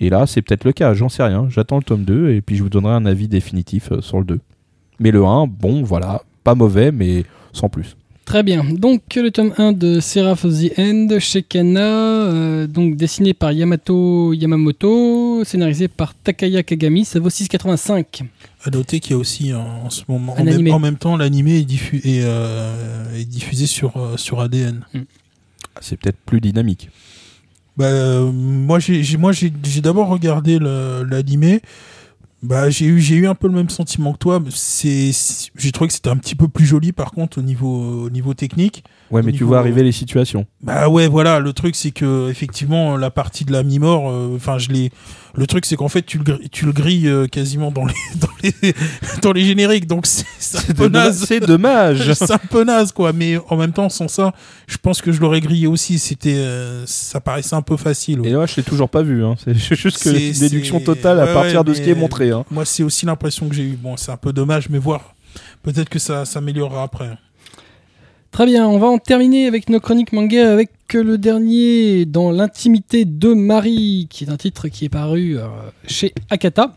[0.00, 1.46] Et là, c'est peut-être le cas, j'en sais rien.
[1.50, 4.24] J'attends le tome 2 et puis je vous donnerai un avis définitif euh, sur le
[4.24, 4.40] 2.
[4.98, 7.96] Mais le 1, bon, voilà, pas mauvais, mais sans plus.
[8.30, 8.62] Très bien.
[8.62, 13.50] Donc le tome 1 de Seraph of the End chez Kana, euh, donc dessiné par
[13.50, 18.22] Yamato Yamamoto, scénarisé par Takaya Kagami, ça vaut 6,85.
[18.64, 20.70] À noter qu'il y a aussi en, en ce moment, en même, animé.
[20.70, 24.84] en même temps, l'animé est, diffu- est, euh, est diffusé sur, euh, sur ADN.
[25.80, 26.88] C'est peut-être plus dynamique.
[27.76, 29.02] Bah, euh, moi, j'ai
[29.80, 31.62] d'abord regardé l'animé.
[32.42, 34.42] Bah, j'ai eu, j'ai eu un peu le même sentiment que toi.
[34.50, 35.10] C'est,
[35.56, 38.32] j'ai trouvé que c'était un petit peu plus joli, par contre, au niveau, au niveau
[38.34, 38.84] technique.
[39.10, 40.46] Ouais, mais tu vois arriver les situations.
[40.62, 41.40] Bah ouais, voilà.
[41.40, 44.92] Le truc, c'est que effectivement, la partie de la mi-mort, euh, enfin, je l'ai.
[45.34, 47.94] Le truc, c'est qu'en fait, tu le, grilles- tu le grilles euh, quasiment dans les,
[48.20, 48.74] dans les,
[49.22, 49.86] dans les génériques.
[49.86, 51.24] Donc, c'est c'est un peu naze.
[51.26, 52.12] C'est dommage.
[52.14, 53.12] c'est un peu naze, quoi.
[53.12, 54.32] Mais en même temps, sans ça,
[54.66, 55.98] je pense que je l'aurais grillé aussi.
[55.98, 58.20] C'était, euh, ça paraissait un peu facile.
[58.20, 58.28] ouais.
[58.28, 59.24] Et là, je l'ai toujours pas vu.
[59.24, 59.34] Hein.
[59.44, 62.30] C'est juste que une déduction totale à ouais, partir ouais, de ce qui est montré.
[62.30, 62.44] Hein.
[62.50, 63.76] Moi, c'est aussi l'impression que j'ai eu.
[63.80, 65.14] Bon, c'est un peu dommage, mais voir.
[65.62, 67.10] Peut-être que ça s'améliorera après.
[68.30, 73.04] Très bien, on va en terminer avec nos chroniques manga avec le dernier dans l'intimité
[73.04, 75.48] de Marie, qui est un titre qui est paru euh,
[75.86, 76.76] chez Akata.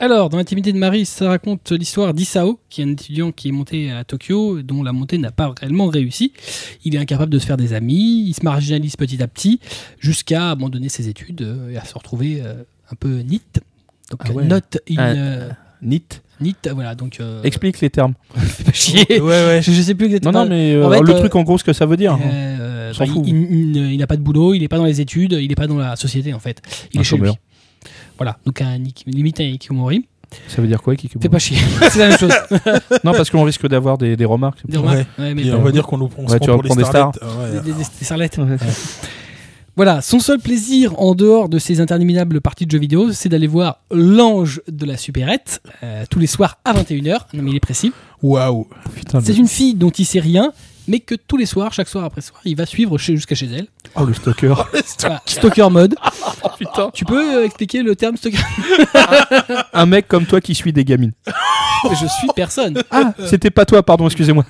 [0.00, 3.52] Alors, dans l'intimité de Marie, ça raconte l'histoire d'Isao, qui est un étudiant qui est
[3.52, 6.32] monté à Tokyo, dont la montée n'a pas réellement réussi.
[6.84, 9.60] Il est incapable de se faire des amis, il se marginalise petit à petit,
[9.98, 12.54] jusqu'à abandonner ses études euh, et à se retrouver euh,
[12.90, 13.42] un peu NIT.
[14.10, 14.44] Donc, Ah ouais.
[14.44, 14.56] not
[14.90, 15.50] in Ah, euh,
[15.82, 16.20] NIT.
[16.40, 17.18] NIT, voilà, donc...
[17.20, 18.14] euh, Explique les termes.
[18.36, 19.04] fais pas chier.
[19.20, 19.60] Ouais, ouais.
[19.62, 20.44] Je, je sais plus Non, exactement.
[20.44, 22.18] non, mais euh, en fait, le euh, truc en gros, ce que ça veut dire.
[22.24, 23.24] Euh, s'en bah, fout.
[23.26, 25.78] il, n'a pas de boulot, il n'est pas dans les études, il n'est pas dans
[25.78, 26.60] la société en fait.
[26.92, 27.20] Il Un est chez lui.
[27.22, 27.36] chômeur.
[28.18, 30.06] Voilà, donc un, Nick- limite un Ikikomori.
[30.48, 31.56] Ça veut dire quoi, Kikuburo Fais pas chier,
[31.90, 32.32] c'est la même chose.
[33.04, 34.58] Non, parce qu'on risque d'avoir des, des remarques.
[34.66, 35.24] Des remarques Ouais.
[35.26, 37.20] Ouais, mais Et on va dire qu'on nous Ouais, prend tu pour reprends des starlettes.
[37.22, 37.60] Ah ouais.
[37.60, 38.40] des, des- des starlettes.
[39.76, 43.48] Voilà, son seul plaisir en dehors de ses interminables parties de jeux vidéo, c'est d'aller
[43.48, 47.18] voir l'ange de la supérette euh, tous les soirs à 21h.
[47.32, 47.92] Non mais il est précis.
[48.22, 48.68] Waouh.
[49.20, 50.52] C'est une fille dont il sait rien,
[50.86, 53.66] mais que tous les soirs, chaque soir après soir, il va suivre jusqu'à chez elle.
[53.96, 54.54] Oh, le stalker.
[55.02, 55.96] Voilà, stalker mode.
[56.58, 56.90] Putain.
[56.94, 58.38] Tu peux euh, expliquer le terme stalker?
[59.72, 61.12] Un mec comme toi qui suit des gamines.
[61.90, 62.80] Je suis personne.
[62.92, 64.44] Ah, c'était pas toi, pardon, excusez-moi.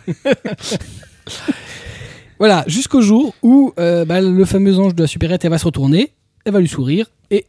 [2.39, 5.65] Voilà, jusqu'au jour où euh, bah, le fameux ange de la supérette, elle va se
[5.65, 6.13] retourner,
[6.45, 7.47] elle va lui sourire, et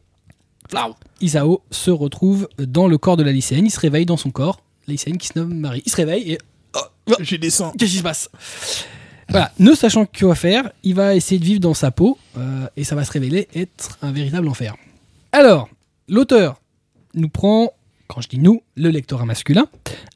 [0.70, 4.32] flau, Isao se retrouve dans le corps de la lycéenne, il se réveille dans son
[4.32, 5.82] corps, la lycéenne qui se nomme Marie.
[5.86, 6.38] Il se réveille et
[7.20, 7.72] J'ai des sangs.
[7.78, 8.30] qu'est-ce qui se passe?
[9.30, 12.84] Voilà, ne sachant quoi faire, il va essayer de vivre dans sa peau, euh, et
[12.84, 14.76] ça va se révéler être un véritable enfer.
[15.32, 15.68] Alors,
[16.08, 16.62] l'auteur
[17.16, 17.72] nous prend,
[18.08, 19.66] quand je dis nous, le lectorat masculin,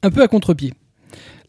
[0.02, 0.74] un peu à contre-pied.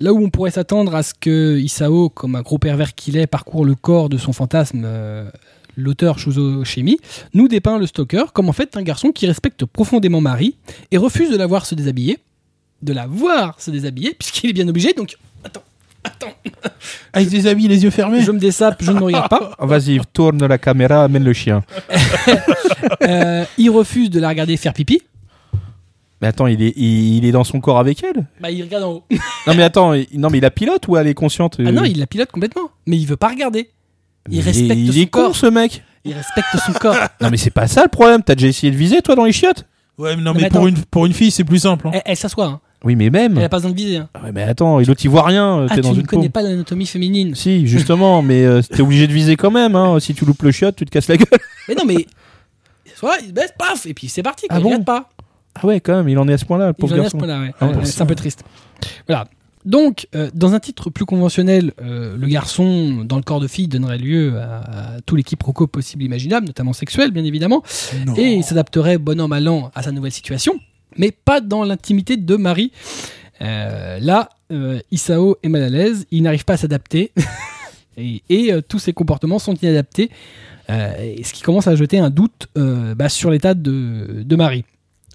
[0.01, 3.27] Là où on pourrait s'attendre à ce que Isao, comme un gros pervers qu'il est,
[3.27, 5.29] parcourt le corps de son fantasme, euh,
[5.77, 6.97] l'auteur Shuzo Shimi,
[7.35, 10.57] nous dépeint le stalker comme en fait un garçon qui respecte profondément Marie
[10.89, 12.17] et refuse de la voir se déshabiller,
[12.81, 15.63] de la voir se déshabiller, puisqu'il est bien obligé, donc attends,
[16.03, 16.33] attends,
[17.13, 18.23] Ah, il se déshabille les yeux fermés.
[18.23, 19.55] je me dessape, je ne me regarde pas.
[19.59, 21.63] Vas-y, tourne la caméra, amène le chien.
[23.03, 25.01] Euh, il refuse de la regarder faire pipi,
[26.21, 28.27] Mais attends, il est, il, il est dans son corps avec elle?
[28.39, 29.03] Bah il regarde en haut.
[29.47, 31.83] Non, mais attends, il, non, mais il la pilote ou elle est consciente Ah non,
[31.83, 33.69] il la pilote complètement, mais il veut pas regarder.
[34.29, 35.35] Il Mais respecte il son est con, corps.
[35.35, 35.83] ce mec.
[36.05, 36.95] Il respecte son corps.
[37.21, 38.21] Non, mais c'est pas ça le problème.
[38.23, 39.65] T'as déjà essayé de viser, toi, dans les chiottes?
[39.97, 40.67] Ouais, mais non, Mais mais, pour, attends.
[40.67, 41.87] une, pour une fille, c'est plus simple.
[41.87, 41.91] hein.
[41.93, 42.59] Elle, elle s'assoit, hein.
[42.83, 43.37] Oui, mais même.
[43.37, 43.97] elle a pas besoin de viser.
[43.97, 44.09] hein.
[44.23, 45.65] Ouais, mais attends, et l'autre, il voit rien.
[45.69, 46.33] Ah, T'es tu dans ne une connais peau.
[46.33, 47.33] pas l'anatomie féminine.
[47.35, 49.75] Si, justement, mais euh, t'es obligé de viser quand même.
[49.75, 49.99] Hein.
[49.99, 51.39] Si tu loupes le chiotte, tu te casses la gueule.
[51.67, 52.05] Mais non, mais.
[52.95, 55.09] Soit il se baisse, paf, et puis c'est parti, quoi, Ah il bon regarde pas.
[55.55, 56.99] Ah ouais, quand même, il en est à ce point-là, le Il pauvre en est
[56.99, 57.17] à garçon.
[57.19, 57.51] ce point-là, ouais.
[57.59, 58.43] Ah, Ouais, pour c'est un peu triste.
[59.07, 59.27] Voilà.
[59.63, 63.67] Donc, euh, dans un titre plus conventionnel, euh, le garçon dans le corps de fille
[63.67, 67.61] donnerait lieu à, à tout les quiproquos possibles et imaginables, notamment sexuels, bien évidemment,
[68.07, 68.15] Non.
[68.17, 70.59] et il s'adapterait bon an mal an à sa nouvelle situation,
[70.97, 72.71] mais pas dans l'intimité de Marie.
[73.41, 77.11] Euh, là, euh, Isao est mal à l'aise, il n'arrive pas à s'adapter,
[77.97, 80.09] et, et, euh, tous ses comportements sont inadaptés,
[80.71, 84.35] euh, et ce qui commence à jeter un doute euh, bah, sur l'état de, de
[84.35, 84.65] Marie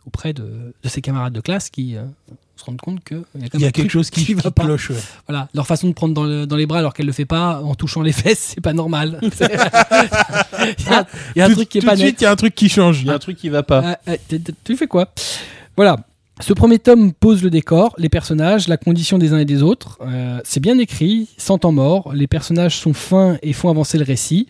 [0.07, 2.05] auprès de, de ses camarades de classe qui euh,
[2.57, 4.43] se rendent compte qu'il y a, quand y même a quelque chose qui, qui va
[4.43, 4.65] qui pas.
[4.65, 4.91] cloche.
[4.91, 4.97] ouais.
[5.29, 7.61] Voilà, leur façon de prendre dans, le- dans les bras alors qu'elle le fait pas
[7.63, 9.19] en touchant les fesses, c'est pas normal.
[10.79, 12.07] Il y a, il y a un tout truc qui est tout pas de net.
[12.09, 13.01] suite, il y a un truc qui change.
[13.03, 13.99] Il y a un truc qui va pas.
[14.07, 15.13] Ah, ah, tu fais quoi?
[15.77, 15.97] Voilà.
[16.39, 19.99] Ce premier tome pose le décor, les personnages, la condition des uns et des autres.
[20.03, 22.13] Euh, c'est bien écrit, sans temps mort.
[22.13, 24.47] Les personnages sont fins et font avancer le récit.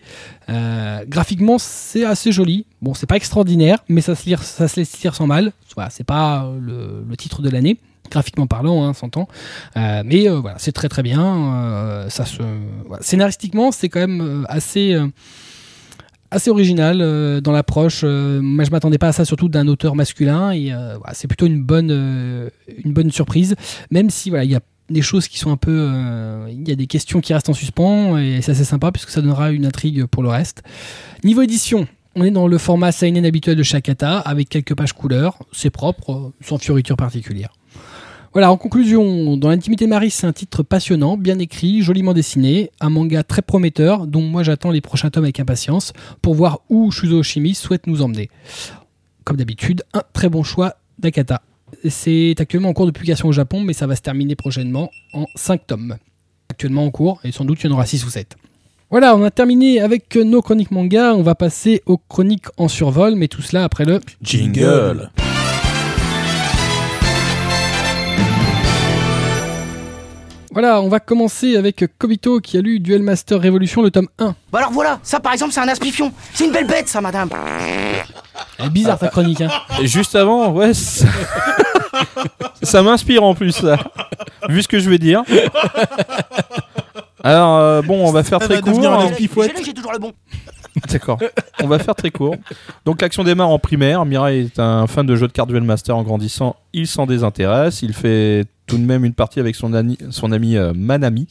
[0.49, 2.65] Euh, graphiquement, c'est assez joli.
[2.81, 5.53] Bon, c'est pas extraordinaire, mais ça se, lire, ça se laisse lire sans mal.
[5.75, 7.77] Voilà, c'est pas le, le titre de l'année,
[8.11, 9.29] graphiquement parlant, hein, s'entend.
[9.77, 11.53] Euh, mais euh, voilà, c'est très très bien.
[11.53, 12.41] Euh, ça se,
[12.85, 13.01] voilà.
[13.01, 14.97] Scénaristiquement, c'est quand même euh, assez.
[16.31, 18.01] Assez original euh, dans l'approche.
[18.03, 20.51] Euh, moi, je m'attendais pas à ça, surtout d'un auteur masculin.
[20.51, 21.91] Et euh, c'est plutôt une bonne,
[22.83, 23.55] une bonne surprise,
[23.91, 25.91] même si voilà, il y a des choses qui sont un peu,
[26.49, 29.21] il y a des questions qui restent en suspens et c'est assez sympa puisque ça
[29.21, 30.63] donnera une intrigue pour le reste.
[31.25, 31.87] Niveau édition.
[32.15, 36.31] On est dans le format seinen habituel de Shakata avec quelques pages couleurs, c'est propre,
[36.41, 37.49] sans fioriture particulière.
[38.37, 42.91] Voilà, en conclusion, dans l'intimité Marie, c'est un titre passionnant, bien écrit, joliment dessiné, un
[42.91, 47.17] manga très prometteur dont moi j'attends les prochains tomes avec impatience pour voir où Shuzo
[47.17, 48.29] Oshimi souhaite nous emmener.
[49.23, 51.41] Comme d'habitude, un très bon choix d'Akata.
[51.89, 55.25] C'est actuellement en cours de publication au Japon, mais ça va se terminer prochainement en
[55.33, 55.95] 5 tomes.
[56.47, 58.35] Actuellement en cours, et sans doute il y en aura 6 ou 7.
[58.91, 63.15] Voilà, on a terminé avec nos chroniques manga, on va passer aux chroniques en survol,
[63.15, 63.99] mais tout cela après le...
[64.21, 65.09] Jingle.
[70.59, 74.33] Voilà, on va commencer avec Kobito qui a lu Duel Master Révolution, le tome 1.
[74.51, 76.11] Bah alors voilà, ça par exemple c'est un aspifion.
[76.33, 77.29] C'est une belle bête ça madame.
[78.57, 79.49] Elle est bizarre ta chronique, hein.
[79.79, 80.71] Et Juste avant, ouais.
[82.63, 83.77] Ça, m'inspire en plus, ça.
[84.49, 85.21] Vu ce que je vais dire.
[87.23, 88.83] Alors, euh, bon, on va faire très court.
[88.83, 89.11] hein.
[89.15, 90.11] J'ai j'ai toujours le bon.
[90.91, 91.19] D'accord.
[91.63, 92.35] On va faire très court.
[92.85, 94.05] Donc l'action démarre en primaire.
[94.05, 96.55] Mirai est un fan de jeux de cartes Duel Master en grandissant.
[96.73, 97.81] Il s'en désintéresse.
[97.81, 99.97] Il fait tout de même une partie avec son, ami-
[100.57, 101.27] euh, Manami,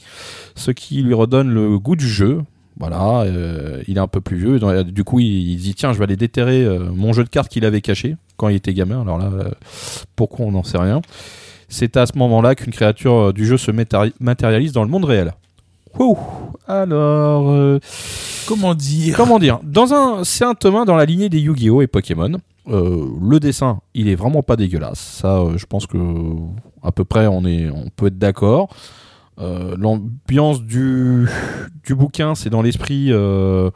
[0.54, 2.42] ce qui lui redonne le goût du jeu.
[2.78, 4.58] Voilà, euh, il est un peu plus vieux.
[4.62, 7.64] Euh, Du coup, il, dit tiens, je vais aller déterrer mon jeu de cartes qu'il
[7.64, 9.00] avait caché quand il était gamin.
[9.02, 9.30] Alors là,
[10.16, 11.00] pourquoi on n'en sait rien.
[11.68, 15.32] C'est à ce moment-là qu'une créature du jeu se matéri- matérialise dans le monde réel.
[15.98, 16.18] Wouh
[16.66, 17.78] Alors, euh,
[18.46, 19.16] Comment dire?
[19.16, 19.58] Comment dire?
[19.62, 22.32] Dans un, c'est un tome dans la lignée des Yu-Gi-Oh et Pokémon.
[22.68, 24.98] Euh, le dessin, il est vraiment pas dégueulasse.
[24.98, 25.96] Ça, euh, je pense que
[26.82, 28.68] à peu près on est, on peut être d'accord.
[29.38, 31.28] Euh, L'ambiance du
[31.84, 33.70] du bouquin, c'est dans l'esprit euh,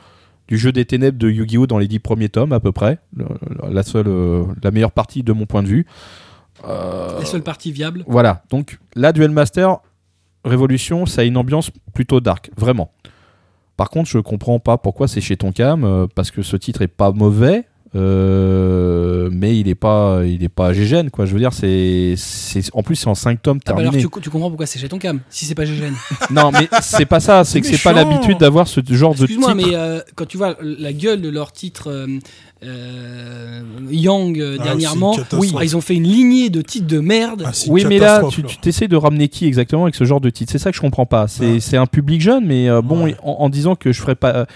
[0.48, 3.26] du jeu des ténèbres de Yu-Gi-Oh dans les dix premiers tomes à peu près, Le-
[3.70, 4.08] la seule,
[4.62, 5.86] la meilleure partie de mon point de vue.
[6.68, 8.04] Euh, La seule partie viable.
[8.06, 9.78] voilà, donc là, Duel Master
[10.44, 12.92] Révolution, ça a une ambiance plutôt dark, vraiment.
[13.76, 16.88] Par contre, je comprends pas pourquoi c'est chez Tonkam, euh, parce que ce titre est
[16.88, 17.66] pas mauvais,
[17.96, 21.26] euh, mais il est pas, il est pas GGN, quoi.
[21.26, 24.06] Je veux dire, c'est, c'est, en plus, c'est en 5 tomes Ah bah alors tu,
[24.20, 25.92] tu comprends pourquoi c'est chez ton cam, si c'est pas GGN.
[26.30, 29.40] Non, mais c'est pas ça, c'est que c'est pas l'habitude d'avoir ce genre de titre.
[29.40, 32.06] Excuse-moi, mais euh, quand tu vois la gueule de leur titre euh,
[32.64, 37.42] euh, Yang euh, Ah, dernièrement, ah, ils ont fait une lignée de titres de merde.
[37.46, 40.52] Ah, Oui, mais là, tu t'essayes de ramener qui exactement avec ce genre de titre?
[40.52, 41.26] C'est ça que je comprends pas.
[41.28, 43.16] C'est c'est un public jeune, mais euh, bon, Ouais.
[43.22, 44.46] en, en disant que je ferais pas.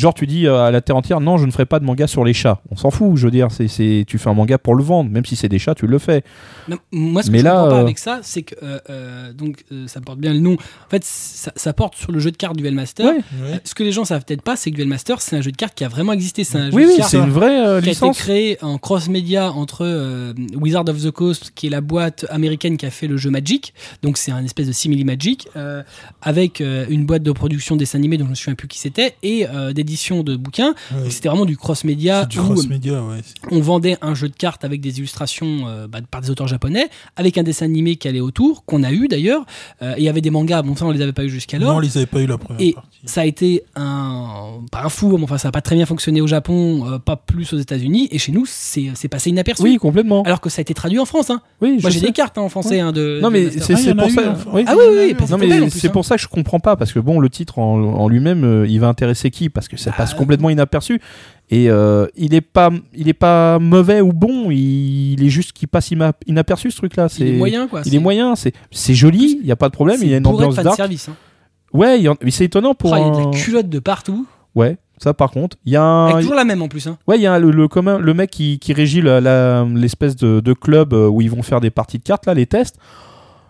[0.00, 2.06] Genre, tu dis euh, à la terre entière, non, je ne ferai pas de manga
[2.06, 2.60] sur les chats.
[2.70, 3.48] On s'en fout, je veux dire.
[3.50, 5.86] c'est c'est tu fais un manga pour le vendre, même si c'est des chats, tu
[5.86, 6.22] le fais.
[6.68, 8.78] Non, moi, ce que Mais je là, comprends pas euh, avec ça, c'est que euh,
[8.90, 10.54] euh, donc euh, ça porte bien le nom.
[10.54, 13.06] En fait, ça, ça porte sur le jeu de cartes Duel Master.
[13.06, 13.12] Ouais.
[13.42, 13.60] Ouais.
[13.64, 15.56] Ce que les gens savent peut-être pas, c'est que Duel Master, c'est un jeu de
[15.56, 16.44] cartes qui a vraiment existé.
[16.44, 18.18] C'est un jeu Oui, de oui, cartes c'est une vraie euh, qui a été licence.
[18.18, 22.86] créé en cross-média entre euh, Wizard of the Coast, qui est la boîte américaine qui
[22.86, 25.82] a fait le jeu Magic, donc c'est un espèce de simili Magic, euh,
[26.22, 28.78] avec euh, une boîte de production dessin animé dont je ne me souviens plus qui
[28.78, 30.74] c'était, et euh, d'édition de bouquins.
[30.92, 31.10] Ouais.
[31.10, 33.18] C'était vraiment du cross-média du cross-média, ouais.
[33.50, 36.88] on vendait un jeu de cartes avec des illustrations euh, bah, par des auteurs japonais,
[37.16, 39.44] avec un dessin animé qui allait autour, qu'on a eu d'ailleurs,
[39.82, 41.32] euh, et il y avait des mangas, bon ça on les avait pas eu Non,
[41.32, 41.74] jusqu'alors.
[41.76, 42.88] on les avait pas eu la première Et partie.
[43.04, 46.20] ça a été un pas un four, mais enfin ça a pas très bien fonctionné
[46.20, 49.62] au Japon, euh, pas plus aux États-Unis, et chez nous c'est c'est passé inaperçu.
[49.62, 50.22] Oui, complètement.
[50.22, 51.30] Alors que ça a été traduit en France.
[51.30, 51.40] Hein.
[51.60, 53.18] oui, Moi j'ai des cartes hein, en français hein, de.
[53.22, 54.36] Non, mais c'est Ah, pour eu, ça.
[54.52, 54.64] oui.
[54.66, 55.26] Ah oui, oui, oui,
[55.60, 55.90] Non c'est hein.
[55.90, 58.78] pour ça que je comprends pas parce que bon le titre en, en lui-même il
[58.78, 59.48] va intéresser qui?
[59.48, 60.18] Parce que ça passe Ah.
[60.18, 61.00] complètement inaperçu
[61.50, 65.52] et euh, il est pas il est pas mauvais ou bon il, il est juste
[65.52, 65.90] qu'il passe
[66.26, 67.82] inaperçu ce truc là Il est moyen quoi.
[67.84, 70.18] il est moyen c'est c'est joli il y a pas de problème il y a
[70.18, 71.08] une ambiance dark service.
[71.08, 71.16] Hein.
[71.72, 73.78] ouais en- mais c'est étonnant pour Oh, il y a de un- la culotte de
[73.80, 74.26] partout.
[74.54, 76.86] ouais ça par contre il y a un Avec toujours la même en plus.
[76.86, 76.98] Hein.
[77.08, 80.52] Ouais, il y a le, le commun, le mec qui, qui régit l'espèce de, de
[80.52, 82.76] club euh, où ils vont faire des parties de cartes, là, les tests.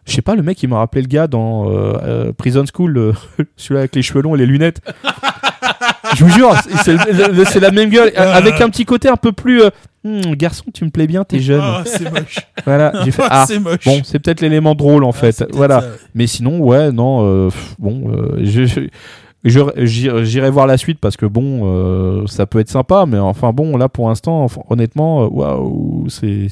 [0.06, 2.96] Je sais pas, le mec, il m'a rappelé le gars dans euh, euh, Prison School,
[2.98, 3.12] euh,
[3.56, 4.80] celui-là avec les cheveux longs et les lunettes.
[6.16, 6.52] Je vous jure,
[6.84, 8.32] c'est- la même gueule, Euh.
[8.34, 9.62] avec un petit côté un peu plus.
[9.62, 9.70] euh,
[10.02, 11.60] Hum, garçon, tu me plais bien, t'es jeune.
[11.62, 12.38] Ah, c'est moche.
[12.64, 13.22] Voilà, j'ai fait.
[13.28, 13.84] Ah, c'est moche.
[13.84, 15.44] bon, c'est peut-être l'élément drôle en Ah, fait.
[15.52, 15.82] voilà.
[15.82, 15.86] ça.
[16.14, 18.10] Mais sinon, ouais, non, pff, bon,
[18.42, 18.86] je-
[19.44, 23.52] je- j'irai voir la suite parce que bon, euh, ça peut être sympa, mais enfin
[23.52, 26.48] bon, là pour l'instant, honnêtement, waouh, c'est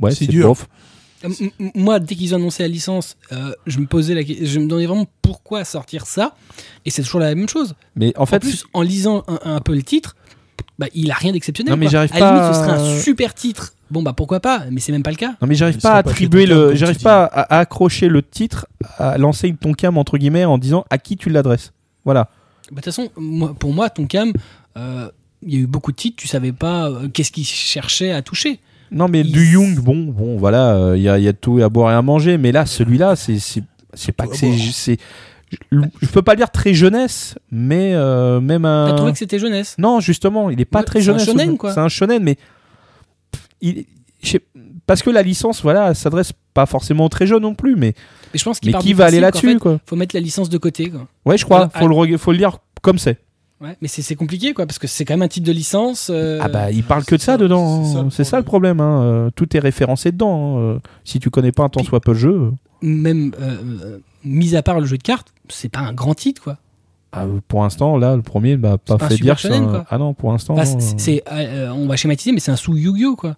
[0.00, 0.48] ouais, C'est c'est dur.
[0.48, 0.66] bof.
[1.24, 1.28] Euh,
[1.74, 4.66] Moi, dès qu'ils ont annoncé la licence, euh, je me posais la que- je me
[4.66, 6.34] demandais vraiment pourquoi sortir ça.
[6.84, 7.74] Et c'est toujours la même chose.
[7.94, 10.14] Mais en En fait, plus, en lisant un, un peu le titre,
[10.78, 11.72] bah, il a rien d'exceptionnel.
[11.72, 13.72] Non, mais j'arrive à la limite, pas ce serait un super titre.
[13.90, 15.36] Bon, bah pourquoi pas, mais c'est même pas le cas.
[15.40, 18.66] non mais j'arrive pas à pas attribuer Tonkam, le, j'arrive pas à, accrocher le titre,
[18.98, 21.72] à lancer ton cam entre guillemets en disant à qui tu l'adresses.
[22.04, 22.24] Voilà.
[22.24, 22.30] Bah,
[22.70, 24.32] De toute façon, moi, pour moi, ton cam,
[24.76, 25.08] euh,
[25.42, 28.22] il y a eu beaucoup de titres, tu savais pas euh, qu'est-ce qu'il cherchait à
[28.22, 28.58] toucher.
[28.90, 31.32] Non, mais Il- du Young, bon, bon, voilà, euh, il y, a, il y a
[31.32, 33.62] tout à boire et à manger, mais là, celui-là, c'est, c'est,
[33.94, 34.98] c'est pas que c'est,
[35.70, 38.88] je, peux pas dire très jeunesse, mais euh, même un.
[38.90, 39.76] T'as trouvé que c'était jeunesse?
[39.78, 41.26] Non, justement, il est pas Ouais, très c'est un jeunesse.
[41.26, 41.72] shonen, quoi.
[41.72, 42.36] C'est un shonen, mais
[43.60, 43.84] il,
[44.86, 47.94] parce que la licence, voilà, elle s'adresse pas forcément aux très jeunes non plus, mais,
[48.32, 50.48] Mais je pense qu'il mais qui va aller là-dessus, fait, quoi Faut mettre la licence
[50.48, 51.06] de côté, quoi.
[51.24, 51.68] Ouais, je crois.
[51.72, 51.94] Voilà.
[51.96, 53.18] Faut le, faut le lire comme c'est.
[53.60, 56.10] Ouais, mais c'est compliqué, quoi, parce que c'est quand même un titre de licence.
[56.12, 57.84] euh, Ah bah, il parle que de ça, ça- dedans.
[57.84, 58.04] c'est ça hein.
[58.04, 58.80] le C'est ça le problème.
[58.80, 59.02] hein.
[59.02, 60.56] Euh, Tout est référencé dedans.
[60.58, 60.60] hein.
[60.60, 62.52] Euh, Si tu connais pas un tant soit peu le jeu.
[62.82, 66.58] même euh, mis à part le jeu de cartes, c'est pas un grand titre, quoi.
[67.12, 69.38] ah, pour l'instant, là, le premier m'a pas C'est pas fait dire.
[69.38, 69.86] shonen, un- quoi.
[69.88, 70.52] Ah non, pour l'instant.
[70.58, 71.70] Enfin, non, c'est- euh.
[71.70, 73.36] on va schématiser, mais c'est un sous Yu-Gi-Oh, quoi.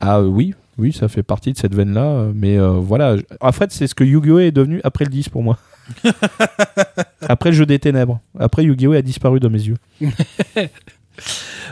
[0.00, 2.26] Ah oui, oui, ça fait partie de cette veine-là.
[2.34, 3.14] Mais euh, voilà.
[3.40, 5.58] En fait, c'est ce que Yu-Gi-Oh est devenu après le 10 pour moi.
[7.22, 8.20] après le jeu des ténèbres.
[8.38, 9.76] Après, Yu-Gi-Oh a disparu de mes yeux.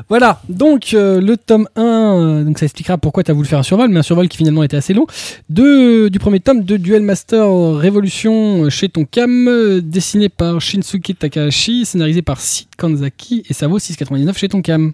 [0.09, 3.59] Voilà, donc euh, le tome 1, euh, donc ça expliquera pourquoi tu as voulu faire
[3.59, 5.07] un survol, mais un survol qui finalement était assez long,
[5.49, 11.85] de, du premier tome de Duel Master Révolution euh, chez Tonkam, dessiné par Shinsuke Takahashi,
[11.85, 14.93] scénarisé par Sid Kanzaki, et ça vaut 6,99 chez Tonkam.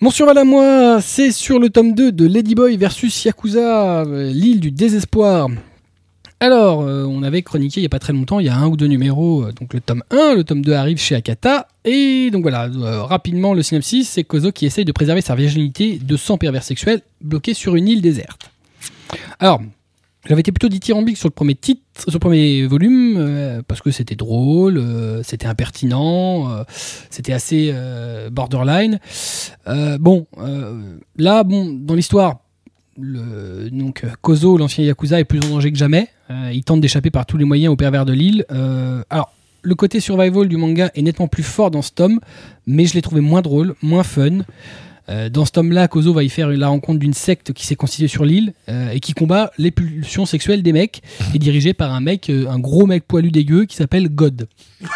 [0.00, 4.70] Mon survol à moi, c'est sur le tome 2 de Ladyboy versus Yakuza, l'île du
[4.70, 5.48] désespoir.
[6.42, 8.66] Alors, euh, on avait chroniqué il n'y a pas très longtemps, il y a un
[8.66, 12.32] ou deux numéros, euh, donc le tome 1, le tome 2 arrive chez Akata, et
[12.32, 16.16] donc voilà, euh, rapidement le synopsis, c'est Kozo qui essaye de préserver sa virginité de
[16.16, 18.50] 100 pervers sexuels bloqués sur une île déserte.
[19.38, 19.62] Alors,
[20.26, 24.16] j'avais été plutôt dithyrambique sur le premier titre, sur le premier volume, parce que c'était
[24.16, 24.82] drôle,
[25.22, 26.64] c'était impertinent,
[27.10, 27.72] c'était assez
[28.32, 28.98] borderline.
[30.00, 30.26] Bon,
[31.16, 32.40] là, bon, dans l'histoire,
[32.96, 36.08] donc Kozo, l'ancien Yakuza, est plus en danger que jamais.
[36.32, 38.44] Euh, il tente d'échapper par tous les moyens aux pervers de l'île.
[38.50, 39.32] Euh, alors,
[39.62, 42.20] le côté survival du manga est nettement plus fort dans ce tome,
[42.66, 44.38] mais je l'ai trouvé moins drôle, moins fun.
[45.08, 48.08] Euh, dans ce tome-là, Kozo va y faire la rencontre d'une secte qui s'est constituée
[48.08, 48.54] sur l'île
[48.92, 51.02] et qui combat les pulsions sexuelles des mecs,
[51.34, 54.48] et dirigée par un mec, un gros mec poilu dégueu qui s'appelle God.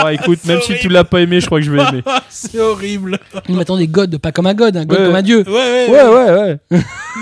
[0.00, 2.02] Bon, écoute, même si tu l'as pas aimé, je crois que je vais aimer.
[2.28, 3.18] C'est horrible.
[3.48, 5.06] On m'attendait God, pas comme un God, un God Ouais.
[5.06, 5.44] comme un dieu.
[5.46, 6.58] Ouais, ouais, Ouais, ouais,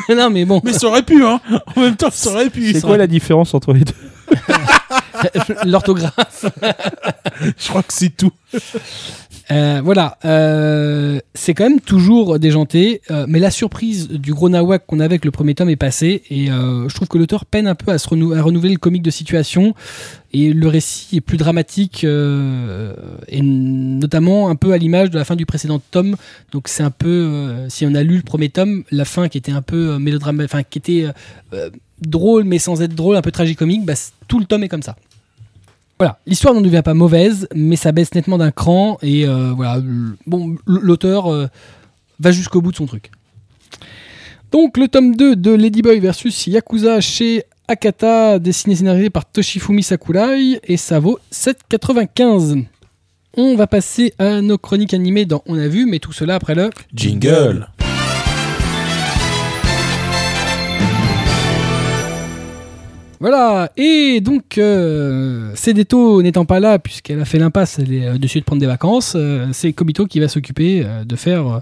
[0.09, 0.15] ouais.
[0.17, 1.41] non, mais bon, Mais ça aurait pu, hein.
[1.77, 2.73] En même temps, ça aurait pu.
[2.73, 3.93] C'est quoi la différence entre les deux
[5.65, 6.45] l'orthographe.
[7.57, 8.33] Je crois que c'est tout.
[9.51, 14.87] Euh, voilà, euh, c'est quand même toujours déjanté, euh, mais la surprise du gros nawak
[14.87, 17.67] qu'on avait avec le premier tome est passée, et euh, je trouve que l'auteur peine
[17.67, 19.75] un peu à, se renouveler le comique de situation,
[20.33, 25.37] et le récit est plus dramatique, et notamment un peu à l'image de la fin
[25.37, 26.17] du précédent tome,
[26.53, 29.53] donc c'est un peu, si on a lu le premier tome, la fin qui était
[29.53, 31.07] un peu mélodramatique, enfin qui était
[32.01, 33.95] drôle mais sans être drôle, un peu tragicomique, bah,
[34.27, 34.97] tout le tome est comme ça.
[35.99, 39.81] Voilà, l'histoire n'en devient pas mauvaise, mais ça baisse nettement d'un cran et euh, voilà,
[40.27, 41.47] bon, l'auteur euh,
[42.19, 43.11] va jusqu'au bout de son truc.
[44.51, 49.83] Donc le tome 2 de Ladyboy versus Yakuza chez Akata, dessiné et scénarisé par Toshifumi
[49.83, 52.65] Sakurai et ça vaut 7,95.
[53.37, 56.55] On va passer à nos chroniques animées dans On a vu, mais tout cela après
[56.55, 57.69] le Jingle.
[63.21, 68.19] Voilà, et donc euh, Cédéto n'étant pas là, puisqu'elle a fait l'impasse, elle est euh,
[68.19, 71.59] dessus de prendre des vacances, euh, c'est Komito qui va s'occuper euh, de faire euh,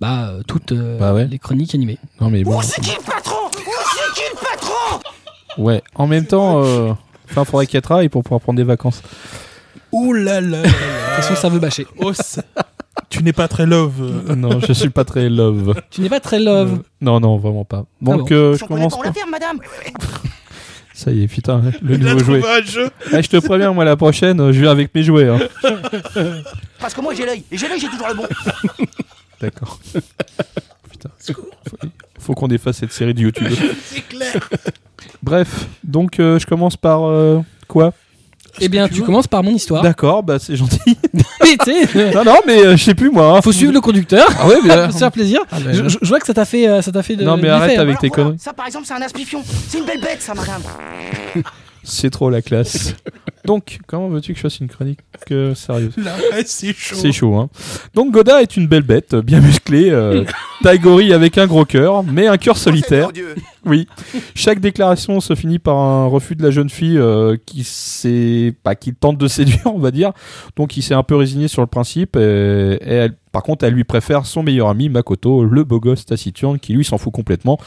[0.00, 1.26] bah, toutes euh, Bah ouais.
[1.26, 1.98] les chroniques animées.
[2.20, 2.58] Non, mais bon.
[2.58, 3.36] Où c'est qui le patron?
[3.46, 5.00] Où c'est qui le patron?
[5.58, 6.92] Ouais, en même temps, euh,
[7.30, 9.02] enfin, faudrait qu'elle travaille pour pouvoir prendre des vacances.
[9.92, 11.86] Ouh là là là De toute façon, ça veut bâcher.
[11.98, 12.42] Oh, ça-
[13.10, 13.94] tu n'es pas très love.
[14.30, 14.34] euh.
[14.34, 15.74] non, je suis pas très love.
[15.90, 16.82] Tu n'es pas très love.
[17.00, 17.84] Non, non, vraiment pas.
[18.02, 18.34] Donc, bon.
[18.34, 19.06] euh, je commence on par...
[19.06, 19.58] la ferme, madame
[20.94, 22.40] Ça y est, putain, le nouveau jouet.
[23.12, 25.28] Eh, je te préviens, moi, la prochaine, je vais avec mes jouets.
[25.28, 25.38] hein.
[26.78, 28.26] Parce que moi j'ai l'œil, et j'ai l'œil, j'ai toujours le bon
[29.40, 29.80] D'accord.
[30.90, 31.88] Putain, faut,
[32.20, 33.48] faut qu'on défasse cette série de YouTube.
[33.84, 34.48] C'est clair.
[35.22, 37.92] Bref, donc euh, je commence par euh, quoi?
[38.60, 39.82] Eh bien, tu commences par mon histoire.
[39.82, 40.78] D'accord, bah c'est gentil.
[41.44, 43.40] Tu sais, non, non, mais euh, je sais plus moi.
[43.42, 44.26] faut suivre le conducteur.
[44.40, 45.40] Ah ouais, mais, Faut se faire plaisir.
[45.52, 47.24] Ah, mais- je, vois que ça t'a fait, euh, ça t'a fait de.
[47.24, 47.82] Non, mais arrête hein.
[47.82, 48.38] avec tes Voilà, conneries.
[48.40, 50.62] Ça par exemple c'est un aspifion, c'est une belle bête ça madame
[51.84, 52.94] C'est trop la classe.
[53.44, 55.00] Donc, comment veux-tu que je fasse une chronique
[55.30, 55.92] euh, sérieuse?
[56.46, 56.96] C'est chaud.
[56.96, 57.50] C'est chaud, hein.
[57.92, 60.24] Donc Goda est une belle bête, bien musclée, euh,
[60.62, 63.08] taille gorille avec un gros cœur, mais un cœur solitaire.
[63.10, 63.34] Oh, Dieu.
[63.66, 63.86] Oui.
[64.34, 68.74] Chaque déclaration se finit par un refus de la jeune fille euh, qui s'est, pas
[68.74, 70.12] qui tente de séduire, on va dire.
[70.56, 72.16] Donc il s'est un peu résigné sur le principe.
[72.16, 76.06] Et, et elle, par contre, elle lui préfère son meilleur ami Makoto, le beau gosse
[76.06, 77.58] taciturne, qui lui s'en fout complètement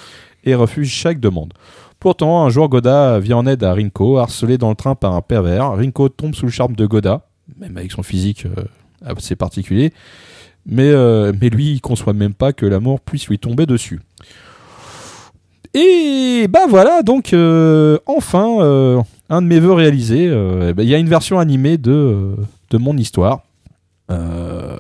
[0.44, 1.54] et refuse chaque demande.
[2.00, 5.22] Pourtant, un jour, Goda vient en aide à Rinko, harcelé dans le train par un
[5.22, 5.72] pervers.
[5.72, 7.22] Rinko tombe sous le charme de Goda,
[7.60, 8.64] même avec son physique euh,
[9.04, 9.92] assez particulier.
[10.68, 14.00] Mais, euh, mais lui, il conçoit même pas que l'amour puisse lui tomber dessus.
[15.74, 20.26] Et bah voilà, donc euh, enfin, un de mes vœux réalisés.
[20.26, 22.38] eh ben, Il y a une version animée de
[22.74, 23.42] mon histoire.
[24.10, 24.78] Euh,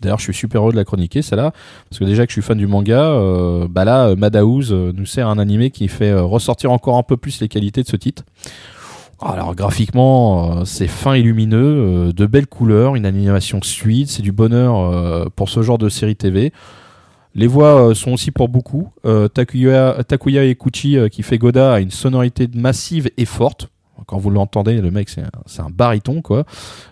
[0.00, 1.52] D'ailleurs, je suis super heureux de la chroniquer, celle-là,
[1.88, 4.92] parce que déjà que je suis fan du manga, euh, bah là, euh, Madhouse euh,
[4.94, 7.96] nous sert un animé qui fait ressortir encore un peu plus les qualités de ce
[7.96, 8.24] titre.
[9.20, 15.28] Alors graphiquement, c'est fin et lumineux, de belles couleurs, une animation fluide, c'est du bonheur
[15.32, 16.52] pour ce genre de série TV.
[17.34, 18.92] Les voix sont aussi pour beaucoup.
[19.34, 23.70] Takuya, Takuya Ekuchi, qui fait Goda, a une sonorité massive et forte.
[24.06, 26.44] Quand vous l'entendez, le mec, c'est un, baryton, quoi.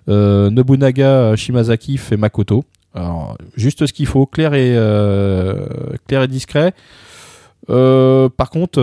[0.09, 2.65] Euh, Nobunaga Shimazaki fait Makoto.
[3.57, 5.67] Juste ce qu'il faut, clair et, euh,
[6.29, 6.73] discret.
[7.69, 8.81] Euh, par contre,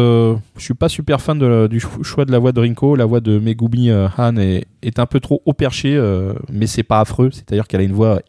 [0.57, 2.95] je suis pas super fan du cho- choix de la voix de Rinko.
[2.95, 4.65] La voix de Megumi Han est,
[4.97, 5.99] un peu trop haut perché,
[6.51, 7.29] mais c'est pas affreux.
[7.31, 8.19] C'est-à-dire qu'elle a une voix,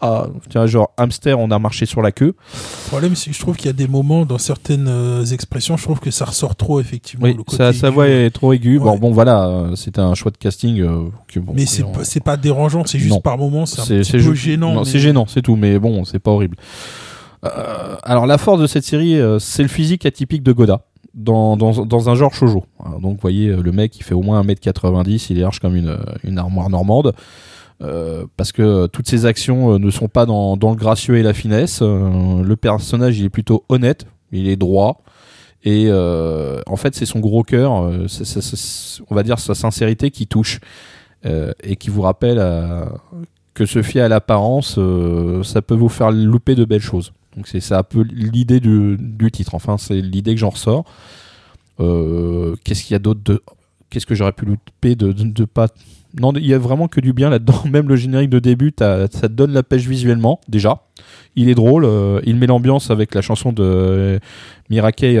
[0.00, 2.34] ah, tiens, genre hamster, on a marché sur la queue.
[2.54, 5.76] Le problème, c'est que je trouve qu'il y a des moments dans certaines euh, expressions,
[5.76, 7.24] je trouve que ça ressort trop, effectivement.
[7.26, 8.78] Oui, le côté sa, voix est trop aiguë.
[8.78, 8.98] Bon, Ouais.
[8.98, 10.80] bon, voilà, euh, c'était un choix de casting.
[10.80, 13.20] euh, que, bon, Mais c'est on- pas, dérangeant, c'est juste Non.
[13.20, 14.74] par moments, c'est un petit peu gênant.
[14.80, 15.56] mais- c'est gênant, c'est tout.
[15.56, 16.56] Mais bon, c'est pas horrible.
[17.44, 20.82] Euh, alors la force de cette série, euh, c'est le physique atypique de Goda.
[21.14, 22.64] Dans, dans, dans un genre shoujo.
[22.84, 25.74] Alors, donc vous voyez, le mec il fait au moins 1m90, il est large comme
[25.74, 27.14] une, une armoire normande.
[27.82, 31.34] Euh, parce que toutes ses actions euh, ne sont pas dans, le gracieux et la
[31.34, 31.80] finesse.
[31.82, 35.02] Euh, le personnage il est plutôt honnête, il est droit.
[35.64, 40.60] Et en fait c'est son gros cœur, on va dire sa sincérité qui touche.
[41.24, 42.92] Et qui vous rappelle à-
[43.52, 44.78] que se fier à l'apparence,
[45.42, 47.12] ça peut vous faire louper de belles choses.
[47.36, 49.56] Donc c'est un peu l'idée du, titre.
[49.56, 50.84] Enfin, c'est l'idée que j'en ressors.
[51.78, 53.42] Qu'est-ce qu'il y a d'autre de
[53.90, 55.68] qu'est-ce que j'aurais pu louper de, de, pas.
[56.18, 57.62] Non, il y a vraiment que du bien là-dedans.
[57.70, 60.82] Même le générique de début, ça donne la pêche visuellement, déjà.
[61.34, 64.18] Il est drôle, euh, il met l'ambiance avec la chanson de euh,
[64.70, 65.20] Mirakei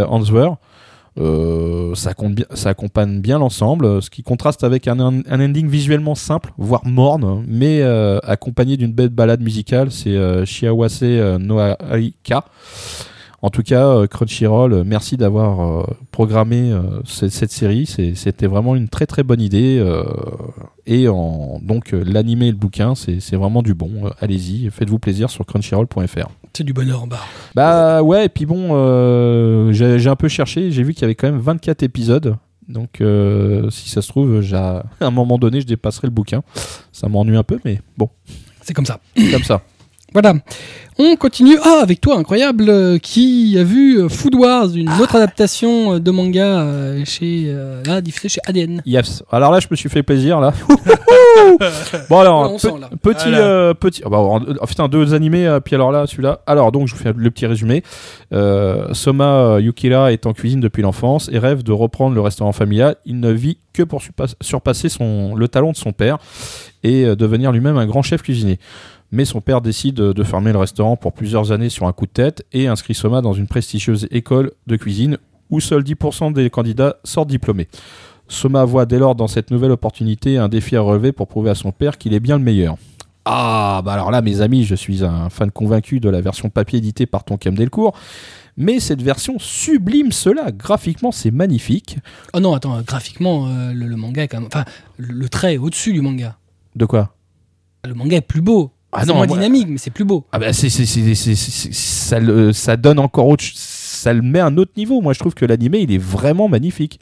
[1.94, 7.80] ça, accompagne bien l'ensemble, ce qui contraste avec un, ending visuellement simple, voire morne, mais
[7.82, 9.90] euh, accompagné d'une belle balade musicale.
[9.90, 12.44] C'est euh, Shiawase no Aika.
[13.42, 16.72] En tout cas, euh, Crunchyroll, euh, merci d'avoir euh, programmé
[17.04, 17.86] cette, cette série.
[17.86, 19.84] C'était vraiment une très très bonne idée.
[20.86, 24.10] et en, donc l'animé et le bouquin, c'est vraiment du bon.
[24.20, 26.28] Allez-y, faites-vous plaisir sur crunchyroll.fr.
[26.56, 27.28] C'est du bonheur en barre.
[27.54, 31.14] Bah ouais, et puis bon, euh, j'ai un peu cherché, j'ai vu qu'il y avait
[31.14, 32.36] quand même 24 épisodes.
[32.66, 36.42] Donc euh, si ça se trouve, à un moment donné, je dépasserai le bouquin.
[36.92, 38.08] Ça m'ennuie un peu, mais bon,
[38.62, 39.00] C'est comme ça.
[39.14, 39.60] c'est comme ça.
[40.14, 40.32] Voilà.
[40.98, 41.58] On continue.
[41.62, 45.98] Ah, avec toi, incroyable, euh, qui a vu euh, Food Wars, une autre adaptation euh,
[46.00, 48.80] de manga euh, chez, euh, là, diffusée chez ADN.
[48.86, 49.22] Yes.
[49.30, 50.54] Alors là, je me suis fait plaisir là.
[52.10, 52.88] bon alors, On pe- sent, là.
[53.02, 53.38] petit, Voilà.
[53.46, 54.02] euh, petit.
[54.04, 55.46] ah bah, en- putain, deux animés.
[55.46, 56.40] euh, puis alors là, celui-là.
[56.46, 57.82] Alors donc, je vous fais le petit résumé.
[58.32, 62.52] Euh, Soma euh, Yukira est en cuisine depuis l'enfance et rêve de reprendre le restaurant
[62.52, 62.96] familial.
[63.04, 66.16] Il ne vit que pour surpa- surpasser son le talent de son père
[66.82, 68.58] et euh, devenir lui-même un grand chef cuisinier.
[69.12, 72.10] Mais son père décide de fermer le restaurant pour plusieurs années sur un coup de
[72.10, 75.18] tête et inscrit Soma dans une prestigieuse école de cuisine
[75.50, 77.68] où seuls 10% des candidats sortent diplômés.
[78.28, 81.54] Soma voit dès lors dans cette nouvelle opportunité un défi à relever pour prouver à
[81.54, 82.76] son père qu'il est bien le meilleur.
[83.24, 86.78] Ah, bah alors là, mes amis, je suis un fan convaincu de la version papier
[86.78, 87.96] éditée par Tonkam Delcourt.
[88.56, 90.52] Mais cette version sublime cela.
[90.52, 91.98] Graphiquement, c'est magnifique.
[92.34, 94.46] Oh non, attends, graphiquement, euh, le, le manga est quand même.
[94.46, 94.64] Enfin,
[94.96, 96.38] le, le trait est au-dessus du manga.
[96.76, 97.14] De quoi?
[97.84, 98.70] Le manga est plus beau.
[98.92, 100.24] Ah c'est non, moins moi- dynamique, mais c'est plus beau.
[100.32, 104.12] Ah bah c'est, c'est, c'est, c'est- c'est- c'est- ça, le- ça donne encore autre, ça
[104.12, 105.00] le met à un autre niveau.
[105.02, 106.98] Moi, je trouve que l'animé, il est vraiment magnifique.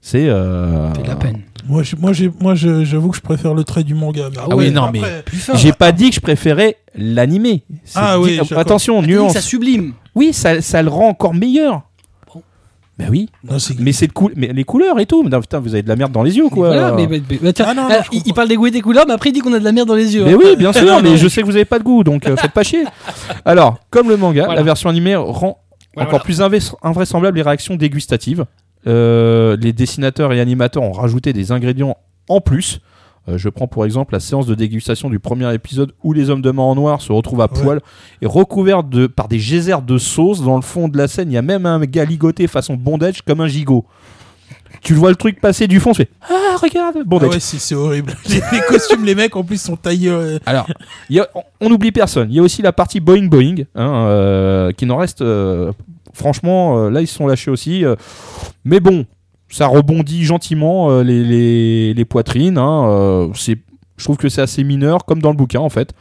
[0.00, 0.28] C'est.
[0.28, 0.92] Euh...
[0.94, 1.40] C'est de la peine.
[1.66, 4.28] Moi, j'ai- moi, j'ai- moi, je- j'avoue que je préfère le trait du manga.
[4.30, 5.24] mais Ah oui, non, mais- après-.
[5.54, 7.64] J'ai pas dit que je préférais l'animé.
[7.84, 9.32] C'est Ah oui, attention, nuance.
[9.32, 9.92] ça sublime.
[10.14, 11.82] Oui, ça, ça le rend encore meilleur.
[12.98, 13.28] Bah oui.
[13.48, 15.22] non, Mais c'est mais les couleurs et tout.
[15.22, 16.68] Non, putain, vous avez de la merde dans les yeux, Mais quoi.
[16.68, 18.70] voilà, mais, mais- mais- tiens, Ah non, non, alors, je il, parle des goûts et
[18.72, 20.24] des couleurs, mais après il dit qu'on a de la merde dans les yeux.
[20.24, 20.38] Mais hein.
[20.38, 22.50] oui, bien sûr, mais je sais que vous avez pas de goût, donc euh, faites
[22.52, 22.84] pas chier.
[23.44, 24.60] Alors, comme le manga, Voilà.
[24.60, 25.58] la version animée rend
[25.94, 26.24] Voilà, encore voilà.
[26.24, 28.44] plus inv- invraisemblable les réactions dégustatives.
[28.86, 31.96] Euh, les dessinateurs et animateurs ont rajouté des ingrédients
[32.28, 32.80] en plus.
[33.28, 36.40] Euh, je prends pour exemple la séance de dégustation du premier épisode où les hommes
[36.42, 37.62] de main en noir se retrouvent à Ouais.
[37.62, 37.80] poil
[38.22, 40.42] et recouverts de, par des geysers de sauce.
[40.42, 43.22] Dans le fond de la scène, il y a même un gars ligoté façon bondage
[43.22, 43.84] comme un gigot.
[44.82, 47.30] Tu vois le truc passer du fond, tu fais Ah, regarde Ah Bondage.
[47.30, 48.14] ouais, c'est c'est horrible.
[48.30, 50.08] Les, costumes, les mecs, en plus, sont taillés.
[50.10, 50.66] euh, Alors,
[51.10, 51.28] il y a-
[51.60, 52.28] on- n'oublie personne.
[52.30, 55.20] Il y a aussi la partie Boeing Boeing, hein, euh, qui n'en reste.
[55.22, 55.72] euh,
[56.14, 57.84] franchement, là, ils se sont lâchés aussi.
[58.64, 59.04] mais bon,
[59.48, 62.58] ça rebondit gentiment euh, les, poitrines.
[62.58, 65.92] hein, euh, je trouve que c'est assez mineur, comme dans le bouquin, en fait.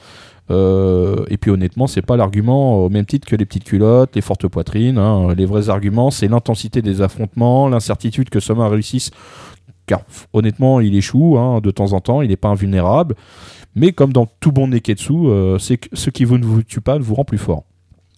[0.50, 4.22] Euh, et puis honnêtement, c'est pas l'argument au même titre que les petites culottes, les
[4.22, 4.98] fortes poitrines.
[4.98, 5.34] hein.
[5.36, 9.12] Les vrais arguments, c'est l'intensité des affrontements, l'incertitude que Soma réussisse.
[9.88, 10.02] Car
[10.34, 13.16] honnêtement, il échoue hein, de temps en temps, il n'est pas invulnérable.
[13.76, 17.24] Mais comme dans tout bon Neketsu, ce qui vous ne vous tue pas vous rend
[17.24, 17.64] plus fort.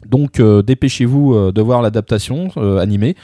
[0.07, 2.49] Donc dépêchez-vous de voir l'adaptation
[2.79, 3.15] animée.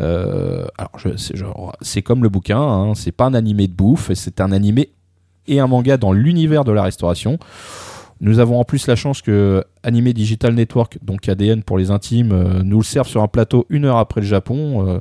[0.00, 4.52] Euh, alors c'est comme le bouquin, hein, c'est pas un animé de bouffe, c'est un
[4.52, 4.90] animé
[5.46, 7.38] et un manga dans l'univers de la restauration.
[8.20, 12.32] Nous avons en plus la chance que Anime Digital Network, donc ADN pour les intimes,
[12.32, 14.86] euh, nous le serve sur un plateau une heure après le Japon.
[14.86, 15.00] Euh,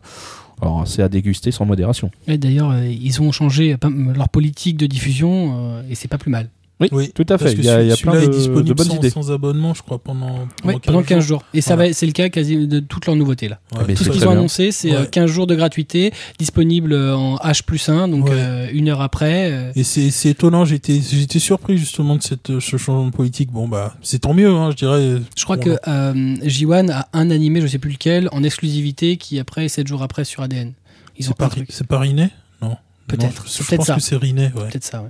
[0.61, 2.11] alors c'est à déguster sans modération.
[2.27, 3.77] D'ailleurs, ils ont changé
[4.13, 6.49] leur politique de diffusion et c'est pas plus mal.
[6.81, 7.55] Oui, Oui, tout à Parce fait.
[7.57, 9.09] que Il y a, il y a plein de, est disponible de bonnes sans, idées.
[9.09, 11.43] sans abonnement, je crois, pendant, Oui, pendant 15 jours.
[11.53, 11.89] Et ça Voilà.
[11.89, 13.59] va, c'est le cas quasi de toutes leurs nouveautés là.
[13.77, 14.37] Ouais, Tout ce qu'ils ont bien.
[14.37, 15.07] annoncé, c'est euh, Ouais.
[15.11, 18.31] 15 jours de gratuité, disponible euh, en H plus 1, donc Ouais.
[18.33, 19.51] euh, une heure après.
[19.51, 23.51] euh, Et c'est étonnant, j'étais j'étais surpris justement de cette, ce changement de politique.
[23.51, 25.21] Bon, bah, c'est tant mieux, hein, je dirais.
[25.37, 26.13] Je crois Bon, que euh,
[26.45, 30.23] J1 a un animé, je sais plus lequel, en exclusivité, qui après 7 jours après
[30.23, 30.71] sur ADN.
[31.17, 32.29] Ils ont C'est pas, truc, c'est pas Riné
[32.61, 32.77] Non.
[33.07, 33.95] Peut-être, je- c'est Je pense ça.
[33.95, 34.69] que c'est Riné, ouais.
[34.69, 35.01] peut-être ça.
[35.01, 35.09] Ouais.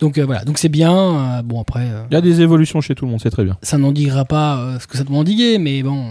[0.00, 0.92] Donc euh, voilà, donc c'est bien.
[1.38, 3.44] euh, bon après, euh, Il y a des évolutions chez tout le monde, c'est très
[3.44, 3.56] bien.
[3.62, 6.10] ça n'endiguera pas euh, ce que ça doit endiguer, mais bon,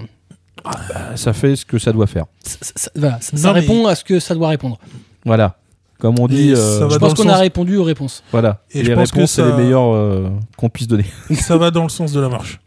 [0.65, 2.26] Euh, Ça fait ce que ça doit faire.
[2.43, 4.80] ça, ça- voilà, ça, ça Non, mais- répond à ce que ça doit répondre.
[5.26, 5.57] Voilà.
[5.99, 7.77] Comme on Et dit, ça euh, va je dans pense le qu'on a sens- répondu
[7.77, 8.23] aux réponses.
[8.31, 8.61] voilà.
[8.72, 11.05] Et les je pense que réponses, c'est ça- les meilleures euh, qu'on puisse donner.
[11.35, 12.60] ça va dans le sens de la marche.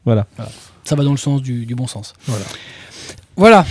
[0.85, 2.13] Ça va dans le sens du, du bon sens.
[2.27, 2.45] Voilà.
[3.37, 3.67] Voilà.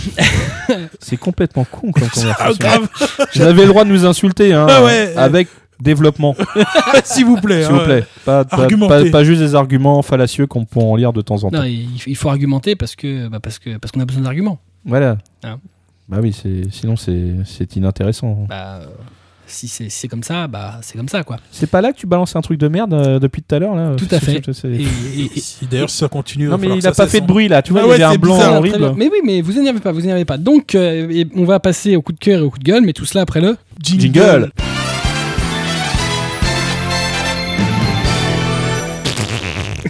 [1.00, 2.56] C'est complètement con comme Ah, conversation.
[2.58, 2.88] grave
[3.34, 5.12] Vous avez le droit de nous insulter, hein, Ah ouais.
[5.16, 5.48] avec
[5.80, 6.34] développement,
[7.04, 7.62] S'il vous plaît.
[7.64, 7.84] s'il vous hein.
[7.84, 8.04] plaît.
[8.24, 9.04] Pas, pas, Argumentez.
[9.06, 11.58] pas- pas juste des arguments fallacieux qu'on peut en lire de temps en temps.
[11.58, 14.58] Non, il, il faut argumenter parce que bah, parce que parce qu'on a besoin d'arguments.
[14.84, 15.18] Voilà.
[15.44, 15.58] Hein.
[16.08, 18.46] Bah oui, c'est sinon c'est c'est inintéressant.
[18.48, 18.86] Bah, euh,
[19.48, 21.36] si c'est si c'est comme ça, bah c'est comme ça quoi.
[21.52, 23.74] C'est pas là que tu balances un truc de merde euh, depuis tout à l'heure
[23.76, 23.94] là?
[23.96, 24.40] Tout à fait.
[25.70, 26.48] D'ailleurs si ça continue.
[26.48, 28.02] Non mais il a pas fait de bruit là, tu vois, Ah il ouais, y
[28.02, 28.54] a un blanc bizarre.
[28.58, 28.92] Horrible.
[28.96, 30.38] Mais oui, mais vous énervez pas, vous énervez pas.
[30.38, 32.82] Donc, euh, et on va passer au coup de cœur et au coup de gueule,
[32.84, 33.48] mais tout cela après le.
[33.50, 33.56] hein.
[33.82, 34.50] Jingle.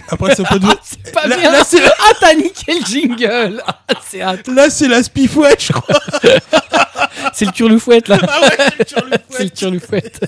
[0.09, 1.51] Après ça peut être- C'est pas Là- bien.
[1.51, 3.61] là, c'est- Ah, t'as niqué le jingle.
[3.67, 4.47] Ah, c'est hâte.
[4.47, 5.99] Là c'est la spifouette je crois.
[7.33, 8.17] C'est le turlufouette là.
[8.27, 10.19] Ah ouais, c'est le C'est le turlufouette.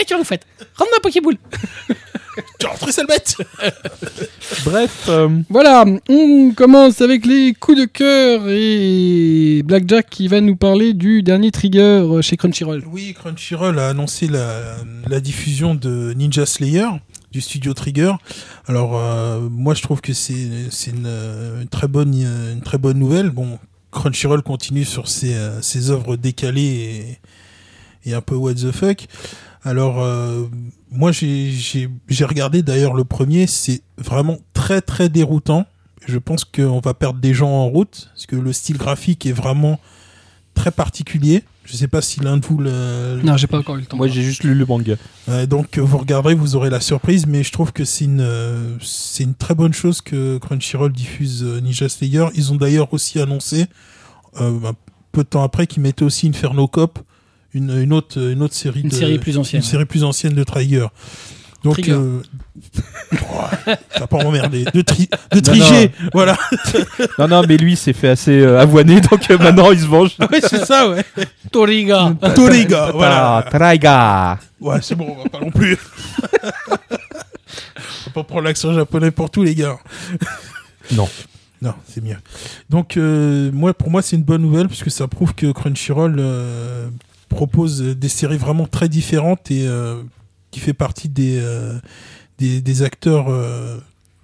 [0.00, 0.44] Eh, turlufouette,
[0.76, 1.36] rends-moi un Pokéball.
[2.58, 3.36] Tu rentres ça le bête.
[4.64, 10.56] Bref, euh, Voilà, on commence avec les coups de cœur et Blackjack qui va nous
[10.56, 12.82] parler du dernier trigger chez Crunchyroll.
[12.90, 14.76] Oui, Crunchyroll a annoncé la,
[15.08, 16.86] la diffusion de Ninja Slayer
[17.32, 18.12] du studio Trigger.
[18.66, 23.30] Alors euh, moi je trouve que c'est une, une très bonne une très bonne nouvelle.
[23.30, 23.58] Bon,
[23.90, 27.18] Crunchyroll continue sur ses, euh, ses œuvres décalées
[28.04, 29.06] et, un peu what the fuck.
[29.62, 30.46] Alors euh,
[30.90, 35.66] moi j'ai regardé d'ailleurs le premier, c'est vraiment très très déroutant.
[36.06, 39.32] Je pense qu'on va perdre des gens en route parce que le style graphique est
[39.32, 39.78] vraiment
[40.54, 41.44] très particulier.
[41.70, 43.98] Je sais pas si l'un de vous le, Non, j'ai pas encore eu le temps.
[43.98, 44.94] moi j'ai juste lu le manga.
[45.28, 48.20] euh, donc euh, vous regarderez, vous aurez la surprise, mais je trouve que c'est une
[48.22, 52.26] euh, c'est une très bonne chose que Crunchyroll diffuse euh, Ninja Slayer.
[52.34, 53.66] Ils ont d'ailleurs aussi annoncé
[54.40, 54.74] euh, un
[55.12, 57.00] peu de temps après qu'ils mettaient aussi Inferno Cop,
[57.52, 59.60] une, une autre une autre série Une de série plus ancienne.
[59.62, 60.86] une série plus ancienne de Trigger.
[61.64, 62.22] Donc euh,
[63.12, 66.36] ouais, t'as pas emmerdé de tri de triger, voilà.
[67.18, 70.16] Non non, mais lui s'est fait assez euh, avoiner donc euh, maintenant il se venge.
[70.30, 71.04] Ouais, c'est ça, ouais.
[71.50, 72.14] Toriga.
[72.34, 73.44] Toriga, voilà.
[73.50, 74.38] Traiga.
[74.60, 75.76] Ouais, c'est bon, on va pas non plus.
[78.04, 79.78] Faut pas prendre l'accent japonais pour tous les gars.
[80.92, 81.08] Non.
[81.60, 82.16] Non, c'est mieux.
[82.70, 86.88] Donc, euh, moi, pour moi, c'est une bonne nouvelle puisque ça prouve que Crunchyroll euh,
[87.28, 90.02] propose des séries vraiment très différentes et euh,
[90.50, 91.78] qui fait partie des, euh,
[92.38, 93.78] des, des acteurs euh,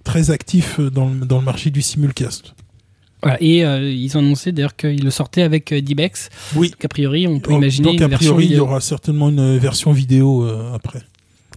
[0.05, 2.55] très actifs dans le, dans le marché du simulcast.
[3.23, 6.29] Voilà, et euh, ils ont annoncé d'ailleurs qu'ils le sortaient avec D-Bex.
[6.57, 6.71] Oui.
[6.71, 9.57] Donc a priori, on peut Donc, imaginer donc, a priori, il y aura certainement une
[9.59, 11.03] version vidéo après.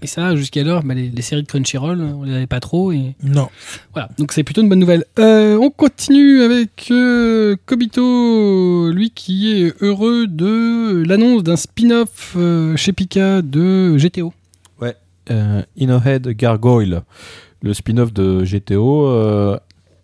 [0.04, 2.92] Et ça, jusqu'alors, bah, les, les séries de Crunchyroll, on les avait pas trop.
[2.92, 3.50] Et Non.
[3.94, 5.06] voilà, donc c'est plutôt une bonne nouvelle.
[5.18, 12.76] Euh, on continue avec euh, Kobito, lui qui est heureux de l'annonce d'un spin-off euh,
[12.76, 14.34] chez Pika de GTO.
[15.30, 17.02] Euh, Innohead Gargoyle,
[17.62, 19.58] le spin-off de GTO, euh,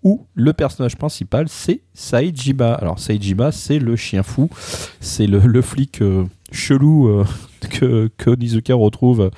[0.03, 2.73] où le personnage principal c'est Saejima.
[2.73, 4.49] Alors Saejima, c'est le chien fou,
[4.99, 7.23] c'est le, le flic euh, chelou
[7.69, 9.31] que, que Onizuka retrouve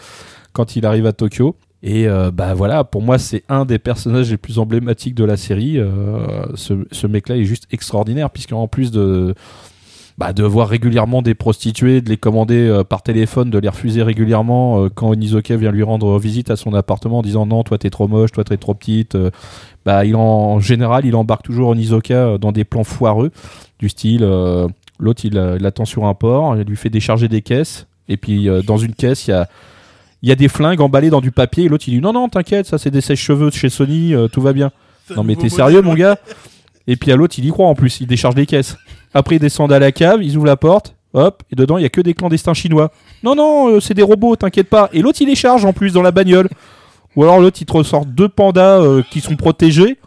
[0.53, 1.55] quand il arrive à Tokyo.
[1.83, 5.79] Et bah voilà, pour moi c'est un des personnages les plus emblématiques de la série.
[6.55, 9.35] Ce ce mec-là est juste extraordinaire puisqu'en plus de
[10.17, 14.01] bah, de voir régulièrement des prostituées, de les commander euh, par téléphone, de les refuser
[14.01, 17.77] régulièrement euh, quand Onizuka vient lui rendre visite à son appartement en disant non, toi
[17.77, 19.15] t'es trop moche, toi t'es trop petite.
[19.15, 19.29] euh,
[19.85, 23.31] bah, il en, en général, il embarque toujours Onizuka dans des plans foireux,
[23.79, 24.25] du style
[24.97, 28.77] l'autre il, l'attend sur un port, il lui fait décharger des caisses, et puis dans
[28.77, 29.47] une caisse il y a
[30.23, 32.29] il y a des flingues emballées dans du papier et l'autre il dit non non
[32.29, 34.71] t'inquiète ça c'est des sèches-cheveux de chez Sony tout va bien
[35.15, 36.17] non mais t'es sérieux mon gars?
[36.87, 38.77] Et puis à l'autre, il y croit en plus, il décharge les caisses.
[39.13, 41.85] Après, ils descendent à la cave, ils ouvrent la porte, hop, et dedans, il y
[41.85, 42.91] a que des clandestins chinois.
[43.23, 44.89] Non, non, euh, c'est des robots, t'inquiète pas.
[44.93, 46.49] Et l'autre, il les charge en plus dans la bagnole.
[47.15, 49.97] Ou alors l'autre, il te ressort deux pandas euh, qui sont protégés,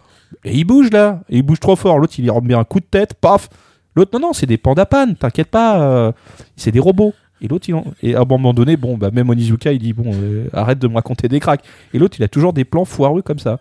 [0.45, 1.99] et il bouge là, et il bouge trop fort.
[1.99, 3.49] L'autre, il lui remet un coup de tête, paf.
[3.97, 6.13] L'autre, non, non, c'est des pandas pannes, t'inquiète pas, euh,
[6.57, 7.15] c'est des robots.
[7.41, 7.85] Et l'autre, il en...
[8.03, 10.11] et à un moment donné, bon, bah, même Onizuka, il dit bon,
[10.53, 11.63] arrête de me raconter des cracks.
[11.95, 13.59] Et l'autre, il a toujours des plans foireux comme ça.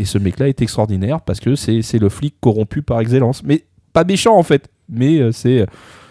[0.00, 3.42] Et ce mec-là est extraordinaire parce que c'est c'est le flic corrompu par excellence.
[3.44, 4.68] Mais pas méchant en fait.
[4.88, 5.66] Mais euh, c'est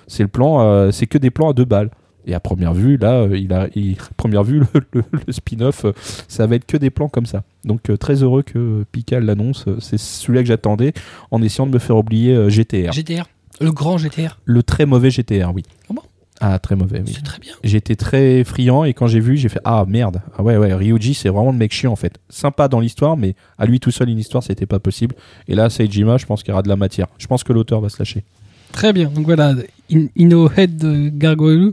[0.08, 1.90] c'est le plan, euh, c'est que des plans à deux balles.
[2.26, 5.86] Et à première vue, là, euh, il a, il- première vue, le, le- le spin-off,
[5.86, 5.94] euh,
[6.28, 7.44] ça va être que des plans comme ça.
[7.64, 9.66] Donc euh, très heureux que Pika l'annonce.
[9.68, 10.94] Euh, C'est celui-là que j'attendais,
[11.32, 12.92] en essayant de me faire oublier euh, GTR.
[12.92, 13.24] GTR.
[13.62, 14.40] Le grand GTR.
[14.46, 15.64] Le très mauvais GTR, oui.
[15.90, 16.02] Ah bon?
[16.42, 17.12] Ah, très mauvais, oui.
[17.14, 17.52] C'est très bien.
[17.64, 20.22] J'étais très friand et quand j'ai vu, j'ai fait ah merde.
[20.38, 22.18] Ah ouais ouais, Ryuji c'est vraiment le mec chiant en fait.
[22.30, 25.16] Sympa dans l'histoire mais à lui tout seul une histoire c'était pas possible.
[25.50, 27.08] Et là Seijima, je pense qu'il y aura de la matière.
[27.18, 28.24] Je pense que l'auteur va se lâcher.
[28.72, 29.10] Très bien.
[29.10, 29.54] Donc voilà,
[29.92, 31.72] In- Inno Head Gargoyle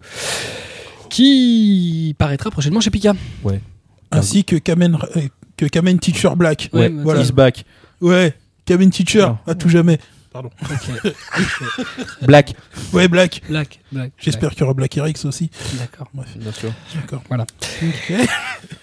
[1.11, 3.15] qui paraîtra prochainement chez Pika.
[4.11, 5.21] Ainsi que Kamen, euh,
[5.57, 6.71] que Kamen Teacher Black.
[6.73, 7.21] Ouais, Ouais, voilà.
[7.23, 7.65] He's back.
[8.01, 8.35] Ouais,
[8.65, 9.39] Kamen Teacher, Non.
[9.47, 9.99] à tout jamais.
[10.37, 10.51] Pardon.
[12.27, 12.55] Black.
[12.93, 13.41] Ouais, Black.
[13.49, 14.13] Black, Black.
[14.19, 15.51] J'espère qu'il y aura Black Erix aussi.
[15.79, 16.09] D'accord.
[16.13, 16.71] Bref, Bien sûr.
[16.95, 17.23] d'accord.
[17.29, 17.47] Voilà.
[17.83, 18.13] Ok.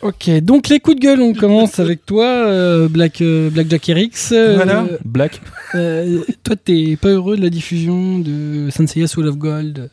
[0.01, 3.88] Ok, donc les coups de gueule, on commence avec toi, euh, Black, euh, Black Jack
[3.89, 4.11] Erix.
[4.31, 4.85] Euh, Voilà.
[5.03, 5.41] Black.
[5.75, 9.89] euh, toi, t'es pas heureux de la diffusion de Senseiya Soul of Gold?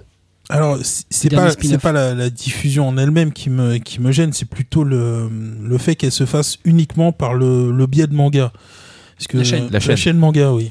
[0.48, 4.32] Alors, c'est pas, c'est pas la, la diffusion en elle-même qui me, qui me gêne,
[4.32, 5.28] c'est plutôt le,
[5.62, 8.52] le fait qu'elle se fasse uniquement par le, le biais de manga.
[9.16, 9.68] Parce que, La chaîne.
[9.70, 10.16] La chaîne.
[10.18, 10.70] manga, oui.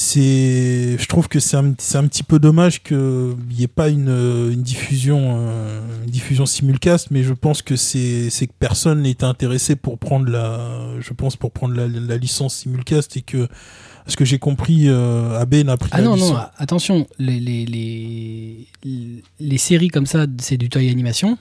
[0.00, 3.88] C'est, je trouve que c'est un, c'est un petit peu dommage qu'il n'y ait pas
[3.88, 4.08] une,
[4.52, 9.24] une diffusion, euh, une diffusion simulcast, mais je pense que c'est, c'est que personne n'était
[9.24, 10.60] intéressé pour prendre la,
[11.00, 13.48] je pense pour prendre la, la licence simulcast et que,
[14.06, 16.30] ce que j'ai compris, euh, Abe n'a pris Ah la non, licence.
[16.30, 21.36] non, attention, les, les, les, les séries comme ça, c'est du Toei Animation.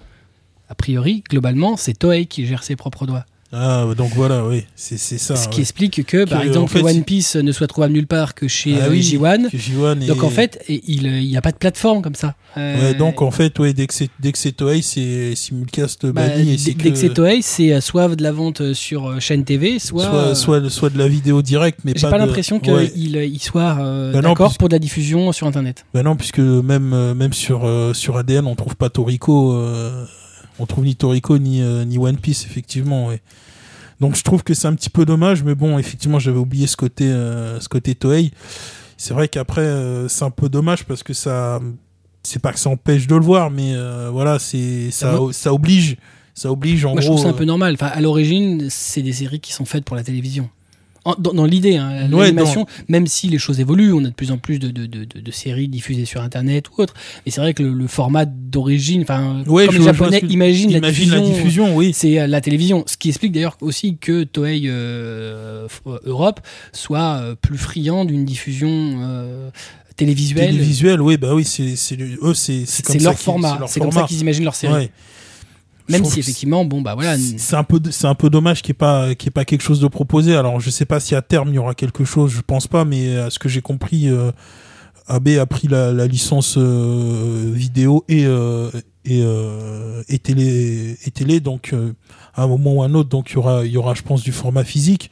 [0.67, 3.25] A priori, globalement, c'est Toei qui gère ses propres doigts.
[3.53, 5.37] Ah, donc voilà, oui, c'est, ça.
[5.37, 8.35] Ce qui explique que, par exemple, en fait, One Piece ne soit trouvable nulle part
[8.35, 9.49] que chez Ah euh, oui, J1.
[9.49, 12.35] que J1 Donc est- en fait, il n'y a pas de plateforme comme ça.
[12.57, 16.73] Euh, Ouais, donc en fait, ouais, dès que c'est Toei, c'est simulcast bah, banni dès
[16.91, 20.03] que c'est Toei, c'est euh, soit de la vente euh, sur euh, chaîne TV, soit.
[20.03, 22.89] soit, euh, soit soit de la vidéo directe, mais J'ai pas, pas, de- l'impression Ouais.
[22.89, 25.85] qu'il il soit euh, Bah non, d'accord puisque- pour de la diffusion sur Internet.
[25.93, 30.03] Bah non, puisque même euh, même sur euh, sur ADN, on trouve pas Toriko, euh,
[30.59, 33.07] on trouve ni Toriko ni euh, ni One Piece effectivement.
[33.07, 33.21] Ouais.
[33.99, 36.77] Donc je trouve que c'est un petit peu dommage, mais bon, effectivement, j'avais oublié ce
[36.77, 38.31] côté euh, ce côté Toei.
[38.97, 41.59] C'est vrai qu'après, euh, c'est un peu dommage parce que ça,
[42.23, 43.73] c'est pas que ça empêche de le voir, mais
[44.11, 45.97] voilà, c'est ça moi- ça oblige,
[46.33, 47.15] ça oblige en Moi, je gros.
[47.17, 47.73] trouve ça un peu normal.
[47.75, 50.49] Enfin, à l'origine, c'est des séries qui sont faites pour la télévision.
[51.19, 54.31] Dans dans l'idée, hein, Ouais, l'animation, même si les choses évoluent, on a de plus
[54.31, 56.93] en plus de, de, de, de- de séries diffusées sur Internet ou autre.
[57.25, 61.09] Mais c'est vrai que le, le format d'origine, enfin, Ouais, comme les Japonais imaginent, Imagine
[61.11, 61.91] la la diffusion, oui.
[61.93, 62.83] c'est euh, la télévision.
[62.87, 66.39] Ce qui explique d'ailleurs aussi que Toei euh, euh, Europe
[66.73, 68.69] soit euh, plus friand d'une diffusion
[69.01, 69.49] euh,
[69.95, 70.51] télévisuelle.
[70.51, 71.75] Télévisuel, oui, bah oui, c'est
[72.21, 72.65] eux, c'est
[73.01, 73.59] leur format.
[73.67, 74.73] C'est comme ça qu'ils imaginent leur série.
[74.73, 74.91] Ouais.
[75.89, 77.17] Même si effectivement, bon bah voilà.
[77.17, 79.79] c'est- un peu c'est un peu dommage qu'il n'y ait pas qu'il pas quelque chose
[79.79, 80.35] de proposé.
[80.35, 82.85] Alors je sais pas si à terme il y aura quelque chose, je pense pas,
[82.85, 84.31] mais à ce que j'ai compris, euh,
[85.07, 88.69] AB a pris la, la licence euh, vidéo et euh,
[89.05, 91.93] et, euh, et télé et télé, donc euh,
[92.35, 94.01] à un moment ou à un autre, donc il y aura il y aura je
[94.01, 95.11] pense du format physique.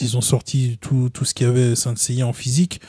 [0.00, 1.94] Ils ont sorti tout, tout ce qu'il y avait Saint
[2.24, 2.80] en physique.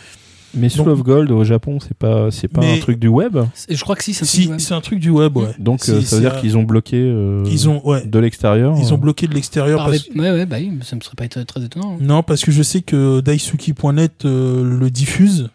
[0.56, 3.08] Mais Soul Donc- of Gold au Japon, c'est pas, c'est pas Mais- un truc du
[3.08, 3.38] web.
[3.70, 4.60] Je crois que si, c'est un Si, truc web.
[4.60, 5.50] c'est un truc du web, ouais.
[5.60, 8.20] Donc Si, euh, ça veut dire un- qu'ils ont bloqué euh, Ils ont ouais, de
[8.20, 8.76] l'extérieur.
[8.80, 11.02] ils ont euh, bloqué de l'extérieur Par parce les- Ouais, ouais, bah oui, ça me
[11.02, 11.98] serait pas très étonnant.
[12.00, 15.50] Non, parce que je sais que Daisuki.net euh, le diffuse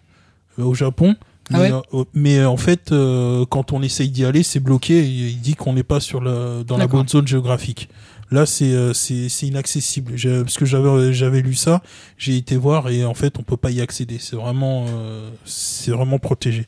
[0.59, 1.17] euh, au Japon.
[1.53, 4.99] Ah mais, ouais mais, en fait, euh, quand on essaye d'y aller, c'est bloqué.
[5.01, 7.89] et il dit qu'on n'est pas sur le, dans la bonne zone géographique.
[8.31, 10.15] Là, c'est euh, c'est c'est inaccessible.
[10.43, 11.83] Parce que j'avais j'avais lu ça,
[12.17, 14.19] j'ai été voir et en fait, on peut pas y accéder.
[14.19, 16.67] C'est vraiment euh, c'est vraiment protégé.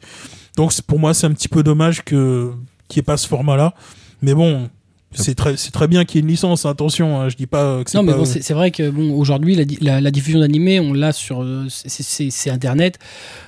[0.56, 2.52] Donc pour moi, c'est un petit peu dommage que
[2.89, 3.74] qu'il n'y ait pas ce format-là.
[4.22, 4.70] Mais bon,
[5.14, 6.64] c'est très c'est très bien qu'il y ait une licence.
[6.66, 9.12] Attention, hein, je dis pas que c'est Non, mais bon, c'est c'est vrai que bon,
[9.14, 11.43] aujourd'hui, la, la, la diffusion d'animé, on l'a sur.
[11.43, 12.98] euh, c'est- C'est c'est Internet.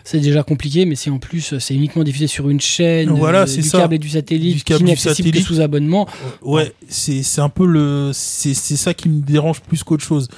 [0.05, 3.43] C'est déjà compliqué, mais si en plus euh, c'est uniquement diffusé sur une chaîne, Voilà,
[3.43, 3.79] euh, c'est du ça.
[3.79, 5.45] câble et du satellite, Du câble, qui du n'est que satellite.
[5.47, 6.09] sous abonnement.
[6.43, 10.29] Ouais, c'est c'est un peu le c'est c'est ça qui me dérange plus qu'autre chose.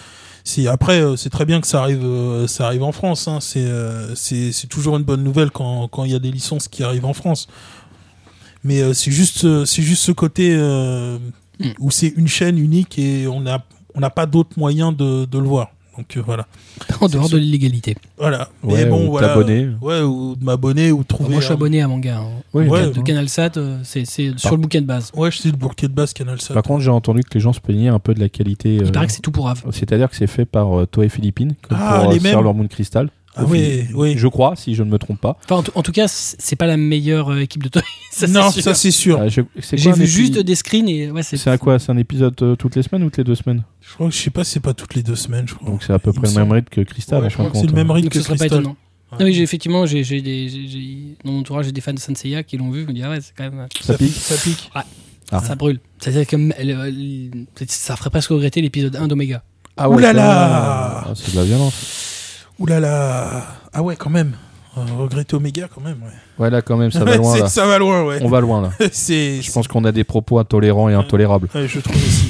[0.48, 3.38] C'est après euh, c'est très bien que ça arrive euh, ça arrive en France hein,
[3.40, 6.68] c'est euh, c'est c'est toujours une bonne nouvelle quand quand il y a des licences
[6.68, 7.48] qui arrivent en France.
[8.66, 11.18] Mais euh, c'est juste euh, c'est juste ce côté euh,
[11.58, 11.68] Mm.
[11.80, 13.64] où c'est une chaîne unique et on a
[13.94, 15.68] on n'a pas d'autre moyen de de le voir.
[15.96, 16.46] Donc euh, voilà.
[17.00, 17.96] en dehors de l'illégalité.
[18.18, 18.50] Voilà.
[18.62, 19.28] Ouais, Mais bon ou voilà.
[19.28, 19.70] t'abonner.
[19.80, 22.18] Ouais, ou de m'abonner ou de trouver Moi, je suis abonné à Manga.
[22.18, 22.28] hein.
[22.52, 23.00] Oui, Ouais, de.
[23.00, 25.10] CanalSat, euh, c'est c'est sur le bouquin de base.
[25.16, 27.54] Ouais, je sais le bouquet de base Canal Par contre, j'ai entendu que les gens
[27.54, 28.74] se plaignaient un peu de la qualité.
[28.82, 29.50] Il paraît que c'est tout pour.
[29.70, 32.34] C'est-à-dire que c'est fait par euh, Toei Philippines, comme Ah, pour les euh, mêmes.
[32.34, 33.08] Sailor Moon Crystal.
[33.38, 34.14] Ah oui, oui.
[34.16, 35.36] Je crois, si je ne me trompe pas.
[35.44, 37.82] Enfin, en, tout- en tout cas, c'est pas la meilleure euh, équipe de Toei.
[38.10, 39.20] ça, Non, ça c'est sûr.
[39.20, 39.28] Euh,
[39.60, 41.36] c'est J'ai vu épi- juste des screens et ouais, c'est.
[41.36, 43.62] C'est à quoi C'est un épisode euh, toutes les semaines ou toutes les deux semaines?
[43.82, 45.68] Je crois que je sais pas, c'est pas toutes les deux semaines, je crois.
[45.68, 47.22] Donc c'est à peu près le même rythme que Crystal.
[47.22, 48.60] Ouais, je crois que c'est le même rythme Donc que ce serait pas Crystal.
[48.60, 48.76] étonnant.
[49.12, 49.18] Ouais.
[49.20, 50.02] Ah oui, effectivement, j'ai
[51.24, 52.82] dans mon entourage, j'ai des fans de Senseiya qui l'ont vu.
[52.82, 53.66] Je me dis, ah ouais, c'est quand même.
[53.80, 54.12] Ça pique?
[54.14, 54.70] Ça pique.
[55.30, 55.40] Ah.
[55.40, 55.78] Ça brûle.
[55.98, 59.42] C'est-à-dire que euh, le- ça ferait presque regretter l'épisode 1 d'Omega.
[59.76, 61.04] Ah Ouh là quand là même.
[61.10, 62.15] Ah, C'est de la violence.
[62.58, 63.46] Ouh là là.
[63.72, 64.32] Ah ouais, quand même.
[64.78, 65.98] Euh, regretter Omega, quand même.
[66.02, 66.44] Ouais.
[66.44, 67.38] Ouais, là, quand même, ça va loin.
[67.38, 67.48] Là.
[67.48, 68.18] ça va loin, ouais.
[68.22, 68.70] On va loin, là.
[68.80, 71.48] Je pense qu'on a des propos intolérants et intolérables.
[71.54, 72.28] Ouais, je trouve aussi.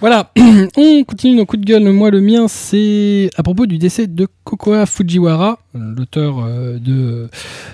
[0.00, 0.32] Voilà,
[0.76, 1.84] on continue nos coups de gueule.
[1.90, 7.30] Moi, le mien, c'est à propos du décès de Kokoa Fujiwara, l'auteur euh, de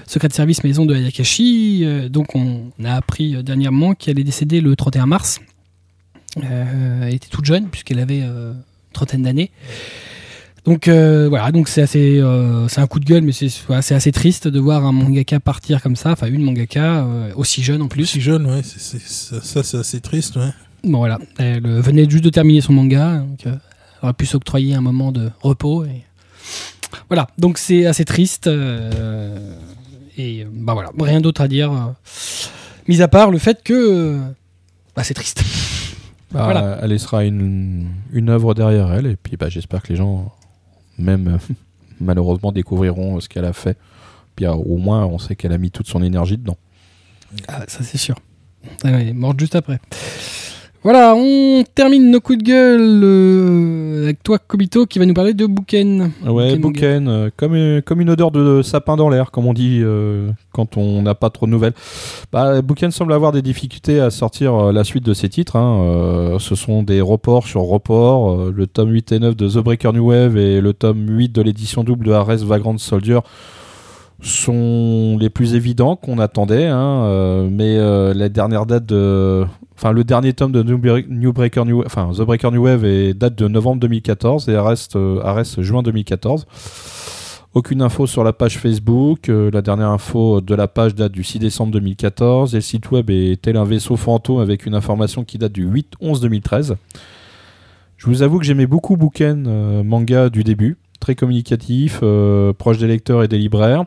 [0.07, 1.83] Secret de service maison de Ayakashi.
[1.85, 5.41] Euh, donc, on a appris dernièrement qu'elle est décédée le 31 mars.
[6.39, 9.51] Euh, elle était toute jeune, puisqu'elle avait euh, une trentaine d'années.
[10.65, 13.83] Donc euh, voilà, donc c'est assez, euh, c'est un coup de gueule, mais c'est voilà,
[13.83, 17.65] c'est assez triste de voir un mangaka partir comme ça, enfin une mangaka euh, aussi
[17.65, 18.07] jeune en plus.
[18.07, 18.63] Si jeune, ouais.
[18.63, 20.51] c'est- c'est- ça, ça, c'est assez triste, ouais.
[20.85, 23.59] Bon voilà, elle euh, venait juste de terminer son manga, donc euh, elle
[24.05, 25.85] aurait pu s'octroyer un moment de repos.
[25.85, 26.05] Et...
[27.09, 28.47] Voilà, donc c'est assez triste.
[28.47, 29.57] euh,
[30.17, 31.73] Et bah voilà, rien d'autre à dire.
[31.73, 31.77] euh,
[32.87, 34.19] mis à part le fait que euh,
[34.95, 35.43] bah, c'est triste.
[36.33, 36.79] Bah, Voilà.
[36.81, 40.33] Elle laissera une, une œuvre derrière elle, et puis bah, j'espère que les gens,
[40.99, 41.55] même euh,
[42.01, 43.79] malheureusement, découvriront ce qu'elle a fait.
[44.37, 46.57] Puis euh, au moins, on sait qu'elle a mis toute son énergie dedans.
[47.49, 48.17] Ah, ça c'est sûr.
[48.85, 49.81] Ah ouais, morte juste après.
[50.85, 55.33] Voilà, on termine nos coups de gueule euh, avec toi, Kobito, qui va nous parler
[55.33, 56.11] de Bouken.
[56.27, 59.79] Ouais, Bouken euh, comme, une- comme une odeur de sapin dans l'air, comme on dit
[59.81, 61.75] euh, quand on n'a pas trop de nouvelles.
[62.33, 65.55] Bah, Bouken semble avoir des difficultés à sortir euh, la suite de ses titres.
[65.55, 65.83] hein.
[65.85, 68.33] Euh, ce sont des reports sur reports.
[68.41, 71.29] Euh, le tome 8 et 9 de The Breaker New Wave et le tome 8
[71.31, 73.21] de l'édition double de Ares Vagrant Soldier
[74.23, 76.67] sont les plus évidents qu'on attendait.
[76.67, 77.05] hein.
[77.05, 79.45] Euh, mais euh, la dernière date de...
[79.75, 80.79] Enfin, le dernier tome de New,
[81.09, 84.77] New Breaker New enfin, The Breaker New Wave est date de novembre 2014 et Ares,
[84.95, 86.47] euh, Ares juin 2014.
[87.55, 89.29] Aucune info sur la page Facebook.
[89.29, 92.91] Euh, la dernière info de la page date du 6 décembre 2014 et le site
[92.93, 96.77] web est tel un vaisseau fantôme avec une information qui date du 8-11-2013.
[97.99, 102.79] Je vous avoue que j'aimais beaucoup Bouken euh, manga du début, très communicatif, euh, proche
[102.79, 103.85] des lecteurs et des libraires,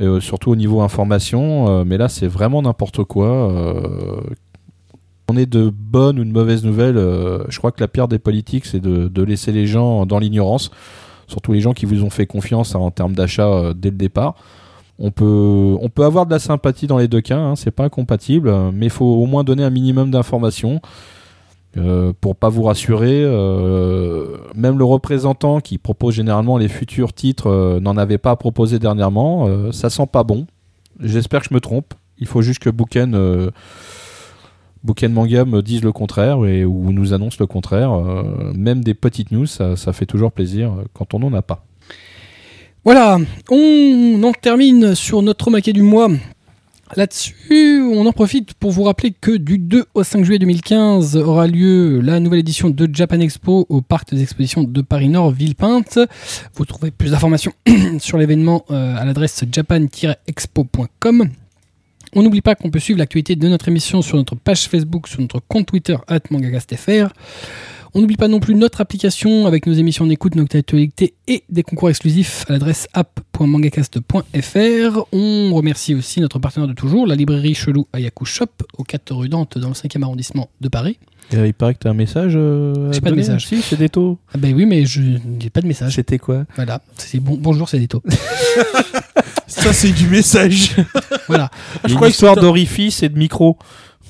[0.00, 1.68] euh, surtout au niveau information.
[1.68, 3.28] euh, mais là, c'est vraiment n'importe quoi.
[3.28, 4.20] euh,
[5.28, 6.96] on est de bonnes ou de mauvaises nouvelles.
[7.48, 10.70] je crois que la pire des politiques, c'est de, laisser les gens dans l'ignorance,
[11.28, 14.34] surtout les gens qui vous ont fait confiance hein, en termes d'achat dès le départ.
[14.98, 18.86] On peut, avoir de la sympathie dans les deux cas, hein, c'est pas incompatible, mais
[18.86, 20.82] il faut au moins donner un minimum d'informations
[21.76, 23.22] euh, pour pas vous rassurer.
[23.24, 28.78] euh, même le représentant qui propose généralement les futurs titres euh, n'en avait pas proposé
[28.78, 29.72] dernièrement.
[29.72, 30.46] ça sent pas bon.
[31.00, 31.94] J'espère que je me trompe.
[32.18, 33.50] Il faut juste que Bouken,
[34.84, 37.92] Bouken Manga me dise le contraire et, ou nous annonce le contraire.
[38.54, 41.64] Même des petites news, ça, fait toujours plaisir quand on n'en a pas.
[42.84, 43.18] Voilà,
[43.50, 46.08] on en termine sur notre maquet du mois.
[46.96, 51.46] Là-dessus, on en profite pour vous rappeler que du 2 au 5 juillet 2015 aura
[51.46, 55.98] lieu la nouvelle édition de Japan Expo au parc des expositions de Paris-Nord, Villepinte.
[56.54, 57.52] Vous trouvez plus d'informations
[57.98, 61.30] sur l'événement euh, à l'adresse japan-expo.com.
[62.16, 65.20] On n'oublie pas qu'on peut suivre l'actualité de notre émission sur notre page Facebook, sur
[65.20, 65.96] notre compte Twitter,
[66.30, 67.12] mangacastfr.
[67.96, 71.62] On n'oublie pas non plus notre application avec nos émissions d'écoute, notre actualité et des
[71.62, 75.06] concours exclusifs à l'adresse app.mangacast.fr.
[75.12, 78.46] On remercie aussi notre partenaire de toujours, la librairie Chelou Ayaku Shop,
[78.78, 80.98] au 4 rue Dante, dans le 5e arrondissement de Paris.
[81.32, 83.46] il paraît que tu as un message euh, J'ai pas de message.
[83.46, 84.18] Si, c'est des taux.
[84.34, 85.94] Ah ben oui, mais je n'ai pas de message.
[85.94, 86.44] C'était quoi?
[86.56, 88.02] Voilà, c'est bon, bonjour, c'est Deto.
[89.46, 90.74] Ça, c'est du message.
[91.28, 91.48] voilà.
[91.84, 93.56] Je crois crois que histoire c'est- d'orifice et de micro.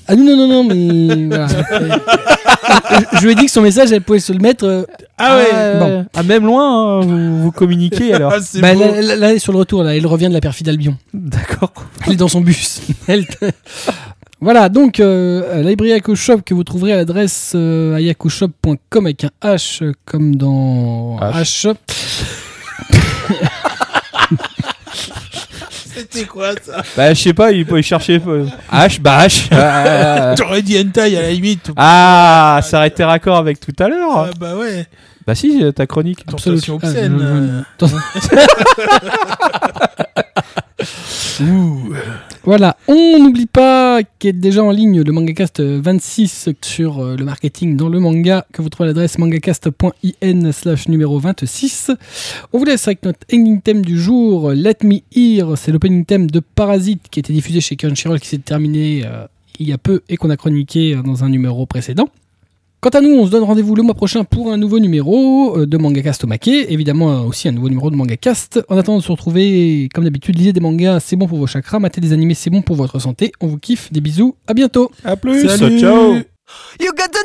[0.07, 1.47] Ah non, non, non, non, mais voilà.
[1.47, 4.65] je, je lui ai dit que son message, elle pouvait se le mettre.
[4.65, 4.83] euh,
[5.17, 5.47] Ah ouais.
[5.53, 6.05] Ah, bon.
[6.13, 8.31] Ah, même loin, hein, vous, vous communiquez alors.
[8.35, 8.81] Ah, c'est bah, beau.
[8.81, 10.95] là, là, là, elle est sur le retour, là, elle revient de la perfide Albion.
[11.13, 11.71] D'accord.
[12.05, 12.81] Elle est dans son bus.
[13.07, 13.25] Elle-
[14.41, 19.23] voilà, donc euh, la librairie Ayaku Shop que vous trouverez à l'adresse euh, ayakushop.com avec
[19.23, 21.67] un H euh, comme dans H.
[21.71, 21.75] H.
[26.15, 28.21] C'était quoi ça Bah, je sais pas, il peut chercher.
[28.27, 29.47] euh, H, bah H.
[29.51, 31.71] Ah, J'aurais dit hentai à la limite.
[31.77, 34.17] Ah, ça aurait été raccord avec tout à l'heure.
[34.17, 34.85] Ah, bah ouais.
[35.27, 36.25] Bah si, ta chronique.
[36.25, 37.63] Tentation obscène.
[37.81, 37.87] Ah, euh.
[42.43, 47.25] Voilà, on n'oublie pas qu'il est déjà en ligne le MangaCast 26 sur euh, le
[47.25, 51.91] marketing dans le manga que vous trouvez à l'adresse mangacast.in slash numéro 26.
[52.53, 56.29] On vous laisse avec notre ending theme du jour, Let Me Hear, c'est l'opening theme
[56.29, 59.25] de Parasite qui a été diffusé chez Crunchyroll qui s'est terminé euh,
[59.59, 62.09] il y a peu et qu'on a chroniqué euh, dans un numéro précédent.
[62.85, 65.65] Quant à nous, on se donne rendez-vous le mois prochain pour un nouveau numéro euh,
[65.65, 68.63] de Mangacast au Maquet, évidemment euh, aussi un nouveau numéro de Mangacast.
[68.69, 71.79] En attendant de se retrouver, comme d'habitude, lisez des mangas, c'est bon pour vos chakras,
[71.79, 73.31] matez des animés, c'est bon pour votre santé.
[73.41, 75.49] On vous kiffe, des bisous, à bientôt À plus.
[75.49, 75.79] Salut.
[75.79, 76.13] Ciao.
[76.79, 77.21] You got to